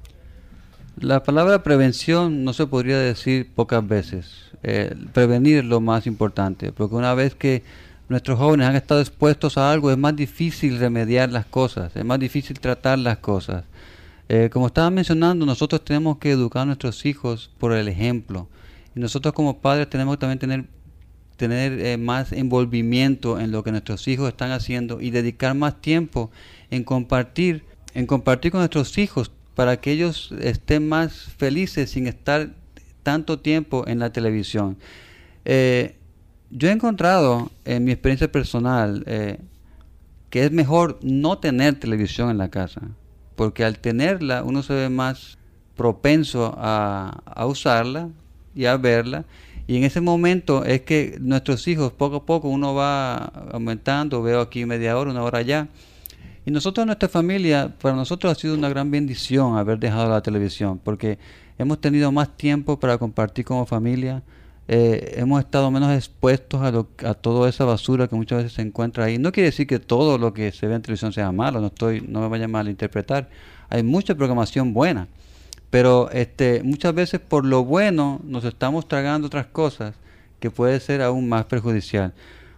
La 1.01 1.23
palabra 1.23 1.63
prevención 1.63 2.45
no 2.45 2.53
se 2.53 2.67
podría 2.67 2.99
decir 2.99 3.49
pocas 3.55 3.87
veces. 3.87 4.51
Eh, 4.63 4.95
prevenir 5.13 5.59
es 5.59 5.65
lo 5.65 5.81
más 5.81 6.07
importante, 6.07 6.71
porque 6.71 6.95
una 6.95 7.15
vez 7.15 7.35
que 7.35 7.63
nuestros 8.09 8.39
jóvenes 8.39 8.69
han 8.69 8.77
estado 8.77 9.01
expuestos 9.01 9.57
a 9.57 9.73
algo, 9.73 9.91
es 9.91 9.97
más 9.97 10.15
difícil 10.15 10.79
remediar 10.79 11.31
las 11.31 11.47
cosas, 11.47 11.97
es 11.97 12.05
más 12.05 12.21
difícil 12.21 12.61
tratar 12.61 12.99
las 12.99 13.19
cosas. 13.19 13.65
Eh, 14.29 14.51
como 14.53 14.67
estaba 14.67 14.91
mencionando, 14.91 15.47
nosotros 15.47 15.83
tenemos 15.85 16.19
que 16.19 16.31
educar 16.31 16.63
a 16.63 16.67
nuestros 16.67 17.05
hijos 17.07 17.51
por 17.59 17.73
el 17.73 17.89
ejemplo. 17.89 18.49
Y 18.95 19.01
nosotros 19.01 19.35
como 19.35 19.59
padres 19.59 19.89
tenemos 19.89 20.17
que 20.17 20.21
también 20.21 20.39
tener, 20.39 20.65
tener 21.37 21.81
eh, 21.81 21.97
más 21.97 22.33
envolvimiento 22.33 23.41
en 23.41 23.51
lo 23.51 23.65
que 23.65 23.73
nuestros 23.73 24.07
hijos 24.09 24.29
están 24.29 24.53
haciendo 24.53 25.01
y 25.01 25.11
dedicar 25.11 25.55
más 25.55 25.81
tiempo 25.81 26.31
en 26.71 26.85
compartir, 26.85 27.65
en 27.95 28.07
compartir 28.07 28.53
con 28.53 28.61
nuestros 28.61 28.97
hijos 28.99 29.33
para 29.55 29.81
que 29.81 29.93
ellos 29.93 30.33
estén 30.41 30.89
más 30.89 31.33
felices 31.37 31.91
sin 31.91 32.07
estar 32.07 32.51
tanto 33.03 33.41
tiempo 33.41 33.85
en 33.87 33.99
la 33.99 34.13
televisión. 34.13 34.77
Eh, 35.45 35.97
yo 36.51 36.69
he 36.69 36.73
encontrado 36.73 37.51
en 37.65 37.85
mi 37.85 37.93
experiencia 37.93 38.31
personal 38.31 39.03
eh, 39.07 39.39
que 40.31 40.45
es 40.45 40.53
mejor 40.53 40.99
no 41.03 41.39
tener 41.39 41.79
televisión 41.79 42.31
en 42.31 42.39
la 42.39 42.49
casa, 42.49 42.81
porque 43.37 43.65
al 43.65 43.79
tenerla 43.79 44.45
uno 44.45 44.63
se 44.63 44.73
ve 44.75 44.89
más 44.89 45.39
propenso 45.77 46.55
a, 46.57 47.23
a 47.27 47.47
usarla 47.47 48.09
y 48.55 48.67
a 48.67 48.77
verla. 48.77 49.25
Y 49.67 49.77
en 49.77 49.85
ese 49.85 50.01
momento 50.01 50.65
es 50.65 50.83
que 50.83 51.17
nuestros 51.21 51.67
hijos, 51.69 51.93
poco 51.93 52.17
a 52.17 52.27
poco, 52.27 52.49
uno 52.49 52.75
va 52.75 53.17
aumentando, 53.53 54.23
veo 54.23 54.41
aquí 54.41 54.67
media 54.67 54.99
hora, 54.99 55.11
una 55.11 55.23
hora 55.23 55.39
allá. 55.39 55.69
Y 56.45 56.51
nosotros, 56.51 56.87
nuestra 56.87 57.09
familia, 57.09 57.73
para 57.81 57.95
nosotros 57.95 58.33
ha 58.33 58.35
sido 58.35 58.55
una 58.55 58.69
gran 58.69 58.91
bendición 58.91 59.57
haber 59.57 59.79
dejado 59.79 60.11
la 60.11 60.23
televisión, 60.23 60.81
porque 60.83 61.19
hemos 61.59 61.81
tenido 61.81 62.11
más 62.11 62.37
tiempo 62.37 62.79
para 62.81 62.99
compartir 62.99 63.45
como 63.45 63.65
familia, 63.65 64.23
eh, 64.69 65.15
hemos 65.17 65.41
estado 65.41 65.71
menos 65.71 65.93
expuestos 65.93 66.61
a, 66.63 66.71
lo, 66.71 66.89
a 67.05 67.15
toda 67.15 67.49
esa 67.49 67.65
basura 67.65 68.09
que 68.09 68.17
muchas 68.17 68.39
veces 68.39 68.53
se 68.55 68.63
encuentra 68.63 69.05
ahí. 69.05 69.19
No 69.19 69.33
quiere 69.33 69.51
decir 69.51 69.67
que 69.67 69.79
todo 69.79 70.19
lo 70.19 70.33
que 70.33 70.53
se 70.53 70.67
ve 70.67 70.75
en 70.75 70.83
televisión 70.83 71.13
sea 71.13 71.31
malo, 71.33 71.61
no, 71.61 71.69
estoy, 71.69 72.01
no 72.01 72.21
me 72.21 72.29
vaya 72.29 72.47
a 72.47 72.71
interpretar. 72.71 73.29
Hay 73.69 73.83
mucha 73.83 74.15
programación 74.15 74.73
buena 74.73 75.09
pero 75.73 76.11
este, 76.11 76.63
muchas 76.63 76.95
veces 76.95 77.19
por 77.19 77.47
lo 77.47 77.65
bueno 77.65 78.21
nos 78.25 78.45
estamos 78.45 78.87
tragando 78.87 79.29
otras 79.29 79.47
cosas 79.47 79.95
que 80.39 80.51
puede 80.51 80.79
ser 80.81 81.01
aún 81.01 81.31
más 81.31 81.47
perjudicial. 81.47 82.13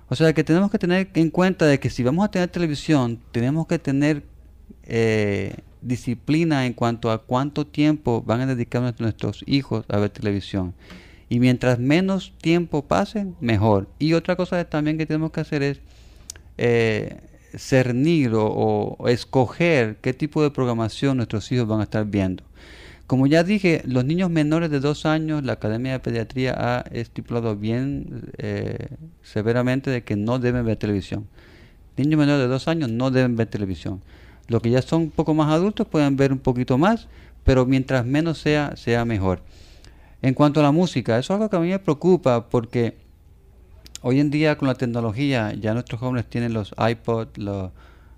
O 0.09 0.15
sea 0.15 0.33
que 0.33 0.45
tenemos 0.45 0.71
que 0.71 0.79
tener 0.79 1.09
en 1.15 1.31
cuenta 1.31 1.67
de 1.67 1.81
que 1.81 1.91
si 1.91 2.03
vamos 2.03 2.25
a 2.25 2.31
tener 2.31 2.49
televisión, 2.49 3.21
tenemos 3.33 3.67
que 3.67 3.79
tener 3.79 4.23
eh, 4.85 5.57
disciplina 5.81 6.67
en 6.67 6.75
cuanto 6.75 7.11
a 7.11 7.19
cuánto 7.19 7.67
tiempo 7.67 8.23
van 8.23 8.43
a 8.43 8.47
dedicar 8.47 8.83
nuestros 8.99 9.43
hijos 9.47 9.85
a 9.89 9.99
ver 9.99 10.11
televisión. 10.11 10.75
Y 11.29 11.41
mientras 11.41 11.79
menos 11.79 12.35
tiempo 12.41 12.83
pasen, 12.87 13.35
mejor. 13.41 13.89
Y 13.99 14.13
otra 14.13 14.37
cosa 14.37 14.63
también 14.65 14.99
que 14.99 15.07
tenemos 15.07 15.33
que 15.33 15.41
hacer 15.41 15.63
es 15.63 15.81
eh, 16.59 17.21
cernir 17.57 18.33
o 18.35 18.97
escoger 19.09 19.97
qué 20.03 20.13
tipo 20.13 20.43
de 20.43 20.51
programación 20.51 21.17
nuestros 21.17 21.51
hijos 21.51 21.67
van 21.67 21.81
a 21.81 21.85
estar 21.85 22.05
viendo. 22.05 22.45
Como 23.07 23.27
ya 23.27 23.45
dije, 23.45 23.83
los 23.85 24.05
niños 24.05 24.31
menores 24.31 24.71
de 24.71 24.81
dos 24.81 25.05
años, 25.05 25.45
la 25.45 25.55
Academia 25.55 25.93
de 25.93 26.01
Pediatría 26.01 26.55
ha 26.57 26.81
estipulado 26.91 27.55
bien 27.55 28.31
eh, 28.39 28.89
severamente 29.23 29.91
de 29.91 30.05
que 30.05 30.17
no 30.17 30.39
deben 30.39 30.65
ver 30.65 30.79
televisión. 30.79 31.27
Niños 31.99 32.19
menores 32.19 32.41
de 32.41 32.49
dos 32.49 32.67
años 32.67 32.91
no 32.91 33.11
deben 33.11 33.37
ver 33.37 33.49
televisión. 33.49 34.01
Los 34.49 34.63
que 34.63 34.71
ya 34.71 34.81
son 34.81 35.03
un 35.03 35.11
poco 35.11 35.35
más 35.35 35.53
adultos 35.53 35.87
pueden 35.87 36.17
ver 36.17 36.33
un 36.33 36.39
poquito 36.39 36.79
más, 36.79 37.09
pero 37.45 37.67
mientras 37.67 38.07
menos 38.07 38.39
sea, 38.39 38.75
sea 38.77 39.05
mejor. 39.05 39.43
En 40.23 40.33
cuanto 40.33 40.61
a 40.61 40.63
la 40.63 40.73
música, 40.73 41.19
eso 41.19 41.35
es 41.35 41.37
algo 41.37 41.51
que 41.51 41.57
a 41.57 41.61
mí 41.61 41.69
me 41.69 41.79
preocupa 41.79 42.49
porque 42.49 42.97
hoy 44.01 44.21
en 44.21 44.31
día 44.31 44.57
con 44.57 44.69
la 44.69 44.75
tecnología 44.75 45.53
ya 45.53 45.75
nuestros 45.75 46.01
jóvenes 46.01 46.25
tienen 46.27 46.55
los 46.55 46.75
iPods, 46.79 47.37
los 47.37 47.71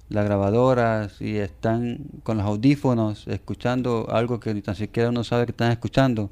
las 0.09 0.25
grabadoras 0.25 1.21
y 1.21 1.37
están 1.37 1.99
con 2.23 2.37
los 2.39 2.47
audífonos 2.47 3.27
escuchando 3.27 4.07
algo 4.11 4.41
que 4.41 4.55
ni 4.55 4.63
tan 4.63 4.75
siquiera 4.75 5.09
uno 5.09 5.25
sabe 5.25 5.47
que 5.47 5.53
están 5.53 5.73
escuchando. 5.73 6.31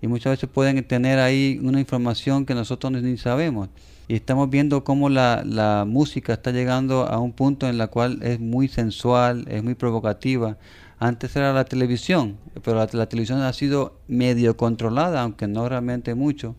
Y 0.00 0.08
muchas 0.08 0.32
veces 0.32 0.48
pueden 0.48 0.82
tener 0.86 1.18
ahí 1.18 1.60
una 1.62 1.78
información 1.78 2.44
que 2.44 2.54
nosotros 2.54 2.92
ni 2.92 3.16
sabemos. 3.18 3.68
Y 4.08 4.14
estamos 4.14 4.50
viendo 4.50 4.82
cómo 4.82 5.08
la, 5.08 5.42
la 5.46 5.84
música 5.86 6.32
está 6.32 6.50
llegando 6.50 7.06
a 7.06 7.18
un 7.18 7.32
punto 7.32 7.68
en 7.68 7.78
la 7.78 7.86
cual 7.86 8.18
es 8.22 8.40
muy 8.40 8.66
sensual, 8.68 9.44
es 9.48 9.62
muy 9.62 9.74
provocativa. 9.74 10.56
Antes 11.02 11.34
era 11.34 11.52
la 11.52 11.64
televisión, 11.64 12.36
pero 12.62 12.76
la, 12.76 12.86
televisión 13.08 13.40
ha 13.40 13.52
sido 13.52 13.98
medio 14.06 14.56
controlada, 14.56 15.22
aunque 15.22 15.48
no 15.48 15.68
realmente 15.68 16.14
mucho. 16.14 16.54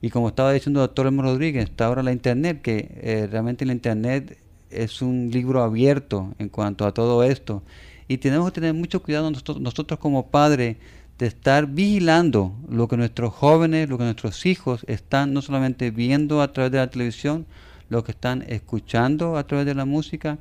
Y 0.00 0.10
como 0.10 0.28
estaba 0.28 0.52
diciendo 0.52 0.80
el 0.80 0.86
doctor 0.86 1.08
Emo 1.08 1.22
Rodríguez, 1.22 1.64
está 1.64 1.86
ahora 1.86 2.04
la 2.04 2.12
Internet, 2.12 2.62
que 2.62 2.92
eh, 3.00 3.28
realmente 3.28 3.66
la 3.66 3.72
Internet 3.72 4.38
es 4.72 5.02
un 5.02 5.30
libro 5.30 5.62
abierto 5.62 6.34
en 6.38 6.48
cuanto 6.48 6.86
a 6.86 6.92
todo 6.92 7.22
esto. 7.22 7.62
Y 8.08 8.18
tenemos 8.18 8.50
que 8.50 8.60
tener 8.60 8.74
mucho 8.74 9.02
cuidado 9.02 9.30
nosotros, 9.30 9.60
nosotros 9.60 9.98
como 9.98 10.26
padres 10.28 10.76
de 11.18 11.26
estar 11.26 11.66
vigilando 11.66 12.52
lo 12.68 12.88
que 12.88 12.96
nuestros 12.96 13.32
jóvenes, 13.32 13.88
lo 13.88 13.98
que 13.98 14.04
nuestros 14.04 14.44
hijos 14.46 14.84
están 14.88 15.32
no 15.32 15.42
solamente 15.42 15.90
viendo 15.90 16.42
a 16.42 16.52
través 16.52 16.72
de 16.72 16.78
la 16.78 16.90
televisión, 16.90 17.46
lo 17.88 18.02
que 18.02 18.12
están 18.12 18.44
escuchando 18.48 19.36
a 19.36 19.46
través 19.46 19.66
de 19.66 19.74
la 19.74 19.84
música, 19.84 20.38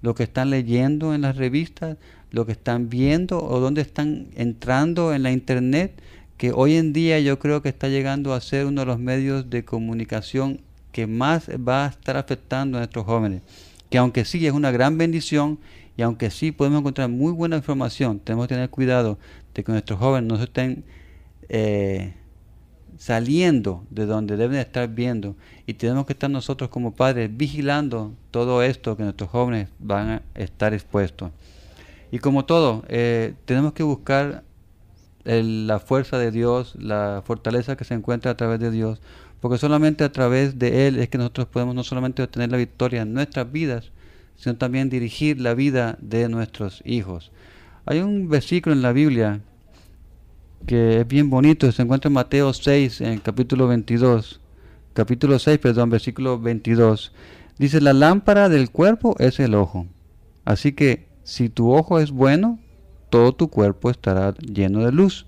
lo 0.00 0.14
que 0.14 0.24
están 0.24 0.50
leyendo 0.50 1.14
en 1.14 1.20
las 1.20 1.36
revistas, 1.36 1.98
lo 2.30 2.46
que 2.46 2.52
están 2.52 2.88
viendo 2.88 3.42
o 3.42 3.60
dónde 3.60 3.82
están 3.82 4.26
entrando 4.34 5.14
en 5.14 5.22
la 5.22 5.30
internet, 5.30 5.92
que 6.36 6.50
hoy 6.52 6.74
en 6.74 6.92
día 6.92 7.20
yo 7.20 7.38
creo 7.38 7.62
que 7.62 7.68
está 7.68 7.88
llegando 7.88 8.34
a 8.34 8.40
ser 8.40 8.66
uno 8.66 8.80
de 8.80 8.86
los 8.86 8.98
medios 8.98 9.50
de 9.50 9.64
comunicación 9.64 10.60
que 10.90 11.06
más 11.06 11.48
va 11.48 11.86
a 11.86 11.88
estar 11.90 12.16
afectando 12.16 12.78
a 12.78 12.80
nuestros 12.80 13.04
jóvenes 13.04 13.42
que 13.90 13.98
aunque 13.98 14.24
sí 14.24 14.46
es 14.46 14.52
una 14.52 14.70
gran 14.70 14.98
bendición 14.98 15.58
Y 15.96 16.02
aunque 16.02 16.30
sí 16.30 16.52
podemos 16.52 16.80
encontrar 16.80 17.08
muy 17.08 17.32
buena 17.32 17.56
información, 17.56 18.18
tenemos 18.18 18.46
que 18.48 18.54
tener 18.54 18.70
cuidado 18.70 19.18
de 19.54 19.62
que 19.62 19.70
nuestros 19.70 19.98
jóvenes 19.98 20.28
no 20.28 20.36
se 20.36 20.44
estén 20.44 20.84
eh, 21.48 22.14
saliendo 22.98 23.84
de 23.90 24.06
donde 24.06 24.36
deben 24.36 24.58
estar 24.58 24.88
viendo. 24.88 25.36
Y 25.66 25.74
tenemos 25.74 26.06
que 26.06 26.12
estar 26.12 26.30
nosotros 26.30 26.68
como 26.70 26.94
padres 26.94 27.30
vigilando 27.32 28.12
todo 28.30 28.62
esto 28.62 28.96
que 28.96 29.04
nuestros 29.04 29.30
jóvenes 29.30 29.68
van 29.78 30.08
a 30.08 30.22
estar 30.34 30.74
expuestos. 30.74 31.30
Y 32.10 32.18
como 32.18 32.44
todo, 32.44 32.84
eh, 32.88 33.34
tenemos 33.44 33.72
que 33.72 33.82
buscar 33.82 34.42
la 35.24 35.78
fuerza 35.78 36.18
de 36.18 36.30
Dios, 36.30 36.74
la 36.78 37.22
fortaleza 37.24 37.76
que 37.76 37.84
se 37.84 37.94
encuentra 37.94 38.32
a 38.32 38.36
través 38.36 38.60
de 38.60 38.70
Dios, 38.70 39.00
porque 39.40 39.58
solamente 39.58 40.04
a 40.04 40.12
través 40.12 40.58
de 40.58 40.86
Él 40.86 40.98
es 40.98 41.08
que 41.08 41.18
nosotros 41.18 41.48
podemos 41.48 41.74
no 41.74 41.84
solamente 41.84 42.22
obtener 42.22 42.50
la 42.50 42.56
victoria 42.56 43.02
en 43.02 43.12
nuestras 43.12 43.50
vidas, 43.50 43.90
sino 44.36 44.56
también 44.56 44.88
dirigir 44.88 45.40
la 45.40 45.54
vida 45.54 45.98
de 46.00 46.28
nuestros 46.28 46.82
hijos. 46.84 47.30
Hay 47.86 48.00
un 48.00 48.28
versículo 48.28 48.74
en 48.74 48.82
la 48.82 48.92
Biblia 48.92 49.40
que 50.66 51.00
es 51.00 51.06
bien 51.06 51.28
bonito, 51.28 51.70
se 51.70 51.82
encuentra 51.82 52.08
en 52.08 52.14
Mateo 52.14 52.52
6, 52.52 53.02
en 53.02 53.18
capítulo 53.18 53.68
22, 53.68 54.40
capítulo 54.94 55.38
6, 55.38 55.58
perdón, 55.58 55.90
versículo 55.90 56.38
22. 56.40 57.12
Dice, 57.58 57.80
la 57.80 57.92
lámpara 57.92 58.48
del 58.48 58.70
cuerpo 58.70 59.14
es 59.18 59.38
el 59.40 59.54
ojo. 59.54 59.86
Así 60.44 60.72
que 60.72 61.06
si 61.22 61.48
tu 61.48 61.72
ojo 61.72 61.98
es 62.00 62.10
bueno, 62.10 62.58
todo 63.10 63.34
tu 63.34 63.48
cuerpo 63.48 63.90
estará 63.90 64.34
lleno 64.34 64.84
de 64.84 64.92
luz. 64.92 65.26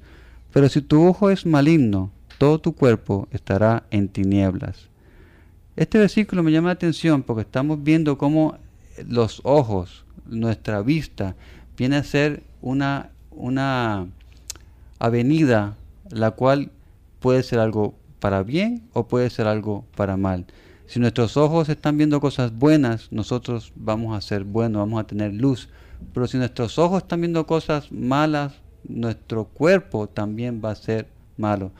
Pero 0.53 0.69
si 0.69 0.81
tu 0.81 1.07
ojo 1.07 1.31
es 1.31 1.47
maligno, 1.47 2.13
todo 2.39 2.59
tu 2.61 2.75
cuerpo 2.75 3.29
estará 3.31 3.85
en 3.91 4.09
tinieblas. 4.09 4.89
Este 5.77 5.99
versículo 5.99 6.43
me 6.43 6.53
llama 6.53 6.69
la 6.69 6.75
atención 6.75 7.23
porque 7.23 7.43
estamos 7.43 7.83
viendo 7.83 8.17
cómo 8.17 8.59
los 9.07 9.41
ojos, 9.45 10.05
nuestra 10.27 10.83
vista, 10.83 11.37
viene 11.77 11.97
a 11.97 12.05
ser 12.05 12.43
una, 12.63 13.11
una 13.31 14.07
avenida 14.99 15.77
la 16.11 16.31
cual 16.31 16.71
puede 17.21 17.43
ser 17.43 17.59
algo 17.59 17.95
para 18.21 18.43
bien 18.43 18.89
o 18.93 19.07
puede 19.09 19.31
ser 19.31 19.47
algo 19.47 19.85
para 19.95 20.17
mal. 20.17 20.47
Si 20.87 21.01
nuestros 21.01 21.37
ojos 21.37 21.69
están 21.69 21.97
viendo 21.99 22.21
cosas 22.21 22.57
buenas, 22.57 23.11
nosotros 23.11 23.73
vamos 23.75 24.17
a 24.17 24.21
ser 24.21 24.45
buenos, 24.45 24.81
vamos 24.81 25.01
a 25.01 25.07
tener 25.07 25.35
luz. 25.35 25.69
Pero 26.15 26.27
si 26.27 26.39
nuestros 26.39 26.79
ojos 26.79 27.03
están 27.03 27.21
viendo 27.21 27.47
cosas 27.47 27.91
malas, 27.91 28.55
nuestro 28.85 29.45
cuerpo 29.45 30.09
también 30.09 30.63
va 30.65 30.71
a 30.71 30.77
ser 30.77 31.09
malo. 31.37 31.73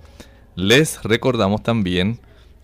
Les 0.55 1.03
recordamos 1.03 1.61
también 1.63 2.19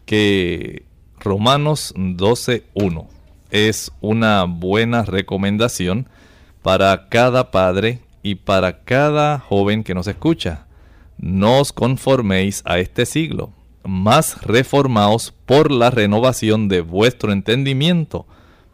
que 0.05 0.84
Romanos 1.20 1.93
12.1 1.95 3.08
es 3.51 3.91
una 4.01 4.43
buena 4.43 5.03
recomendación 5.03 6.10
para 6.68 7.07
cada 7.07 7.49
padre 7.49 8.01
y 8.24 8.36
para 8.36 8.84
cada 8.84 9.39
joven 9.39 9.86
que 9.86 9.93
nos 9.93 10.05
escucha. 10.05 10.68
No 11.18 11.61
os 11.61 11.72
conforméis 11.72 12.61
a 12.65 12.78
este 12.80 13.05
siglo, 13.05 13.53
mas 13.86 14.41
reformaos 14.41 15.34
por 15.45 15.72
la 15.72 15.91
renovación 15.91 16.68
de 16.68 16.82
vuestro 16.82 17.32
entendimiento, 17.32 18.26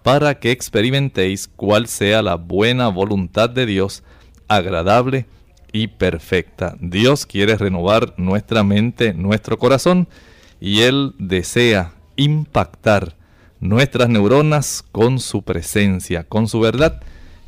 para 0.01 0.39
que 0.39 0.49
experimentéis 0.49 1.47
cuál 1.47 1.85
sea 1.85 2.23
la 2.23 2.33
buena 2.33 2.87
voluntad 2.87 3.47
de 3.51 3.67
Dios, 3.67 4.01
agradable 4.47 5.27
y 5.71 5.85
perfecta. 5.85 6.75
Dios 6.79 7.27
quiere 7.27 7.57
renovar 7.57 8.15
nuestra 8.17 8.63
mente, 8.63 9.13
nuestro 9.13 9.59
corazón, 9.59 10.07
y 10.59 10.79
Él 10.79 11.13
desea 11.19 11.93
impactar 12.15 13.15
nuestras 13.59 14.09
neuronas 14.09 14.83
con 14.91 15.19
su 15.19 15.43
presencia, 15.43 16.23
con 16.23 16.47
su 16.47 16.59
verdad. 16.59 16.99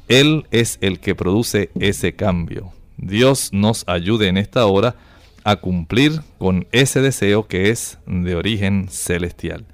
Él 0.08 0.46
es 0.52 0.78
el 0.82 1.00
que 1.00 1.16
produce 1.16 1.70
ese 1.80 2.16
cambio. 2.16 2.72
Dios 2.98 3.50
nos 3.52 3.84
ayude 3.88 4.28
en 4.28 4.38
esta 4.38 4.66
hora 4.66 4.96
a 5.44 5.58
cumplir 5.58 6.22
con 6.38 6.68
ese 6.72 7.02
deseo 7.02 7.48
que 7.48 7.70
es 7.70 7.98
de 8.06 8.36
origen 8.36 8.88
celestial. 8.90 9.66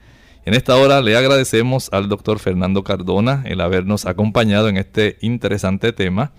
En 0.46 0.54
esta 0.54 0.76
hora 0.76 1.02
le 1.02 1.16
agradecemos 1.16 1.90
al 1.92 2.10
doctor 2.10 2.40
Fernando 2.40 2.84
Cardona 2.84 3.44
el 3.46 3.62
habernos 3.62 4.06
acompañado 4.06 4.70
en 4.70 4.78
este 4.78 5.18
interesante 5.22 5.94
tema 5.94 6.32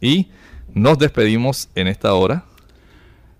y 0.00 0.28
nos 0.74 0.98
despedimos 0.98 1.70
en 1.74 1.88
esta 1.88 2.12
hora 2.14 2.44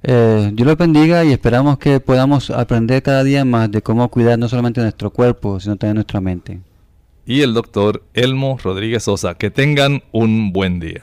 eh, 0.09 0.53
Dios 0.55 0.69
lo 0.69 0.77
bendiga 0.77 1.25
y 1.25 1.33
esperamos 1.33 1.79
que 1.79 1.99
podamos 1.99 2.51
aprender 2.51 3.03
cada 3.03 3.25
día 3.25 3.45
más 3.45 3.69
de 3.73 3.83
cómo 3.83 4.09
cuidar 4.09 4.39
no 4.39 4.49
solamente 4.49 4.81
nuestro 4.81 5.11
cuerpo, 5.11 5.59
sino 5.59 5.77
también 5.77 5.97
nuestra 5.97 6.21
mente. 6.21 6.61
Y 7.29 7.43
el 7.43 7.55
doctor 7.55 8.05
Elmo 8.15 8.57
Rodríguez 8.63 9.03
Sosa. 9.03 9.35
Que 9.35 9.51
tengan 9.51 10.05
un 10.13 10.53
buen 10.53 10.79
día. 10.79 11.03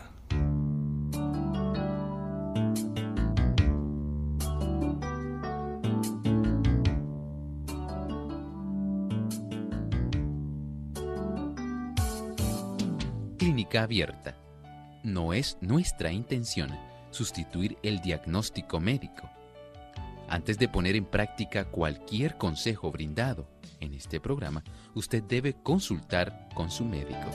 Clínica 13.37 13.83
abierta. 13.83 14.37
No 15.03 15.33
es 15.33 15.57
nuestra 15.59 16.13
intención 16.13 16.69
sustituir 17.11 17.77
el 17.83 17.99
diagnóstico 17.99 18.79
médico. 18.79 19.29
Antes 20.29 20.57
de 20.57 20.69
poner 20.69 20.95
en 20.95 21.03
práctica 21.03 21.65
cualquier 21.65 22.37
consejo 22.37 22.93
brindado 22.93 23.52
en 23.83 23.93
este 23.93 24.19
programa, 24.19 24.63
usted 24.95 25.21
debe 25.23 25.53
consultar 25.53 26.49
con 26.55 26.71
su 26.71 26.85
médico. 26.85 27.29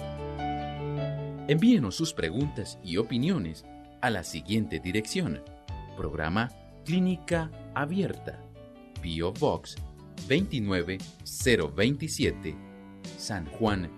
Envíenos 1.48 1.94
sus 1.94 2.12
preguntas 2.12 2.80
y 2.82 2.96
opiniones 2.96 3.64
a 4.00 4.10
la 4.10 4.24
siguiente 4.24 4.80
dirección. 4.80 5.44
Programa 5.96 6.50
Clínica 6.84 7.52
Abierta. 7.74 8.42
Bio 9.02 9.32
Box 9.32 9.76
29027 10.28 12.56
San 13.16 13.46
Juan, 13.46 13.90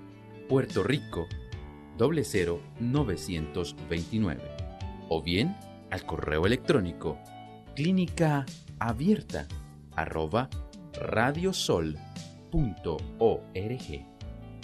Puerto 0.49 0.83
Rico 0.83 1.27
00929. 1.99 4.41
O 5.09 5.23
bien 5.23 5.57
al 5.91 6.05
correo 6.07 6.47
electrónico 6.47 7.19
clínica 7.75 8.47
abierta 8.79 9.47
arroba 9.97 10.49
radiosol.org. 10.95 11.99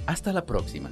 Hasta 0.07 0.33
la 0.33 0.45
próxima. 0.45 0.91